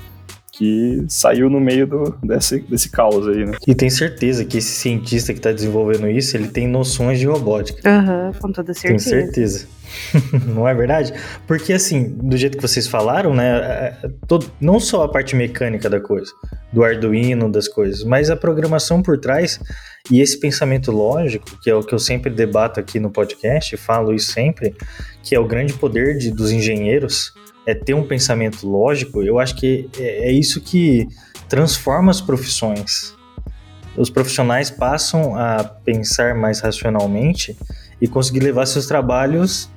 que 0.59 1.05
saiu 1.07 1.49
no 1.49 1.61
meio 1.61 1.87
do, 1.87 2.19
desse, 2.21 2.59
desse 2.63 2.91
caos 2.91 3.29
aí, 3.29 3.47
né? 3.47 3.53
E 3.65 3.77
tem 3.77 3.89
certeza 3.89 4.45
que 4.45 4.59
esse 4.59 4.73
cientista 4.73 5.33
que 5.33 5.39
está 5.39 5.53
desenvolvendo 5.53 6.11
isso, 6.11 6.37
ele 6.37 6.49
tem 6.49 6.67
noções 6.67 7.21
de 7.21 7.27
robótica. 7.27 7.89
Aham, 7.89 8.27
uhum, 8.27 8.41
com 8.41 8.53
toda 8.53 8.75
certeza. 8.75 9.11
Tenho 9.11 9.23
certeza. 9.23 9.69
não 10.53 10.67
é 10.67 10.75
verdade? 10.75 11.15
Porque 11.47 11.73
assim, 11.73 12.09
do 12.09 12.37
jeito 12.37 12.57
que 12.59 12.63
vocês 12.63 12.89
falaram, 12.89 13.33
né, 13.33 13.47
é, 13.47 13.97
é, 14.03 14.11
todo, 14.27 14.51
não 14.61 14.81
só 14.81 15.05
a 15.05 15.09
parte 15.09 15.37
mecânica 15.37 15.89
da 15.89 16.01
coisa, 16.01 16.33
do 16.73 16.83
Arduino, 16.83 17.51
das 17.51 17.69
coisas, 17.69 18.03
mas 18.03 18.29
a 18.29 18.37
programação 18.37 19.01
por 19.01 19.17
trás 19.17 19.61
e 20.11 20.21
esse 20.21 20.41
pensamento 20.41 20.91
lógico, 20.91 21.47
que 21.63 21.71
é 21.71 21.75
o 21.75 21.85
que 21.85 21.95
eu 21.95 22.01
sempre 22.01 22.33
debato 22.33 22.81
aqui 22.81 22.99
no 22.99 23.11
podcast, 23.11 23.77
falo 23.77 24.13
isso 24.13 24.33
sempre, 24.33 24.75
que 25.23 25.37
é 25.37 25.39
o 25.39 25.47
grande 25.47 25.73
poder 25.73 26.19
de, 26.19 26.33
dos 26.33 26.51
engenheiros 26.51 27.33
é 27.69 27.75
ter 27.75 27.93
um 27.93 28.03
pensamento 28.03 28.67
lógico, 28.67 29.23
eu 29.23 29.39
acho 29.39 29.55
que 29.55 29.91
é, 29.99 30.31
é 30.31 30.33
isso 30.33 30.59
que 30.59 31.07
transforma 31.51 32.11
as 32.11 32.19
profissões. 32.19 33.15
Os 33.95 34.09
profissionais 34.09 34.71
passam 34.71 35.37
a 35.37 35.63
pensar 35.63 36.35
mais 36.35 36.61
racionalmente 36.61 37.55
e 38.01 38.09
conseguir 38.09 38.41
levar 38.41 38.65
seus 38.65 38.87
trabalhos 38.87 39.69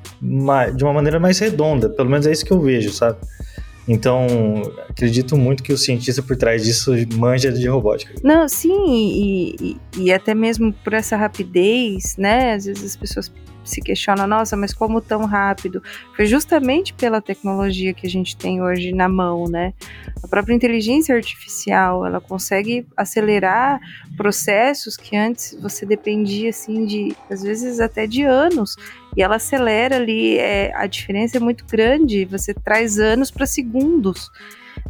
de 0.74 0.84
uma 0.86 0.94
maneira 0.94 1.20
mais 1.20 1.38
redonda. 1.40 1.90
Pelo 1.90 2.10
menos 2.10 2.26
é 2.26 2.32
isso 2.32 2.46
que 2.46 2.54
eu 2.54 2.62
vejo, 2.62 2.94
sabe? 2.94 3.18
Então, 3.86 4.26
acredito 4.88 5.36
muito 5.36 5.62
que 5.62 5.74
o 5.74 5.78
cientista 5.78 6.22
por 6.22 6.38
trás 6.38 6.64
disso 6.64 6.94
manja 7.16 7.52
de 7.52 7.68
robótica. 7.68 8.14
Não, 8.24 8.48
sim, 8.48 8.86
e, 8.88 9.56
e, 9.60 9.78
e 10.04 10.14
até 10.14 10.34
mesmo 10.34 10.72
por 10.72 10.94
essa 10.94 11.18
rapidez, 11.18 12.16
né? 12.18 12.54
Às 12.54 12.66
vezes 12.66 12.86
as 12.86 12.96
pessoas 12.96 13.30
se 13.64 13.82
questiona, 13.82 14.26
nossa, 14.26 14.56
mas 14.58 14.74
como 14.74 15.02
tão 15.02 15.26
rápido? 15.26 15.82
Foi 16.16 16.26
justamente 16.26 16.94
pela 16.94 17.22
tecnologia 17.22 17.94
que 17.94 18.08
a 18.08 18.10
gente 18.10 18.36
tem 18.36 18.62
hoje 18.62 18.92
na 18.92 19.08
mão, 19.08 19.46
né? 19.48 19.74
A 20.24 20.28
própria 20.28 20.54
inteligência 20.54 21.16
artificial, 21.16 22.06
ela 22.06 22.20
consegue 22.20 22.86
acelerar 22.96 23.80
processos 24.18 24.98
que 24.98 25.16
antes 25.16 25.58
você 25.62 25.86
dependia, 25.86 26.50
assim, 26.50 26.86
de, 26.86 27.16
às 27.30 27.44
vezes 27.44 27.80
até 27.80 28.08
de 28.08 28.24
anos, 28.24 28.76
e 29.16 29.22
ela 29.22 29.36
acelera 29.36 29.96
ali, 29.98 30.38
é, 30.38 30.74
a 30.76 30.88
diferença 30.88 31.38
é 31.38 31.40
muito 31.40 31.66
grande, 31.66 32.26
você 32.26 32.54
traz 32.54 33.00
anos 33.00 33.30
para 33.30 33.46
segundos 33.46 34.32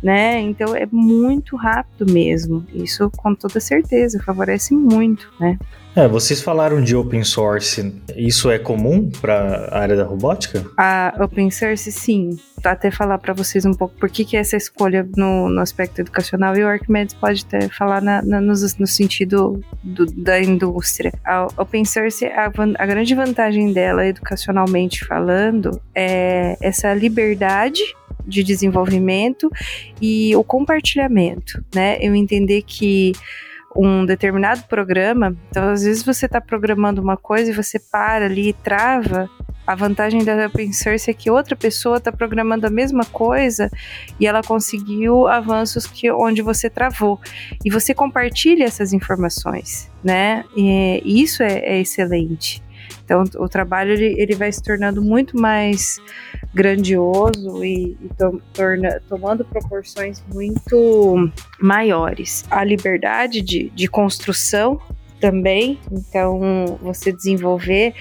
né? 0.01 0.39
Então 0.39 0.75
é 0.75 0.87
muito 0.91 1.55
rápido 1.55 2.11
mesmo. 2.11 2.65
Isso 2.73 3.09
com 3.17 3.33
toda 3.33 3.59
certeza 3.59 4.21
favorece 4.23 4.73
muito, 4.73 5.31
né? 5.39 5.57
É, 5.95 6.07
vocês 6.07 6.41
falaram 6.41 6.81
de 6.81 6.95
open 6.95 7.23
source. 7.23 7.93
Isso 8.15 8.49
é 8.49 8.57
comum 8.57 9.09
para 9.09 9.67
a 9.71 9.79
área 9.79 9.95
da 9.95 10.03
robótica? 10.05 10.65
A 10.77 11.13
open 11.19 11.51
source, 11.51 11.91
sim. 11.91 12.39
Até 12.63 12.91
falar 12.91 13.17
para 13.17 13.33
vocês 13.33 13.65
um 13.65 13.73
pouco 13.73 13.95
por 13.95 14.09
que, 14.09 14.23
que 14.23 14.37
é 14.37 14.39
essa 14.39 14.55
escolha 14.55 15.07
no, 15.17 15.49
no 15.49 15.59
aspecto 15.59 15.99
educacional 15.99 16.55
e 16.55 16.63
o 16.63 16.67
Archimedes 16.67 17.13
pode 17.13 17.43
até 17.45 17.67
falar 17.67 18.01
na, 18.01 18.21
na, 18.21 18.39
no, 18.39 18.53
no, 18.53 18.87
sentido 18.87 19.59
do, 19.83 20.05
da 20.05 20.39
indústria. 20.39 21.11
A 21.25 21.47
open 21.57 21.83
source, 21.83 22.25
a, 22.25 22.45
a 22.77 22.85
grande 22.85 23.13
vantagem 23.13 23.73
dela, 23.73 24.05
educacionalmente 24.05 25.03
falando, 25.03 25.81
é 25.93 26.55
essa 26.61 26.93
liberdade 26.93 27.81
de 28.26 28.43
desenvolvimento 28.43 29.49
e 30.01 30.36
o 30.36 30.43
compartilhamento, 30.43 31.63
né? 31.74 31.97
Eu 32.01 32.15
entender 32.15 32.63
que 32.63 33.13
um 33.76 34.05
determinado 34.05 34.63
programa, 34.63 35.36
então 35.49 35.69
às 35.69 35.84
vezes 35.84 36.03
você 36.03 36.26
está 36.26 36.41
programando 36.41 37.01
uma 37.01 37.17
coisa 37.17 37.51
e 37.51 37.53
você 37.53 37.80
para 37.80 38.26
ali 38.26 38.49
e 38.49 38.53
trava. 38.53 39.30
A 39.65 39.76
vantagem 39.76 40.24
da 40.26 40.47
open 40.47 40.74
source 40.74 41.09
é 41.09 41.13
que 41.13 41.30
outra 41.30 41.55
pessoa 41.55 41.97
está 41.97 42.11
programando 42.11 42.67
a 42.67 42.69
mesma 42.69 43.05
coisa 43.05 43.69
e 44.19 44.26
ela 44.26 44.41
conseguiu 44.41 45.28
avanços 45.28 45.86
que 45.86 46.11
onde 46.11 46.41
você 46.41 46.69
travou 46.69 47.19
e 47.63 47.69
você 47.69 47.93
compartilha 47.93 48.65
essas 48.65 48.91
informações, 48.91 49.89
né? 50.03 50.43
E 50.55 51.22
isso 51.22 51.43
é, 51.43 51.59
é 51.59 51.80
excelente. 51.80 52.61
Então 53.12 53.26
o 53.43 53.49
trabalho 53.49 53.91
ele, 53.91 54.16
ele 54.18 54.36
vai 54.36 54.49
se 54.49 54.64
tornando 54.64 55.01
muito 55.01 55.38
mais 55.38 55.97
grandioso 56.53 57.62
e, 57.62 57.97
e 58.01 58.09
to, 58.18 58.41
torna, 58.53 59.01
tomando 59.09 59.43
proporções 59.43 60.24
muito 60.34 61.30
maiores. 61.59 62.45
A 62.49 62.64
liberdade 62.64 63.41
de, 63.41 63.70
de 63.70 63.88
construção 63.89 64.80
também, 65.20 65.78
então 65.91 66.80
você 66.82 67.12
desenvolver 67.12 67.93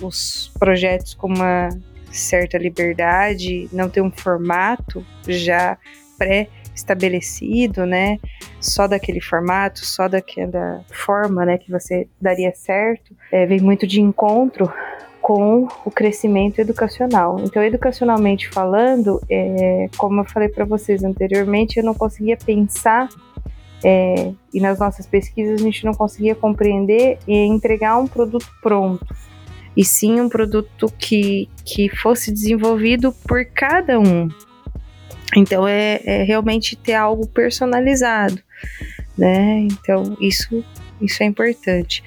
os 0.00 0.52
projetos 0.60 1.12
com 1.12 1.26
uma 1.26 1.68
certa 2.12 2.56
liberdade, 2.56 3.68
não 3.72 3.88
ter 3.88 4.00
um 4.00 4.12
formato 4.12 5.04
já 5.26 5.76
pré 6.16 6.48
estabelecido, 6.74 7.84
né? 7.86 8.18
Só 8.60 8.86
daquele 8.86 9.20
formato, 9.20 9.84
só 9.84 10.08
daquela 10.08 10.84
forma, 10.90 11.44
né, 11.44 11.58
que 11.58 11.70
você 11.70 12.08
daria 12.20 12.52
certo, 12.54 13.14
é, 13.30 13.46
vem 13.46 13.60
muito 13.60 13.86
de 13.86 14.00
encontro 14.00 14.72
com 15.20 15.68
o 15.84 15.90
crescimento 15.90 16.60
educacional. 16.60 17.38
Então, 17.40 17.62
educacionalmente 17.62 18.48
falando, 18.48 19.20
é, 19.30 19.88
como 19.96 20.20
eu 20.20 20.24
falei 20.24 20.48
para 20.48 20.64
vocês 20.64 21.04
anteriormente, 21.04 21.78
eu 21.78 21.84
não 21.84 21.94
conseguia 21.94 22.36
pensar 22.36 23.08
é, 23.84 24.32
e 24.52 24.60
nas 24.60 24.78
nossas 24.78 25.06
pesquisas 25.06 25.60
a 25.60 25.64
gente 25.64 25.84
não 25.84 25.92
conseguia 25.92 26.34
compreender 26.34 27.18
e 27.26 27.34
entregar 27.34 27.98
um 27.98 28.06
produto 28.06 28.46
pronto, 28.62 29.06
e 29.76 29.84
sim 29.84 30.20
um 30.20 30.28
produto 30.28 30.92
que, 30.98 31.48
que 31.64 31.88
fosse 31.88 32.30
desenvolvido 32.30 33.12
por 33.26 33.44
cada 33.44 33.98
um, 33.98 34.28
Então 35.36 35.66
é, 35.66 36.00
é 36.04 36.22
realmente 36.22 36.76
ter 36.76 36.94
algo 36.94 37.26
personalizado, 37.26 38.38
né? 39.16 39.60
Então 39.60 40.16
isso 40.20 40.64
isso 41.00 41.22
é 41.22 41.26
importante. 41.26 42.02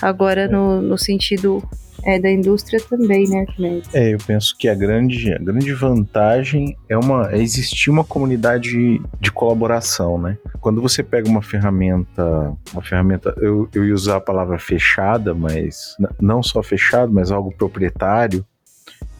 Agora 0.00 0.46
no, 0.46 0.80
no 0.80 0.98
sentido 0.98 1.62
é, 2.06 2.20
da 2.20 2.30
indústria 2.30 2.80
também, 2.80 3.28
né, 3.28 3.40
Arquimedes? 3.40 3.92
É, 3.92 4.14
eu 4.14 4.18
penso 4.24 4.56
que 4.56 4.68
a 4.68 4.74
grande, 4.74 5.32
a 5.32 5.38
grande 5.38 5.72
vantagem 5.72 6.76
é, 6.88 6.96
uma, 6.96 7.32
é 7.32 7.38
existir 7.38 7.90
uma 7.90 8.04
comunidade 8.04 9.00
de 9.20 9.32
colaboração, 9.32 10.16
né? 10.16 10.38
Quando 10.60 10.80
você 10.80 11.02
pega 11.02 11.28
uma 11.28 11.42
ferramenta, 11.42 12.56
uma 12.72 12.82
ferramenta, 12.82 13.34
eu, 13.38 13.68
eu 13.74 13.84
ia 13.84 13.92
usar 13.94 14.16
a 14.16 14.20
palavra 14.20 14.56
fechada, 14.56 15.34
mas 15.34 15.96
não 16.20 16.44
só 16.44 16.62
fechado, 16.62 17.12
mas 17.12 17.32
algo 17.32 17.52
proprietário, 17.52 18.46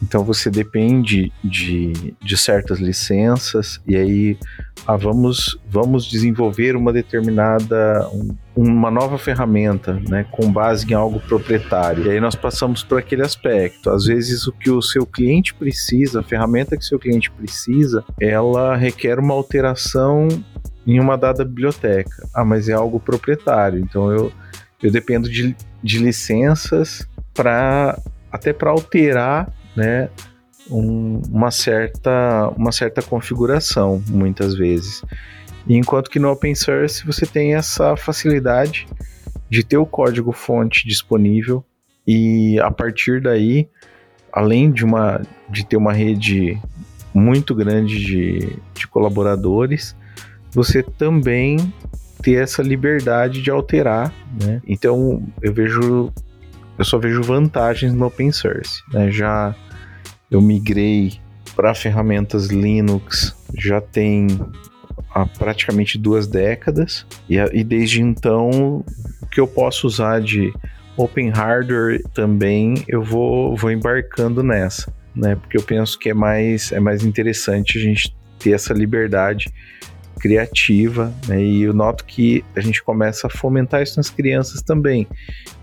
então 0.01 0.23
você 0.23 0.49
depende 0.49 1.31
de, 1.43 2.13
de 2.21 2.37
certas 2.37 2.79
licenças 2.79 3.81
e 3.87 3.95
aí 3.95 4.37
ah, 4.85 4.95
vamos, 4.95 5.57
vamos 5.69 6.05
desenvolver 6.05 6.75
uma 6.75 6.93
determinada 6.93 8.07
um, 8.13 8.35
uma 8.55 8.91
nova 8.91 9.17
ferramenta, 9.17 9.99
né, 10.07 10.25
com 10.31 10.51
base 10.51 10.89
em 10.89 10.93
algo 10.93 11.19
proprietário. 11.19 12.05
E 12.05 12.09
aí 12.11 12.19
nós 12.19 12.35
passamos 12.35 12.83
por 12.83 12.97
aquele 12.97 13.21
aspecto. 13.23 13.89
Às 13.89 14.05
vezes 14.05 14.47
o 14.47 14.51
que 14.51 14.69
o 14.69 14.81
seu 14.81 15.05
cliente 15.05 15.53
precisa, 15.53 16.19
a 16.19 16.23
ferramenta 16.23 16.77
que 16.77 16.83
o 16.83 16.87
seu 16.87 16.99
cliente 16.99 17.29
precisa, 17.31 18.03
ela 18.19 18.75
requer 18.75 19.19
uma 19.19 19.33
alteração 19.33 20.27
em 20.85 20.99
uma 20.99 21.17
dada 21.17 21.43
biblioteca. 21.43 22.27
Ah, 22.33 22.45
mas 22.45 22.69
é 22.69 22.73
algo 22.73 22.99
proprietário. 22.99 23.79
Então 23.79 24.11
eu 24.11 24.31
eu 24.81 24.91
dependo 24.91 25.29
de, 25.29 25.55
de 25.83 25.99
licenças 25.99 27.07
para 27.33 27.99
até 28.31 28.53
para 28.53 28.69
alterar 28.69 29.51
né, 29.77 30.09
um, 30.69 31.21
uma, 31.29 31.51
certa, 31.51 32.49
uma 32.57 32.71
certa 32.71 33.01
configuração, 33.01 34.01
muitas 34.09 34.55
vezes. 34.55 35.03
Enquanto 35.69 36.09
que 36.09 36.19
no 36.19 36.31
open 36.31 36.55
source 36.55 37.05
você 37.05 37.25
tem 37.25 37.55
essa 37.55 37.95
facilidade 37.95 38.87
de 39.49 39.63
ter 39.63 39.77
o 39.77 39.85
código 39.85 40.31
fonte 40.31 40.87
disponível 40.87 41.63
e 42.05 42.59
a 42.59 42.71
partir 42.71 43.21
daí, 43.21 43.69
além 44.31 44.71
de, 44.71 44.83
uma, 44.83 45.21
de 45.49 45.65
ter 45.65 45.77
uma 45.77 45.93
rede 45.93 46.59
muito 47.13 47.53
grande 47.53 47.99
de, 47.99 48.57
de 48.73 48.87
colaboradores, 48.87 49.95
você 50.51 50.81
também 50.81 51.57
ter 52.21 52.41
essa 52.41 52.61
liberdade 52.61 53.41
de 53.41 53.51
alterar, 53.51 54.13
né? 54.41 54.61
Então 54.65 55.23
eu 55.41 55.53
vejo, 55.53 56.11
eu 56.77 56.85
só 56.85 56.97
vejo 56.97 57.21
vantagens 57.21 57.93
no 57.93 58.05
open 58.05 58.31
source, 58.31 58.81
né? 58.91 59.11
Já 59.11 59.55
eu 60.29 60.41
migrei 60.41 61.19
para 61.55 61.73
ferramentas 61.73 62.47
Linux 62.47 63.35
já 63.57 63.81
tem 63.81 64.27
há 65.13 65.25
praticamente 65.25 65.97
duas 65.97 66.27
décadas 66.27 67.05
e, 67.29 67.37
e 67.37 67.63
desde 67.63 68.01
então 68.01 68.83
o 69.21 69.25
que 69.27 69.39
eu 69.39 69.47
posso 69.47 69.87
usar 69.87 70.21
de 70.21 70.53
Open 70.95 71.29
Hardware 71.29 72.01
também 72.13 72.83
eu 72.87 73.03
vou, 73.03 73.55
vou 73.55 73.71
embarcando 73.71 74.41
nessa, 74.41 74.91
né? 75.15 75.35
Porque 75.35 75.57
eu 75.57 75.63
penso 75.63 75.97
que 75.97 76.09
é 76.09 76.13
mais, 76.13 76.71
é 76.71 76.79
mais 76.79 77.03
interessante 77.03 77.77
a 77.77 77.81
gente 77.81 78.15
ter 78.39 78.51
essa 78.51 78.73
liberdade 78.73 79.51
criativa, 80.19 81.13
né? 81.27 81.41
E 81.41 81.63
eu 81.63 81.73
noto 81.73 82.05
que 82.05 82.43
a 82.55 82.59
gente 82.59 82.83
começa 82.83 83.27
a 83.27 83.29
fomentar 83.29 83.81
isso 83.81 83.97
nas 83.97 84.09
crianças 84.09 84.61
também, 84.61 85.07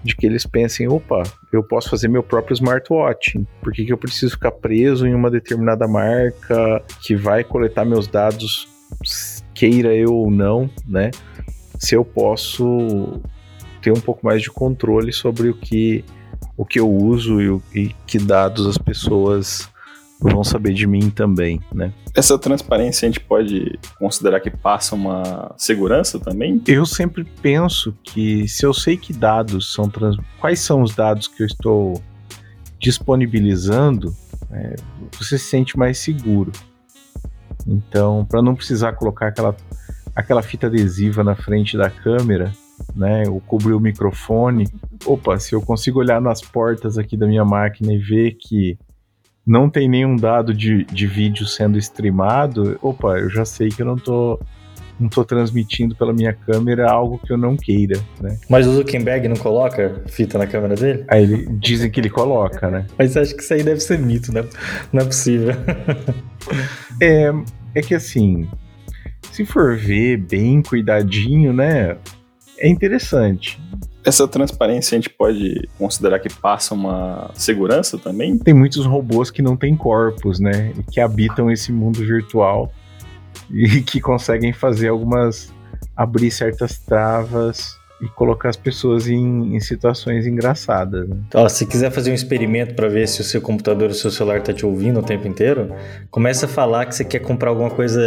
de 0.03 0.15
que 0.15 0.27
eles 0.27 0.47
pensem, 0.47 0.89
opa, 0.89 1.23
eu 1.53 1.63
posso 1.63 1.91
fazer 1.91 2.09
meu 2.09 2.23
próprio 2.23 2.55
smartwatch, 2.55 3.45
por 3.61 3.73
que, 3.73 3.85
que 3.85 3.93
eu 3.93 3.99
preciso 3.99 4.33
ficar 4.33 4.53
preso 4.53 5.07
em 5.07 5.15
uma 5.15 5.31
determinada 5.31 5.87
marca 5.87 6.83
que 7.03 7.15
vai 7.15 7.45
coletar 7.45 7.85
meus 7.85 8.07
dados, 8.07 8.69
queira 9.55 9.95
eu 9.95 10.15
ou 10.15 10.31
não, 10.31 10.71
né? 10.87 11.11
Se 11.79 11.95
eu 11.95 12.05
posso 12.05 13.21
ter 13.83 13.93
um 13.93 14.01
pouco 14.01 14.25
mais 14.25 14.41
de 14.41 14.51
controle 14.51 15.13
sobre 15.13 15.49
o 15.49 15.55
que, 15.55 16.05
o 16.57 16.65
que 16.65 16.81
eu 16.81 16.91
uso 16.91 17.63
e, 17.75 17.81
e 17.81 17.89
que 18.07 18.19
dados 18.19 18.67
as 18.67 18.79
pessoas 18.79 19.69
vão 20.31 20.43
saber 20.43 20.73
de 20.73 20.87
mim 20.87 21.11
também, 21.11 21.61
né? 21.73 21.93
Essa 22.15 22.39
transparência 22.39 23.07
a 23.07 23.11
gente 23.11 23.21
pode 23.21 23.79
considerar 23.99 24.41
que 24.41 24.51
passa 24.51 24.95
uma 24.95 25.55
segurança 25.57 26.19
também? 26.19 26.63
Eu 26.67 26.87
sempre 26.87 27.25
penso 27.43 27.95
que 28.03 28.49
se 28.49 28.65
eu 28.65 28.73
sei 28.73 28.97
que 28.97 29.13
dados 29.13 29.73
são 29.73 29.89
trans... 29.89 30.17
quais 30.41 30.61
são 30.61 30.83
os 30.83 30.95
dados 30.95 31.29
que 31.29 31.43
eu 31.43 31.47
estou 31.47 32.03
disponibilizando, 32.81 34.15
é, 34.51 34.77
você 35.19 35.39
se 35.39 35.45
sente 35.45 35.79
mais 35.79 35.99
seguro. 35.99 36.53
Então, 37.67 38.25
para 38.25 38.43
não 38.43 38.55
precisar 38.55 38.93
colocar 38.93 39.29
aquela, 39.29 39.57
aquela 40.15 40.43
fita 40.43 40.67
adesiva 40.67 41.25
na 41.25 41.35
frente 41.35 41.77
da 41.77 41.91
câmera, 41.91 42.53
né, 42.95 43.25
ou 43.29 43.41
cobrir 43.41 43.73
o 43.73 43.81
microfone, 43.81 44.67
opa, 45.05 45.39
se 45.39 45.55
eu 45.55 45.63
consigo 45.63 45.99
olhar 45.99 46.21
nas 46.21 46.41
portas 46.41 46.99
aqui 46.99 47.17
da 47.17 47.27
minha 47.27 47.45
máquina 47.45 47.93
e 47.93 47.99
ver 47.99 48.37
que 48.39 48.79
não 49.47 49.69
tem 49.69 49.89
nenhum 49.89 50.17
dado 50.17 50.55
de, 50.55 50.85
de 50.85 51.07
vídeo 51.07 51.47
sendo 51.47 51.79
streamado, 51.79 52.79
opa, 52.81 53.19
eu 53.19 53.29
já 53.29 53.45
sei 53.45 53.69
que 53.69 53.83
eu 53.83 53.87
não 53.87 53.97
tô 53.97 54.39
não 54.99 55.09
tô 55.09 55.25
transmitindo 55.25 55.95
pela 55.97 56.13
minha 56.13 56.33
câmera 56.33 56.91
algo 56.91 57.19
que 57.19 57.33
eu 57.33 57.37
não 57.37 57.57
queira, 57.57 58.01
né? 58.21 58.39
Mas 58.49 58.67
o 58.67 58.75
Zuckerberg 58.75 59.27
não 59.27 59.37
coloca 59.37 60.03
fita 60.07 60.39
na 60.39 60.47
câmera 60.47 60.77
dele? 60.77 61.05
Aí 61.09 61.25
ele, 61.25 61.47
dizem 61.59 61.91
que 61.91 62.01
ele 62.01 62.11
coloca, 62.11 62.71
né? 62.71 62.87
Mas 62.97 63.17
acho 63.17 63.35
que 63.35 63.43
isso 63.43 63.53
aí 63.53 63.63
deve 63.63 63.81
ser 63.81 63.99
mito, 63.99 64.33
né? 64.33 64.45
Não 64.93 65.03
é 65.03 65.05
possível. 65.05 65.53
é, 67.03 67.33
é 67.75 67.81
que 67.83 67.95
assim, 67.95 68.49
se 69.33 69.45
for 69.45 69.77
ver 69.77 70.19
bem 70.19 70.63
cuidadinho, 70.63 71.53
né? 71.53 71.97
É 72.59 72.69
interessante. 72.69 73.61
Essa 74.05 74.29
transparência 74.29 74.95
a 74.95 75.01
gente 75.01 75.09
pode 75.09 75.69
considerar 75.79 76.19
que 76.19 76.33
passa 76.33 76.75
uma 76.75 77.31
segurança 77.35 77.97
também? 77.97 78.37
Tem 78.39 78.53
muitos 78.53 78.85
robôs 78.85 79.31
que 79.31 79.41
não 79.41 79.57
têm 79.57 79.75
corpos, 79.75 80.39
né? 80.39 80.73
E 80.79 80.83
que 80.83 81.01
habitam 81.01 81.51
esse 81.51 81.73
mundo 81.73 82.01
virtual 82.01 82.71
e 83.51 83.81
que 83.83 84.01
conseguem 84.01 84.53
fazer 84.53 84.89
algumas. 84.89 85.53
abrir 85.97 86.31
certas 86.31 86.79
travas 86.79 87.79
e 88.03 88.09
colocar 88.09 88.51
as 88.51 88.57
pessoas 88.57 89.09
em, 89.09 89.57
em 89.57 89.61
situações 89.61 90.27
engraçadas. 90.27 91.09
Né? 91.09 91.17
Então, 91.29 91.49
se 91.49 91.65
quiser 91.65 91.91
fazer 91.91 92.11
um 92.11 92.15
experimento 92.15 92.75
para 92.75 92.89
ver 92.89 93.09
se 93.09 93.21
o 93.21 93.25
seu 93.25 93.41
computador 93.41 93.85
ou 93.85 93.91
o 93.91 93.95
seu 93.95 94.11
celular 94.11 94.43
tá 94.43 94.53
te 94.53 94.67
ouvindo 94.67 95.01
o 95.01 95.03
tempo 95.03 95.27
inteiro, 95.27 95.75
começa 96.11 96.47
a 96.47 96.49
falar 96.49 96.87
que 96.87 96.95
você 96.95 97.05
quer 97.05 97.21
comprar 97.21 97.51
alguma 97.51 97.71
coisa 97.71 98.03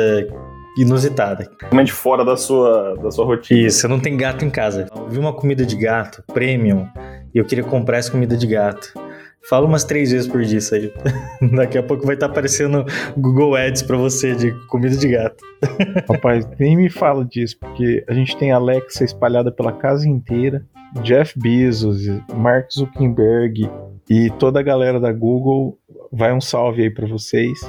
inusitada. 0.77 1.45
Totalmente 1.45 1.91
fora 1.91 2.23
da 2.23 2.37
sua, 2.37 2.95
da 2.95 3.11
sua 3.11 3.25
rotina. 3.25 3.59
Isso, 3.59 3.85
eu 3.85 3.89
não 3.89 3.99
tenho 3.99 4.17
gato 4.17 4.45
em 4.45 4.49
casa. 4.49 4.87
Eu 4.95 5.09
vi 5.09 5.19
uma 5.19 5.33
comida 5.33 5.65
de 5.65 5.75
gato, 5.75 6.23
premium, 6.33 6.87
e 7.33 7.37
eu 7.37 7.45
queria 7.45 7.63
comprar 7.63 7.97
essa 7.97 8.11
comida 8.11 8.35
de 8.35 8.47
gato. 8.47 8.93
Fala 9.47 9.65
umas 9.65 9.85
três 9.85 10.11
vezes 10.11 10.27
por 10.27 10.41
dia 10.43 10.57
isso 10.57 10.75
aí. 10.75 10.91
Daqui 11.55 11.77
a 11.77 11.83
pouco 11.83 12.05
vai 12.05 12.15
estar 12.15 12.27
tá 12.27 12.31
aparecendo 12.31 12.85
Google 13.15 13.55
Ads 13.55 13.81
para 13.83 13.95
você 13.95 14.35
de 14.35 14.51
comida 14.67 14.95
de 14.95 15.07
gato. 15.07 15.43
Rapaz, 16.09 16.45
nem 16.59 16.75
me 16.75 16.89
fala 16.89 17.23
disso, 17.23 17.57
porque 17.59 18.03
a 18.09 18.13
gente 18.13 18.35
tem 18.35 18.51
Alexa 18.51 19.05
espalhada 19.05 19.51
pela 19.51 19.71
casa 19.71 20.07
inteira. 20.07 20.65
Jeff 21.01 21.37
Bezos, 21.39 22.01
Mark 22.33 22.71
Zuckerberg 22.71 23.69
e 24.09 24.29
toda 24.39 24.59
a 24.59 24.63
galera 24.63 24.99
da 24.99 25.11
Google 25.11 25.77
vai 26.11 26.33
um 26.33 26.41
salve 26.41 26.83
aí 26.83 26.89
para 26.89 27.07
vocês. 27.07 27.59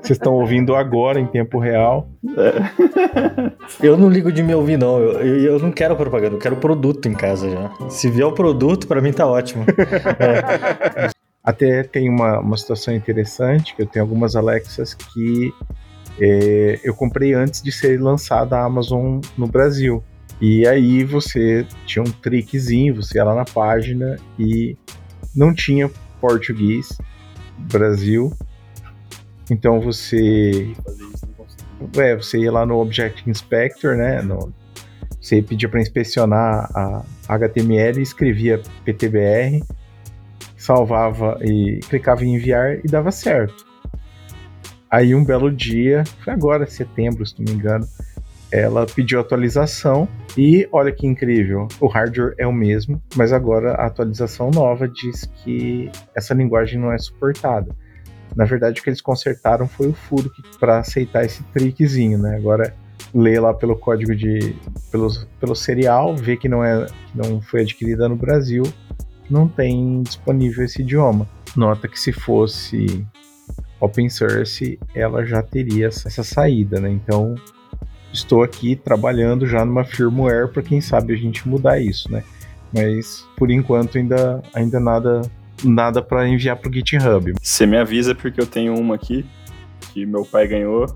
Vocês 0.00 0.18
estão 0.18 0.34
ouvindo 0.34 0.74
agora 0.74 1.20
em 1.20 1.26
tempo 1.26 1.58
real. 1.58 2.08
É. 2.36 3.86
Eu 3.86 3.96
não 3.96 4.08
ligo 4.08 4.32
de 4.32 4.42
me 4.42 4.54
ouvir, 4.54 4.78
não. 4.78 4.98
Eu, 4.98 5.12
eu, 5.20 5.52
eu, 5.52 5.58
não 5.58 5.70
quero 5.70 5.96
propaganda, 5.96 6.36
eu 6.36 6.38
quero 6.38 6.56
produto 6.56 7.08
em 7.08 7.14
casa 7.14 7.50
já. 7.50 7.70
Se 7.88 8.10
vier 8.10 8.26
o 8.26 8.32
produto, 8.32 8.86
para 8.86 9.00
mim 9.00 9.12
tá 9.12 9.26
ótimo. 9.26 9.64
É. 10.18 11.10
Até 11.42 11.82
tem 11.82 12.08
uma, 12.10 12.40
uma 12.40 12.56
situação 12.56 12.94
interessante, 12.94 13.74
que 13.74 13.82
eu 13.82 13.86
tenho 13.86 14.04
algumas 14.04 14.36
Alexas 14.36 14.94
que 14.94 15.52
é, 16.20 16.80
eu 16.84 16.94
comprei 16.94 17.32
antes 17.32 17.62
de 17.62 17.72
ser 17.72 18.00
lançada 18.00 18.56
a 18.56 18.64
Amazon 18.64 19.20
no 19.36 19.46
Brasil. 19.46 20.02
E 20.40 20.66
aí 20.66 21.04
você 21.04 21.66
tinha 21.86 22.02
um 22.02 22.10
trickzinho, 22.10 22.94
você 22.94 23.18
ia 23.18 23.24
lá 23.24 23.34
na 23.34 23.44
página 23.44 24.16
e 24.38 24.76
não 25.34 25.54
tinha 25.54 25.90
português 26.20 26.96
Brasil. 27.58 28.32
Então 29.50 29.80
você. 29.80 30.72
É, 31.96 32.16
você 32.16 32.38
ia 32.38 32.52
lá 32.52 32.66
no 32.66 32.78
Object 32.78 33.28
Inspector, 33.28 33.96
né? 33.96 34.20
No, 34.20 34.52
você 35.20 35.42
pedia 35.42 35.68
para 35.68 35.80
inspecionar 35.80 36.70
a 36.74 37.04
HTML, 37.28 38.00
escrevia 38.00 38.62
PTBR, 38.84 39.62
salvava 40.56 41.38
e 41.42 41.80
clicava 41.88 42.24
em 42.24 42.34
enviar 42.34 42.78
e 42.84 42.88
dava 42.88 43.10
certo. 43.10 43.66
Aí 44.90 45.14
um 45.14 45.22
belo 45.22 45.52
dia, 45.52 46.04
foi 46.24 46.32
agora, 46.32 46.66
setembro, 46.66 47.26
se 47.26 47.34
não 47.38 47.52
me 47.52 47.58
engano, 47.58 47.86
ela 48.50 48.86
pediu 48.86 49.20
atualização 49.20 50.08
e 50.36 50.68
olha 50.72 50.92
que 50.92 51.06
incrível, 51.06 51.68
o 51.80 51.86
hardware 51.86 52.34
é 52.38 52.46
o 52.46 52.52
mesmo, 52.52 53.00
mas 53.16 53.32
agora 53.32 53.72
a 53.72 53.86
atualização 53.86 54.50
nova 54.50 54.88
diz 54.88 55.26
que 55.42 55.90
essa 56.14 56.32
linguagem 56.34 56.78
não 56.78 56.92
é 56.92 56.98
suportada. 56.98 57.74
Na 58.36 58.44
verdade, 58.44 58.80
o 58.80 58.84
que 58.84 58.90
eles 58.90 59.00
consertaram 59.00 59.66
foi 59.66 59.88
o 59.88 59.92
furo 59.92 60.30
para 60.60 60.78
aceitar 60.78 61.24
esse 61.24 61.42
trickzinho, 61.44 62.18
né? 62.18 62.36
Agora 62.36 62.74
lê 63.14 63.40
lá 63.40 63.54
pelo 63.54 63.76
código 63.76 64.14
de 64.14 64.54
pelo, 64.90 65.08
pelo 65.40 65.54
serial, 65.54 66.14
vê 66.14 66.36
que 66.36 66.48
não 66.48 66.62
é 66.62 66.86
que 66.86 67.18
não 67.18 67.40
foi 67.40 67.62
adquirida 67.62 68.08
no 68.08 68.16
Brasil, 68.16 68.62
não 69.30 69.48
tem 69.48 70.02
disponível 70.02 70.64
esse 70.64 70.82
idioma. 70.82 71.26
Nota 71.56 71.88
que 71.88 71.98
se 71.98 72.12
fosse 72.12 73.04
open 73.80 74.08
source, 74.08 74.78
ela 74.94 75.24
já 75.24 75.42
teria 75.42 75.86
essa 75.88 76.22
saída, 76.22 76.80
né? 76.80 76.90
Então, 76.90 77.34
estou 78.12 78.42
aqui 78.42 78.76
trabalhando 78.76 79.46
já 79.46 79.64
numa 79.64 79.84
firmware 79.84 80.48
para 80.48 80.62
quem 80.62 80.80
sabe 80.80 81.12
a 81.12 81.16
gente 81.16 81.46
mudar 81.48 81.80
isso, 81.80 82.10
né? 82.10 82.22
Mas 82.74 83.26
por 83.36 83.50
enquanto 83.50 83.96
ainda 83.96 84.42
ainda 84.54 84.78
nada 84.78 85.22
nada 85.64 86.00
para 86.00 86.28
enviar 86.28 86.56
pro 86.56 86.72
GitHub. 86.72 87.34
Você 87.42 87.66
me 87.66 87.76
avisa 87.76 88.14
porque 88.14 88.40
eu 88.40 88.46
tenho 88.46 88.78
uma 88.78 88.94
aqui 88.94 89.26
que 89.92 90.06
meu 90.06 90.24
pai 90.24 90.46
ganhou 90.46 90.86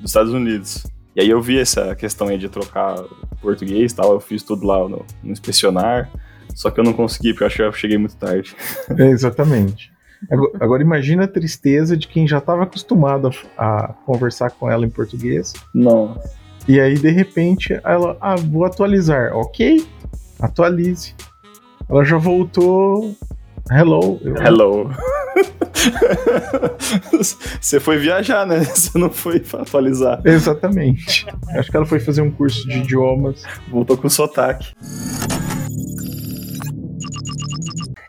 dos 0.00 0.10
Estados 0.10 0.32
Unidos. 0.32 0.86
E 1.16 1.20
aí 1.20 1.30
eu 1.30 1.40
vi 1.40 1.58
essa 1.58 1.94
questão 1.94 2.28
aí 2.28 2.38
de 2.38 2.48
trocar 2.48 2.96
português 3.40 3.92
e 3.92 3.96
tal, 3.96 4.12
eu 4.12 4.20
fiz 4.20 4.42
tudo 4.42 4.66
lá 4.66 4.78
no, 4.88 5.04
no 5.22 5.32
inspecionar, 5.32 6.10
só 6.54 6.70
que 6.70 6.80
eu 6.80 6.84
não 6.84 6.92
consegui, 6.92 7.32
porque 7.32 7.44
eu 7.44 7.46
acho 7.46 7.56
que 7.56 7.62
eu 7.62 7.72
cheguei 7.72 7.98
muito 7.98 8.16
tarde. 8.16 8.54
É, 8.98 9.06
exatamente. 9.08 9.92
Agora, 10.30 10.52
agora, 10.60 10.82
imagina 10.82 11.24
a 11.24 11.28
tristeza 11.28 11.96
de 11.96 12.08
quem 12.08 12.26
já 12.26 12.38
estava 12.38 12.62
acostumado 12.62 13.30
a, 13.56 13.84
a, 13.84 13.88
conversar 14.06 14.50
com 14.50 14.70
ela 14.70 14.86
em 14.86 14.90
português. 14.90 15.52
Não. 15.74 16.18
E 16.66 16.80
aí, 16.80 16.94
de 16.94 17.10
repente, 17.10 17.78
ela, 17.84 18.16
ah, 18.20 18.36
vou 18.36 18.64
atualizar. 18.64 19.36
Ok, 19.36 19.86
atualize. 20.40 21.14
Ela 21.88 22.04
já 22.04 22.16
voltou. 22.16 23.14
Hello. 23.70 24.18
Eu... 24.22 24.36
Hello. 24.36 24.90
Você 27.60 27.78
foi 27.78 27.98
viajar, 27.98 28.46
né? 28.46 28.64
Você 28.64 28.98
não 28.98 29.10
foi 29.10 29.44
atualizar. 29.52 30.22
Exatamente. 30.24 31.26
Acho 31.50 31.70
que 31.70 31.76
ela 31.76 31.84
foi 31.84 32.00
fazer 32.00 32.22
um 32.22 32.30
curso 32.30 32.66
de 32.66 32.78
idiomas. 32.78 33.42
Voltou 33.68 33.98
com 33.98 34.08
sotaque. 34.08 34.72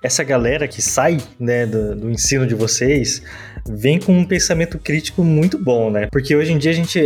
Essa 0.01 0.23
galera 0.23 0.65
que 0.67 0.81
sai 0.81 1.17
né, 1.39 1.65
do, 1.65 1.95
do 1.95 2.09
ensino 2.09 2.47
de 2.47 2.55
vocês 2.55 3.21
vem 3.67 3.99
com 3.99 4.17
um 4.17 4.25
pensamento 4.25 4.77
crítico 4.77 5.23
muito 5.23 5.57
bom, 5.57 5.89
né? 5.89 6.07
Porque 6.11 6.35
hoje 6.35 6.53
em 6.53 6.57
dia 6.57 6.71
a 6.71 6.73
gente, 6.73 6.99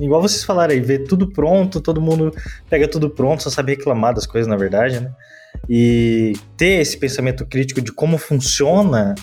igual 0.00 0.20
vocês 0.20 0.42
falaram 0.42 0.72
aí, 0.72 0.80
vê 0.80 0.98
tudo 0.98 1.30
pronto, 1.30 1.80
todo 1.80 2.00
mundo 2.00 2.34
pega 2.68 2.88
tudo 2.88 3.08
pronto, 3.08 3.42
só 3.42 3.50
sabe 3.50 3.74
reclamar 3.74 4.14
das 4.14 4.26
coisas, 4.26 4.48
na 4.48 4.56
verdade, 4.56 5.00
né? 5.00 5.12
E 5.68 6.32
ter 6.56 6.80
esse 6.80 6.98
pensamento 6.98 7.46
crítico 7.46 7.80
de 7.80 7.92
como 7.92 8.18
funciona 8.18 9.14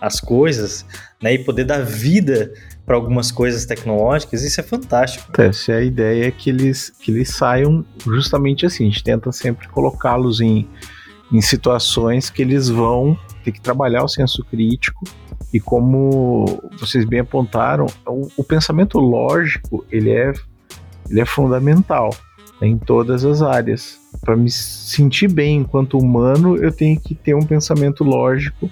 as 0.00 0.20
coisas, 0.20 0.84
né, 1.22 1.34
e 1.34 1.38
poder 1.38 1.64
dar 1.64 1.82
vida 1.82 2.52
para 2.84 2.94
algumas 2.94 3.32
coisas 3.32 3.64
tecnológicas, 3.64 4.42
isso 4.42 4.60
é 4.60 4.62
fantástico. 4.62 5.40
Essa 5.40 5.72
é 5.72 5.76
a 5.76 5.82
ideia 5.82 6.30
que 6.30 6.50
eles, 6.50 6.90
que 6.90 7.10
eles 7.10 7.30
saiam 7.30 7.84
justamente 8.04 8.66
assim. 8.66 8.84
A 8.84 8.90
gente 8.90 9.02
tenta 9.02 9.32
sempre 9.32 9.66
colocá-los 9.68 10.40
em, 10.40 10.68
em 11.32 11.40
situações 11.40 12.30
que 12.30 12.42
eles 12.42 12.68
vão 12.68 13.18
ter 13.42 13.52
que 13.52 13.60
trabalhar 13.60 14.04
o 14.04 14.08
senso 14.08 14.44
crítico 14.44 15.02
e 15.52 15.60
como 15.60 16.44
vocês 16.78 17.04
bem 17.04 17.20
apontaram, 17.20 17.86
o, 18.06 18.28
o 18.36 18.44
pensamento 18.44 18.98
lógico 18.98 19.84
ele 19.90 20.10
é, 20.10 20.32
ele 21.08 21.20
é 21.20 21.24
fundamental 21.24 22.10
em 22.60 22.76
todas 22.76 23.24
as 23.24 23.42
áreas. 23.42 23.98
Para 24.20 24.36
me 24.36 24.50
sentir 24.50 25.28
bem 25.28 25.58
enquanto 25.58 25.98
humano, 25.98 26.56
eu 26.56 26.72
tenho 26.72 26.98
que 26.98 27.14
ter 27.14 27.34
um 27.34 27.42
pensamento 27.42 28.02
lógico 28.02 28.70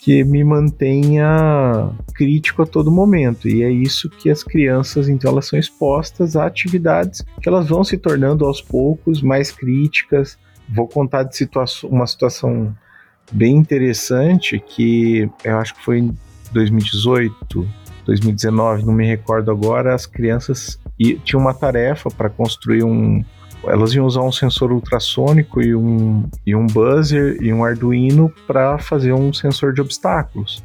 que 0.00 0.24
me 0.24 0.42
mantenha 0.42 1.90
crítico 2.14 2.62
a 2.62 2.66
todo 2.66 2.90
momento. 2.90 3.46
E 3.46 3.62
é 3.62 3.70
isso 3.70 4.08
que 4.08 4.30
as 4.30 4.42
crianças, 4.42 5.08
então, 5.08 5.30
elas 5.30 5.46
são 5.46 5.58
expostas 5.58 6.36
a 6.36 6.46
atividades 6.46 7.22
que 7.42 7.48
elas 7.48 7.68
vão 7.68 7.84
se 7.84 7.98
tornando 7.98 8.46
aos 8.46 8.62
poucos 8.62 9.20
mais 9.20 9.52
críticas. 9.52 10.38
Vou 10.68 10.88
contar 10.88 11.24
de 11.24 11.36
situação, 11.36 11.90
uma 11.90 12.06
situação 12.06 12.74
bem 13.32 13.56
interessante 13.56 14.58
que 14.58 15.28
eu 15.44 15.58
acho 15.58 15.74
que 15.74 15.84
foi 15.84 15.98
em 15.98 16.18
2018, 16.52 17.68
2019, 18.04 18.84
não 18.84 18.92
me 18.92 19.06
recordo 19.06 19.50
agora, 19.50 19.94
as 19.94 20.06
crianças 20.06 20.78
tinham 20.98 21.40
uma 21.40 21.54
tarefa 21.54 22.10
para 22.10 22.28
construir 22.28 22.82
um, 22.82 23.24
elas 23.64 23.94
iam 23.94 24.06
usar 24.06 24.22
um 24.22 24.32
sensor 24.32 24.72
ultrassônico 24.72 25.62
e 25.62 25.74
um, 25.74 26.28
e 26.46 26.54
um 26.54 26.66
buzzer 26.66 27.42
e 27.42 27.52
um 27.52 27.64
Arduino 27.64 28.32
para 28.46 28.78
fazer 28.78 29.12
um 29.12 29.32
sensor 29.32 29.72
de 29.72 29.80
obstáculos. 29.80 30.62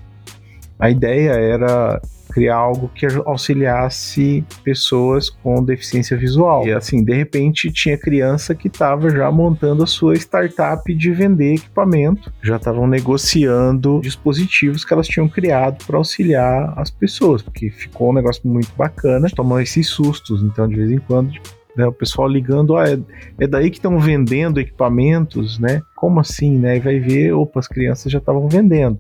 A 0.80 0.90
ideia 0.90 1.32
era 1.32 2.02
criar 2.36 2.58
algo 2.58 2.92
que 2.94 3.06
auxiliasse 3.26 4.44
pessoas 4.62 5.30
com 5.30 5.64
deficiência 5.64 6.18
visual. 6.18 6.68
E 6.68 6.74
assim, 6.74 7.02
de 7.02 7.14
repente 7.14 7.72
tinha 7.72 7.98
criança 7.98 8.54
que 8.54 8.68
estava 8.68 9.10
já 9.10 9.32
montando 9.32 9.84
a 9.84 9.88
sua 9.88 10.16
startup 10.16 10.94
de 10.94 11.12
vender 11.12 11.54
equipamento, 11.54 12.34
já 12.44 12.58
estavam 12.58 12.88
negociando 12.88 14.02
dispositivos 14.02 14.84
que 14.84 14.94
elas 14.94 15.08
tinham 15.08 15.30
criado 15.30 15.86
para 15.86 15.96
auxiliar 15.96 16.74
as 16.76 16.92
pessoas, 16.92 17.42
porque 17.42 17.70
ficou 17.70 18.10
um 18.10 18.14
negócio 18.14 18.42
muito 18.46 18.76
bacana, 18.76 19.30
tomam 19.34 19.62
esses 19.62 19.88
sustos, 19.88 20.44
então 20.44 20.68
de 20.68 20.76
vez 20.76 20.92
em 20.92 21.00
quando 21.00 21.32
né, 21.74 21.88
o 21.88 21.94
pessoal 21.94 22.28
ligando, 22.28 22.76
ah, 22.76 22.90
é, 22.90 23.00
é 23.40 23.48
daí 23.48 23.70
que 23.70 23.78
estão 23.78 23.98
vendendo 23.98 24.60
equipamentos, 24.60 25.58
né? 25.58 25.82
Como 25.96 26.20
assim, 26.20 26.58
né? 26.58 26.78
E 26.78 26.80
vai 26.80 27.00
ver, 27.00 27.34
opa, 27.34 27.60
as 27.60 27.68
crianças 27.68 28.12
já 28.12 28.20
estavam 28.20 28.48
vendendo. 28.48 29.00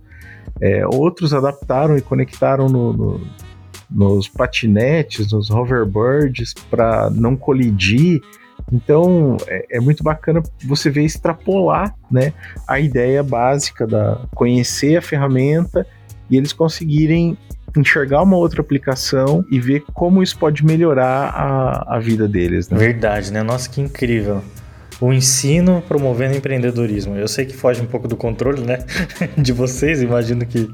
É, 0.61 0.85
outros 0.87 1.33
adaptaram 1.33 1.97
e 1.97 2.01
conectaram 2.01 2.67
no, 2.67 2.93
no, 2.93 3.21
nos 3.89 4.27
patinetes, 4.27 5.31
nos 5.31 5.49
hoverbirds, 5.49 6.53
para 6.69 7.09
não 7.09 7.35
colidir. 7.35 8.21
Então 8.71 9.37
é, 9.47 9.77
é, 9.77 9.79
muito 9.79 10.03
bacana 10.03 10.41
você 10.63 10.89
ver 10.89 11.03
extrapolar 11.03 11.93
né, 12.09 12.33
a 12.67 12.79
ideia 12.79 13.21
básica 13.21 13.85
da 13.85 14.21
conhecer 14.33 14.97
a 14.97 15.01
ferramenta 15.01 15.85
e 16.29 16.37
eles 16.37 16.51
conseguirem 16.51 17.37
enxergar 17.77 18.23
uma 18.23 18.37
outra 18.37 18.61
aplicação 18.61 19.45
e 19.51 19.59
ver 19.59 19.83
como 19.93 20.23
isso 20.23 20.37
pode 20.37 20.65
melhorar 20.65 21.29
a, 21.29 21.95
a 21.97 21.99
vida 21.99 22.27
deles. 22.27 22.69
Né? 22.69 22.77
Verdade, 22.77 23.31
né? 23.31 23.43
Nossa, 23.43 23.69
que 23.69 23.81
incrível. 23.81 24.41
O 25.01 25.11
ensino 25.11 25.83
promovendo 25.87 26.37
empreendedorismo. 26.37 27.15
Eu 27.15 27.27
sei 27.27 27.45
que 27.45 27.55
foge 27.55 27.81
um 27.81 27.85
pouco 27.85 28.07
do 28.07 28.15
controle, 28.15 28.61
né? 28.61 28.79
De 29.37 29.51
vocês, 29.51 30.01
imagino 30.01 30.45
que 30.45 30.69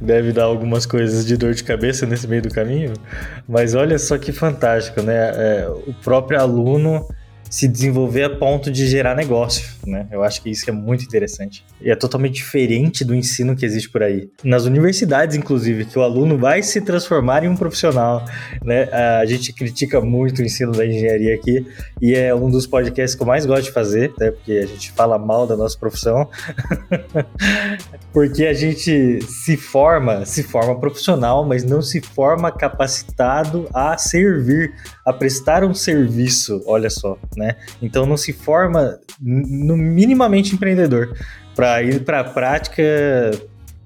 deve 0.00 0.32
dar 0.32 0.44
algumas 0.44 0.84
coisas 0.84 1.26
de 1.26 1.36
dor 1.36 1.54
de 1.54 1.64
cabeça 1.64 2.04
nesse 2.04 2.28
meio 2.28 2.42
do 2.42 2.50
caminho. 2.50 2.92
Mas 3.48 3.74
olha 3.74 3.98
só 3.98 4.18
que 4.18 4.30
fantástico, 4.30 5.00
né? 5.02 5.14
É, 5.14 5.68
o 5.86 5.94
próprio 6.02 6.38
aluno 6.38 7.06
se 7.52 7.68
desenvolver 7.68 8.22
a 8.22 8.30
ponto 8.30 8.70
de 8.70 8.86
gerar 8.86 9.14
negócio, 9.14 9.68
né? 9.86 10.08
Eu 10.10 10.24
acho 10.24 10.40
que 10.42 10.48
isso 10.48 10.70
é 10.70 10.72
muito 10.72 11.04
interessante. 11.04 11.62
E 11.82 11.90
é 11.90 11.94
totalmente 11.94 12.36
diferente 12.36 13.04
do 13.04 13.14
ensino 13.14 13.54
que 13.54 13.66
existe 13.66 13.90
por 13.90 14.02
aí. 14.02 14.30
Nas 14.42 14.64
universidades, 14.64 15.36
inclusive, 15.36 15.84
que 15.84 15.98
o 15.98 16.02
aluno 16.02 16.38
vai 16.38 16.62
se 16.62 16.80
transformar 16.80 17.44
em 17.44 17.48
um 17.48 17.54
profissional, 17.54 18.24
né? 18.64 18.84
A 19.20 19.26
gente 19.26 19.52
critica 19.52 20.00
muito 20.00 20.38
o 20.38 20.42
ensino 20.42 20.72
da 20.72 20.86
engenharia 20.86 21.34
aqui 21.34 21.66
e 22.00 22.14
é 22.14 22.34
um 22.34 22.50
dos 22.50 22.66
podcasts 22.66 23.14
que 23.14 23.22
eu 23.22 23.26
mais 23.26 23.44
gosto 23.44 23.64
de 23.64 23.72
fazer, 23.72 24.14
né? 24.18 24.30
Porque 24.30 24.52
a 24.52 24.66
gente 24.66 24.90
fala 24.92 25.18
mal 25.18 25.46
da 25.46 25.54
nossa 25.54 25.78
profissão. 25.78 26.30
porque 28.14 28.46
a 28.46 28.54
gente 28.54 29.20
se 29.26 29.58
forma, 29.58 30.24
se 30.24 30.42
forma 30.42 30.80
profissional, 30.80 31.44
mas 31.44 31.64
não 31.64 31.82
se 31.82 32.00
forma 32.00 32.50
capacitado 32.50 33.68
a 33.74 33.98
servir, 33.98 34.72
a 35.04 35.12
prestar 35.12 35.64
um 35.64 35.74
serviço, 35.74 36.62
olha 36.66 36.88
só, 36.88 37.18
né? 37.36 37.56
Então 37.80 38.06
não 38.06 38.16
se 38.16 38.32
forma 38.32 38.98
no 39.20 39.76
minimamente 39.76 40.54
empreendedor 40.54 41.16
para 41.54 41.82
ir 41.82 42.04
para 42.04 42.20
a 42.20 42.24
prática 42.24 42.82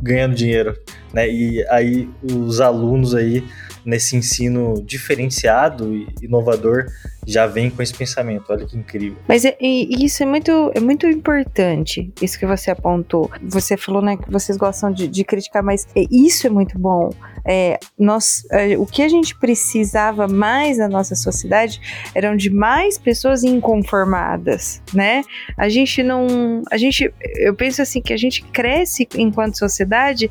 ganhando 0.02 0.34
dinheiro, 0.34 0.76
né? 1.12 1.28
E 1.28 1.66
aí 1.68 2.08
os 2.22 2.60
alunos 2.60 3.14
aí 3.14 3.44
nesse 3.86 4.16
ensino 4.16 4.82
diferenciado 4.84 5.94
e 5.94 6.12
inovador 6.20 6.86
já 7.26 7.46
vem 7.46 7.70
com 7.70 7.82
esse 7.82 7.94
pensamento. 7.94 8.44
Olha 8.50 8.66
que 8.66 8.76
incrível. 8.76 9.16
Mas 9.26 9.44
é, 9.44 9.56
isso 9.60 10.22
é 10.22 10.26
muito, 10.26 10.70
é 10.74 10.80
muito 10.80 11.06
importante, 11.06 12.12
isso 12.20 12.38
que 12.38 12.46
você 12.46 12.70
apontou. 12.70 13.30
Você 13.42 13.76
falou 13.76 14.02
né, 14.02 14.16
que 14.16 14.30
vocês 14.30 14.56
gostam 14.56 14.92
de, 14.92 15.08
de 15.08 15.24
criticar, 15.24 15.62
mas 15.62 15.86
é, 15.94 16.04
isso 16.10 16.46
é 16.46 16.50
muito 16.50 16.78
bom. 16.78 17.10
É, 17.44 17.78
nós, 17.96 18.44
é, 18.50 18.76
o 18.76 18.84
que 18.84 19.02
a 19.02 19.08
gente 19.08 19.36
precisava 19.36 20.26
mais 20.26 20.78
na 20.78 20.88
nossa 20.88 21.14
sociedade 21.14 21.80
eram 22.12 22.36
de 22.36 22.50
mais 22.50 22.98
pessoas 22.98 23.44
inconformadas, 23.44 24.82
né? 24.92 25.22
A 25.56 25.68
gente 25.68 26.02
não, 26.02 26.62
a 26.70 26.76
gente, 26.76 27.12
eu 27.36 27.54
penso 27.54 27.82
assim 27.82 28.00
que 28.02 28.12
a 28.12 28.16
gente 28.16 28.42
cresce 28.42 29.08
enquanto 29.16 29.58
sociedade 29.58 30.28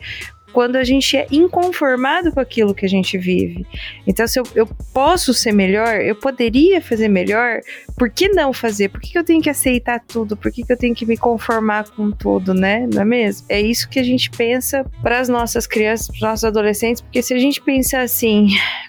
quando 0.56 0.78
a 0.78 0.86
gente 0.86 1.18
é 1.18 1.28
inconformado 1.30 2.32
com 2.32 2.39
aquilo 2.39 2.74
que 2.74 2.86
a 2.86 2.89
gente 2.89 3.18
vive. 3.18 3.68
Então, 4.08 4.26
se 4.26 4.39
eu, 4.39 4.43
eu 4.56 4.66
posso 4.93 5.34
ser 5.34 5.51
melhor, 5.51 5.99
eu 5.99 6.16
poderia 6.16 6.82
fazer 6.82 7.10
melhor, 7.10 7.60
por 7.97 8.10
que 8.10 8.30
não 8.30 8.53
fazer? 8.53 8.88
Por 8.88 9.01
que, 9.01 9.12
que 9.12 9.20
eu 9.20 9.24
tenho 9.26 9.41
que 9.41 9.49
aceitar 9.49 9.99
tudo? 9.99 10.38
Por 10.38 10.53
que, 10.53 10.64
que 10.64 10.72
eu 10.72 10.78
tenho 10.78 10.95
que 10.95 11.06
me 11.06 11.18
conformar 11.18 11.89
com 11.89 12.10
tudo, 12.10 12.53
né? 12.53 12.88
Não 12.93 13.01
é 13.01 13.06
mesmo? 13.06 13.45
É 13.49 13.60
isso 13.60 13.89
que 13.89 13.99
a 13.99 14.03
gente 14.03 14.32
pensa 14.32 14.89
para 15.01 15.20
as 15.20 15.28
nossas 15.28 15.68
crianças, 15.68 16.08
para 16.08 16.16
os 16.16 16.22
nossos 16.22 16.45
adolescentes, 16.45 17.01
porque 17.01 17.22
se 17.22 17.34
a 17.34 17.38
gente 17.38 17.62
pensar 17.62 17.99
assim, 17.99 18.47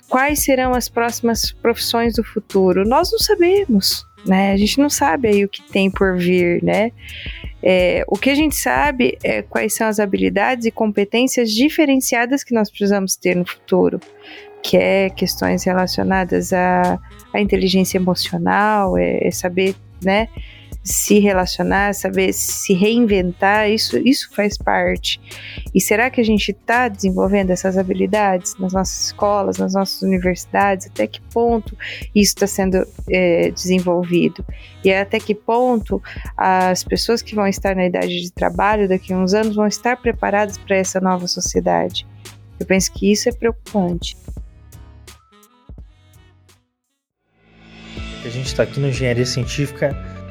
quais 0.08 0.44
serão 0.44 0.72
as 0.72 0.88
próximas 0.88 1.50
profissões 1.50 2.14
do 2.14 2.22
futuro? 2.22 2.88
Nós 2.88 3.10
não 3.10 3.18
sabemos. 3.18 4.06
Né? 4.24 4.52
A 4.52 4.56
gente 4.56 4.78
não 4.78 4.88
sabe 4.88 5.26
aí 5.26 5.44
o 5.44 5.48
que 5.48 5.62
tem 5.62 5.90
por 5.90 6.16
vir, 6.16 6.62
né? 6.62 6.92
É, 7.62 8.04
o 8.06 8.16
que 8.16 8.30
a 8.30 8.34
gente 8.34 8.54
sabe 8.54 9.18
é 9.24 9.42
quais 9.42 9.74
são 9.74 9.86
as 9.86 9.98
habilidades 9.98 10.66
e 10.66 10.70
competências 10.70 11.50
diferenciadas 11.50 12.44
que 12.44 12.54
nós 12.54 12.70
precisamos 12.70 13.16
ter 13.16 13.34
no 13.34 13.46
futuro, 13.46 14.00
que 14.62 14.76
é 14.76 15.10
questões 15.10 15.64
relacionadas 15.64 16.52
à, 16.52 16.98
à 17.32 17.40
inteligência 17.40 17.98
emocional, 17.98 18.96
é, 18.96 19.26
é 19.26 19.30
saber, 19.30 19.74
né? 20.02 20.28
Se 20.86 21.18
relacionar, 21.18 21.94
saber 21.94 22.32
se 22.32 22.72
reinventar, 22.72 23.68
isso, 23.68 23.98
isso 23.98 24.30
faz 24.32 24.56
parte. 24.56 25.20
E 25.74 25.80
será 25.80 26.08
que 26.08 26.20
a 26.20 26.24
gente 26.24 26.52
está 26.52 26.86
desenvolvendo 26.86 27.50
essas 27.50 27.76
habilidades 27.76 28.54
nas 28.56 28.72
nossas 28.72 29.06
escolas, 29.06 29.58
nas 29.58 29.74
nossas 29.74 30.00
universidades? 30.02 30.86
Até 30.86 31.08
que 31.08 31.20
ponto 31.20 31.76
isso 32.14 32.34
está 32.36 32.46
sendo 32.46 32.86
é, 33.10 33.50
desenvolvido? 33.50 34.44
E 34.84 34.94
até 34.94 35.18
que 35.18 35.34
ponto 35.34 36.00
as 36.36 36.84
pessoas 36.84 37.20
que 37.20 37.34
vão 37.34 37.48
estar 37.48 37.74
na 37.74 37.86
idade 37.86 38.20
de 38.20 38.30
trabalho 38.30 38.88
daqui 38.88 39.12
a 39.12 39.18
uns 39.18 39.34
anos 39.34 39.56
vão 39.56 39.66
estar 39.66 39.96
preparadas 39.96 40.56
para 40.56 40.76
essa 40.76 41.00
nova 41.00 41.26
sociedade? 41.26 42.06
Eu 42.60 42.64
penso 42.64 42.92
que 42.92 43.10
isso 43.10 43.28
é 43.28 43.32
preocupante. 43.32 44.16
A 48.24 48.28
gente 48.28 48.46
está 48.46 48.62
aqui 48.62 48.78
no 48.78 48.88
Engenharia 48.88 49.26
Científica 49.26 50.15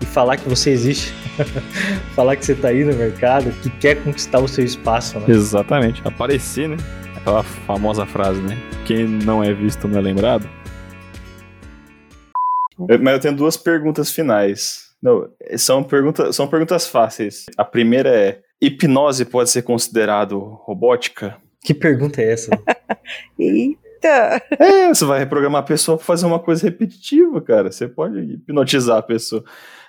e 0.00 0.06
falar 0.06 0.36
que 0.36 0.48
você 0.48 0.70
existe, 0.70 1.12
falar 2.14 2.36
que 2.36 2.44
você 2.44 2.52
está 2.52 2.68
aí 2.68 2.84
no 2.84 2.94
mercado, 2.94 3.50
que 3.62 3.70
quer 3.70 4.02
conquistar 4.02 4.40
o 4.40 4.48
seu 4.48 4.64
espaço, 4.64 5.18
né? 5.20 5.26
Exatamente, 5.28 6.02
aparecer, 6.04 6.68
né? 6.68 6.76
Aquela 7.16 7.42
famosa 7.42 8.06
frase, 8.06 8.40
né? 8.40 8.56
Quem 8.86 9.06
não 9.06 9.44
é 9.44 9.52
visto 9.52 9.86
não 9.86 9.98
é 9.98 10.02
lembrado. 10.02 10.48
Mas 12.78 13.14
eu 13.14 13.20
tenho 13.20 13.36
duas 13.36 13.56
perguntas 13.56 14.10
finais. 14.10 14.90
Não, 15.02 15.28
são, 15.56 15.82
pergunta, 15.82 16.32
são 16.32 16.46
perguntas 16.46 16.86
fáceis. 16.86 17.46
A 17.56 17.64
primeira 17.64 18.08
é: 18.08 18.40
hipnose 18.60 19.24
pode 19.24 19.50
ser 19.50 19.62
considerado 19.62 20.38
robótica? 20.38 21.36
Que 21.62 21.74
pergunta 21.74 22.22
é 22.22 22.32
essa? 22.32 22.50
Eita! 23.38 24.42
É, 24.58 24.88
você 24.88 25.04
vai 25.04 25.18
reprogramar 25.18 25.60
a 25.60 25.66
pessoa 25.66 25.96
para 25.96 26.06
fazer 26.06 26.26
uma 26.26 26.38
coisa 26.38 26.64
repetitiva, 26.64 27.40
cara. 27.40 27.70
Você 27.70 27.86
pode 27.86 28.18
hipnotizar 28.18 28.98
a 28.98 29.02
pessoa. 29.02 29.44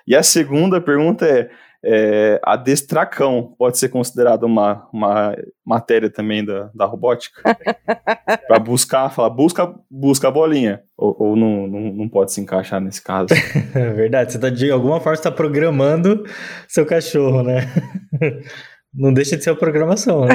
E 0.06 0.14
a 0.16 0.22
segunda 0.22 0.80
pergunta 0.80 1.26
é, 1.26 1.50
é 1.84 2.40
adestracão 2.44 3.54
pode 3.58 3.78
ser 3.78 3.88
considerado 3.88 4.44
uma, 4.44 4.88
uma 4.92 5.36
matéria 5.64 6.10
também 6.10 6.44
da, 6.44 6.70
da 6.74 6.84
robótica? 6.84 7.42
para 8.46 8.58
buscar, 8.58 9.10
falar, 9.10 9.30
busca, 9.30 9.74
busca 9.90 10.28
a 10.28 10.30
bolinha. 10.30 10.82
Ou, 10.96 11.16
ou 11.18 11.36
não, 11.36 11.66
não, 11.66 11.80
não, 11.92 12.08
pode 12.08 12.32
se 12.32 12.40
encaixar 12.40 12.80
nesse 12.80 13.02
caso? 13.02 13.28
É 13.74 13.90
verdade, 13.90 14.32
você 14.32 14.38
tá, 14.38 14.50
de 14.50 14.70
alguma 14.70 15.00
forma 15.00 15.14
está 15.14 15.30
programando 15.30 16.24
seu 16.68 16.84
cachorro, 16.84 17.42
né? 17.42 17.60
Não 18.94 19.12
deixa 19.12 19.38
de 19.38 19.44
ser 19.44 19.50
a 19.50 19.54
programação, 19.54 20.26
né? 20.26 20.34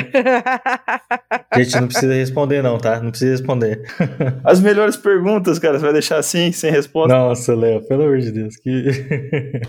Gente, 1.55 1.79
não 1.79 1.87
precisa 1.87 2.13
responder, 2.13 2.63
não, 2.63 2.79
tá? 2.79 2.99
Não 2.99 3.11
precisa 3.11 3.31
responder. 3.31 3.83
As 4.43 4.59
melhores 4.59 4.97
perguntas, 4.97 5.59
cara, 5.59 5.77
você 5.77 5.83
vai 5.85 5.93
deixar 5.93 6.17
assim, 6.17 6.51
sem 6.51 6.71
resposta? 6.71 7.15
Nossa, 7.15 7.55
Léo, 7.55 7.87
pelo 7.87 8.03
amor 8.03 8.17
de 8.17 8.31
Deus. 8.31 8.55
Que... 8.57 9.61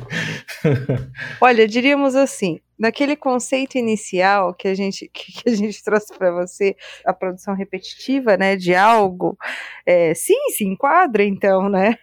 Olha, 1.41 1.69
diríamos 1.69 2.15
assim: 2.15 2.61
naquele 2.79 3.17
conceito 3.17 3.77
inicial 3.77 4.55
que 4.55 4.69
a 4.69 4.75
gente, 4.75 5.11
que 5.13 5.49
a 5.49 5.55
gente 5.55 5.83
trouxe 5.83 6.17
para 6.17 6.31
você, 6.31 6.77
a 7.05 7.13
produção 7.13 7.55
repetitiva, 7.55 8.37
né, 8.37 8.57
de 8.57 8.75
algo, 8.75 9.37
é, 9.85 10.15
sim, 10.15 10.51
se 10.57 10.65
enquadra 10.65 11.25
então, 11.25 11.69
né? 11.69 11.97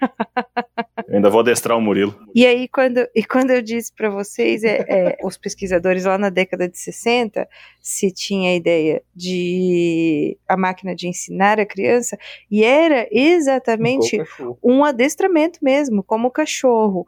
Eu 1.08 1.16
ainda 1.16 1.30
vou 1.30 1.42
adestrar 1.42 1.78
o 1.78 1.82
Murilo. 1.82 2.16
E 2.34 2.46
aí, 2.46 2.68
quando, 2.68 3.08
e 3.16 3.24
quando 3.24 3.52
eu 3.52 3.62
disse 3.62 3.94
para 3.94 4.10
vocês, 4.10 4.64
é, 4.64 4.86
é, 4.88 5.18
os 5.24 5.38
pesquisadores 5.38 6.06
lá 6.06 6.18
na 6.18 6.30
década 6.30 6.68
de 6.68 6.78
60, 6.78 7.48
se 7.80 8.12
tinha 8.12 8.52
a 8.52 8.56
ideia 8.56 9.04
de 9.16 10.38
a 10.48 10.58
máquina 10.58 10.96
de 10.96 11.08
ensinar 11.08 11.60
a 11.60 11.66
criança, 11.66 12.18
e 12.50 12.64
era 12.64 13.08
exatamente 13.12 14.22
um 14.64 14.84
adestramento 14.84 15.60
mesmo, 15.62 16.04
como 16.04 16.28
o 16.28 16.32
cachorro. 16.32 17.06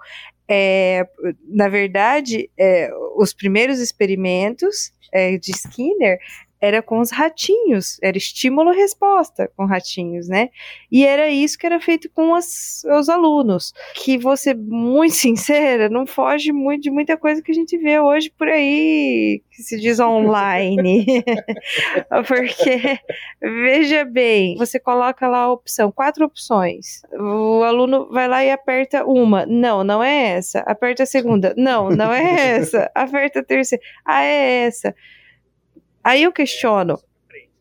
É, 0.49 1.05
na 1.45 1.67
verdade, 1.67 2.49
é, 2.57 2.89
os 3.17 3.33
primeiros 3.33 3.79
experimentos 3.79 4.93
é, 5.11 5.37
de 5.37 5.51
Skinner 5.51 6.19
era 6.59 6.81
com 6.81 6.99
os 6.99 7.11
ratinhos, 7.11 7.97
era 8.01 8.17
estímulo-resposta 8.17 9.51
com 9.55 9.65
ratinhos, 9.65 10.27
né? 10.27 10.49
E 10.91 11.05
era 11.05 11.29
isso 11.29 11.57
que 11.57 11.65
era 11.65 11.79
feito 11.79 12.09
com 12.09 12.33
as, 12.33 12.83
os 12.97 13.09
alunos. 13.09 13.73
Que 13.93 14.17
vou 14.17 14.35
ser 14.35 14.55
muito 14.55 15.13
sincera, 15.15 15.89
não 15.89 16.05
foge 16.05 16.51
muito 16.51 16.83
de 16.83 16.91
muita 16.91 17.17
coisa 17.17 17.41
que 17.41 17.51
a 17.51 17.55
gente 17.55 17.77
vê 17.77 17.99
hoje 17.99 18.31
por 18.37 18.47
aí, 18.47 19.41
que 19.51 19.61
se 19.61 19.79
diz 19.79 19.99
online. 19.99 21.05
Porque, 22.27 22.99
veja 23.41 24.03
bem, 24.05 24.55
você 24.57 24.79
coloca 24.79 25.27
lá 25.27 25.39
a 25.39 25.51
opção, 25.51 25.91
quatro 25.91 26.25
opções. 26.25 27.01
O 27.13 27.63
aluno 27.63 28.09
vai 28.11 28.27
lá 28.27 28.43
e 28.43 28.51
aperta 28.51 29.05
uma. 29.05 29.45
Não, 29.45 29.83
não 29.83 30.03
é 30.03 30.33
essa. 30.33 30.59
Aperta 30.61 31.03
a 31.03 31.05
segunda. 31.05 31.53
Não, 31.57 31.89
não 31.89 32.11
é 32.13 32.57
essa. 32.57 32.89
Aperta 32.95 33.39
a 33.39 33.43
terceira. 33.43 33.83
Ah, 34.05 34.23
é 34.23 34.65
essa. 34.65 34.95
Aí 36.07 36.23
eu 36.23 36.31
questiono. 36.31 36.97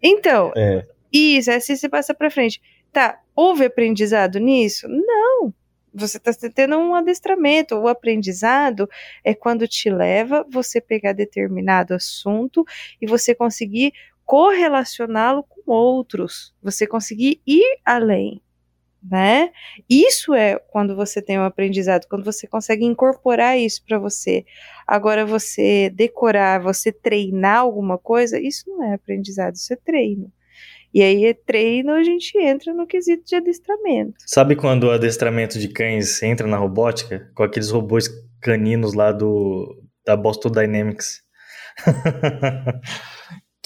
Então, 0.01 0.53
é. 0.57 0.86
isso, 1.12 1.51
assim 1.51 1.74
você 1.74 1.88
passa 1.88 2.14
para 2.14 2.30
frente. 2.30 2.62
Tá, 2.92 3.18
houve 3.34 3.64
aprendizado 3.64 4.38
nisso? 4.38 4.86
Não. 4.86 5.53
Você 5.92 6.18
está 6.18 6.30
tendo 6.55 6.76
um 6.76 6.94
adestramento. 6.94 7.74
O 7.74 7.88
aprendizado 7.88 8.88
é 9.24 9.34
quando 9.34 9.66
te 9.66 9.90
leva 9.90 10.47
você 10.49 10.80
pegar 10.80 11.12
determinado 11.12 11.92
assunto 11.92 12.64
e 13.03 13.07
você 13.09 13.34
conseguir 13.34 13.92
correlacioná-lo 14.24 15.42
com 15.42 15.68
outros. 15.68 16.55
Você 16.62 16.86
conseguir 16.86 17.40
ir 17.44 17.80
além 17.84 18.40
né? 19.11 19.50
Isso 19.88 20.34
é 20.34 20.59
quando 20.70 20.96
você 20.96 21.22
tem 21.22 21.38
um 21.38 21.44
aprendizado, 21.44 22.07
quando 22.09 22.24
você 22.24 22.46
consegue 22.46 22.84
incorporar 22.84 23.59
isso 23.59 23.82
para 23.86 23.98
você. 23.98 24.44
Agora, 24.86 25.24
você 25.24 25.90
decorar, 25.90 26.61
você 26.61 26.92
treinar 26.92 27.61
alguma 27.61 27.98
coisa, 27.98 28.38
isso 28.40 28.64
não 28.68 28.84
é 28.84 28.94
aprendizado, 28.94 29.54
isso 29.54 29.72
é 29.72 29.76
treino. 29.76 30.32
E 30.92 31.02
aí, 31.02 31.26
é 31.26 31.34
treino, 31.34 31.92
a 31.92 32.02
gente 32.02 32.38
entra 32.38 32.72
no 32.72 32.86
quesito 32.86 33.24
de 33.24 33.36
adestramento. 33.36 34.14
Sabe 34.26 34.57
quando 34.57 34.84
o 34.84 34.90
adestramento 34.90 35.59
de 35.59 35.68
cães 35.68 36.22
entra 36.22 36.46
na 36.46 36.57
robótica? 36.57 37.30
Com 37.34 37.42
aqueles 37.42 37.70
robôs 37.70 38.09
caninos 38.40 38.94
lá 38.94 39.12
do 39.12 39.82
da 40.07 40.16
Boston 40.16 40.50
Dynamics. 40.50 41.20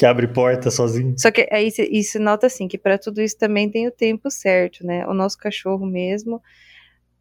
que 0.00 0.06
abre 0.06 0.26
porta 0.26 0.70
sozinho. 0.70 1.14
Só 1.18 1.30
que 1.30 1.46
aí 1.52 1.70
isso 1.90 2.18
nota 2.18 2.46
assim 2.46 2.66
que 2.66 2.78
para 2.78 2.96
tudo 2.96 3.20
isso 3.20 3.36
também 3.36 3.68
tem 3.68 3.86
o 3.86 3.90
tempo 3.90 4.30
certo, 4.30 4.82
né? 4.82 5.06
O 5.06 5.12
nosso 5.12 5.36
cachorro 5.36 5.84
mesmo, 5.84 6.40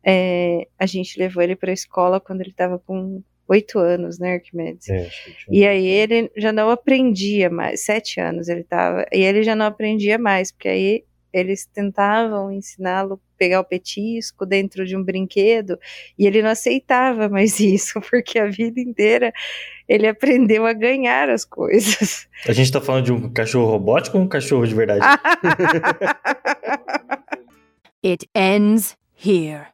é, 0.02 0.66
a 0.80 0.86
gente 0.86 1.20
levou 1.20 1.44
ele 1.44 1.58
para 1.58 1.72
a 1.72 1.74
escola 1.74 2.22
quando 2.22 2.40
ele 2.40 2.52
estava 2.52 2.80
com 2.80 3.22
oito 3.50 3.80
anos, 3.80 4.18
né, 4.18 4.36
Arquimedes? 4.36 4.88
É, 4.88 5.10
e 5.52 5.68
aí 5.68 5.86
ele 5.86 6.32
já 6.38 6.54
não 6.54 6.70
aprendia 6.70 7.50
mais, 7.50 7.84
sete 7.84 8.22
anos 8.22 8.48
ele 8.48 8.62
estava, 8.62 9.06
e 9.12 9.24
ele 9.24 9.44
já 9.44 9.58
não 9.58 9.66
aprendia 9.66 10.18
mais, 10.18 10.50
porque 10.50 10.70
aí 10.70 11.04
eles 11.34 11.66
tentavam 11.66 12.52
ensiná-lo 12.52 13.16
a 13.16 13.20
pegar 13.38 13.60
o 13.60 13.64
petisco 13.64 14.46
dentro 14.46 14.86
de 14.86 14.96
um 14.98 15.04
brinquedo 15.04 15.78
e 16.18 16.26
ele 16.28 16.42
não 16.42 16.50
aceitava 16.50 17.30
mais 17.30 17.60
isso, 17.62 18.02
porque 18.10 18.40
a 18.40 18.48
vida 18.48 18.80
inteira 18.80 19.32
ele 19.88 20.08
aprendeu 20.08 20.66
a 20.66 20.74
ganhar 20.74 21.30
as 21.30 21.46
coisas. 21.46 22.28
A 22.48 22.54
gente 22.54 22.72
tá 22.72 22.82
falando 22.82 23.06
de 23.06 23.14
um 23.14 23.30
cachorro 23.32 23.72
robótico 23.72 24.18
ou 24.18 24.24
um 24.24 24.28
cachorro 24.28 24.66
de 24.66 24.76
verdade? 24.76 25.06
It 28.02 28.30
ends 28.34 28.98
here. 29.14 29.68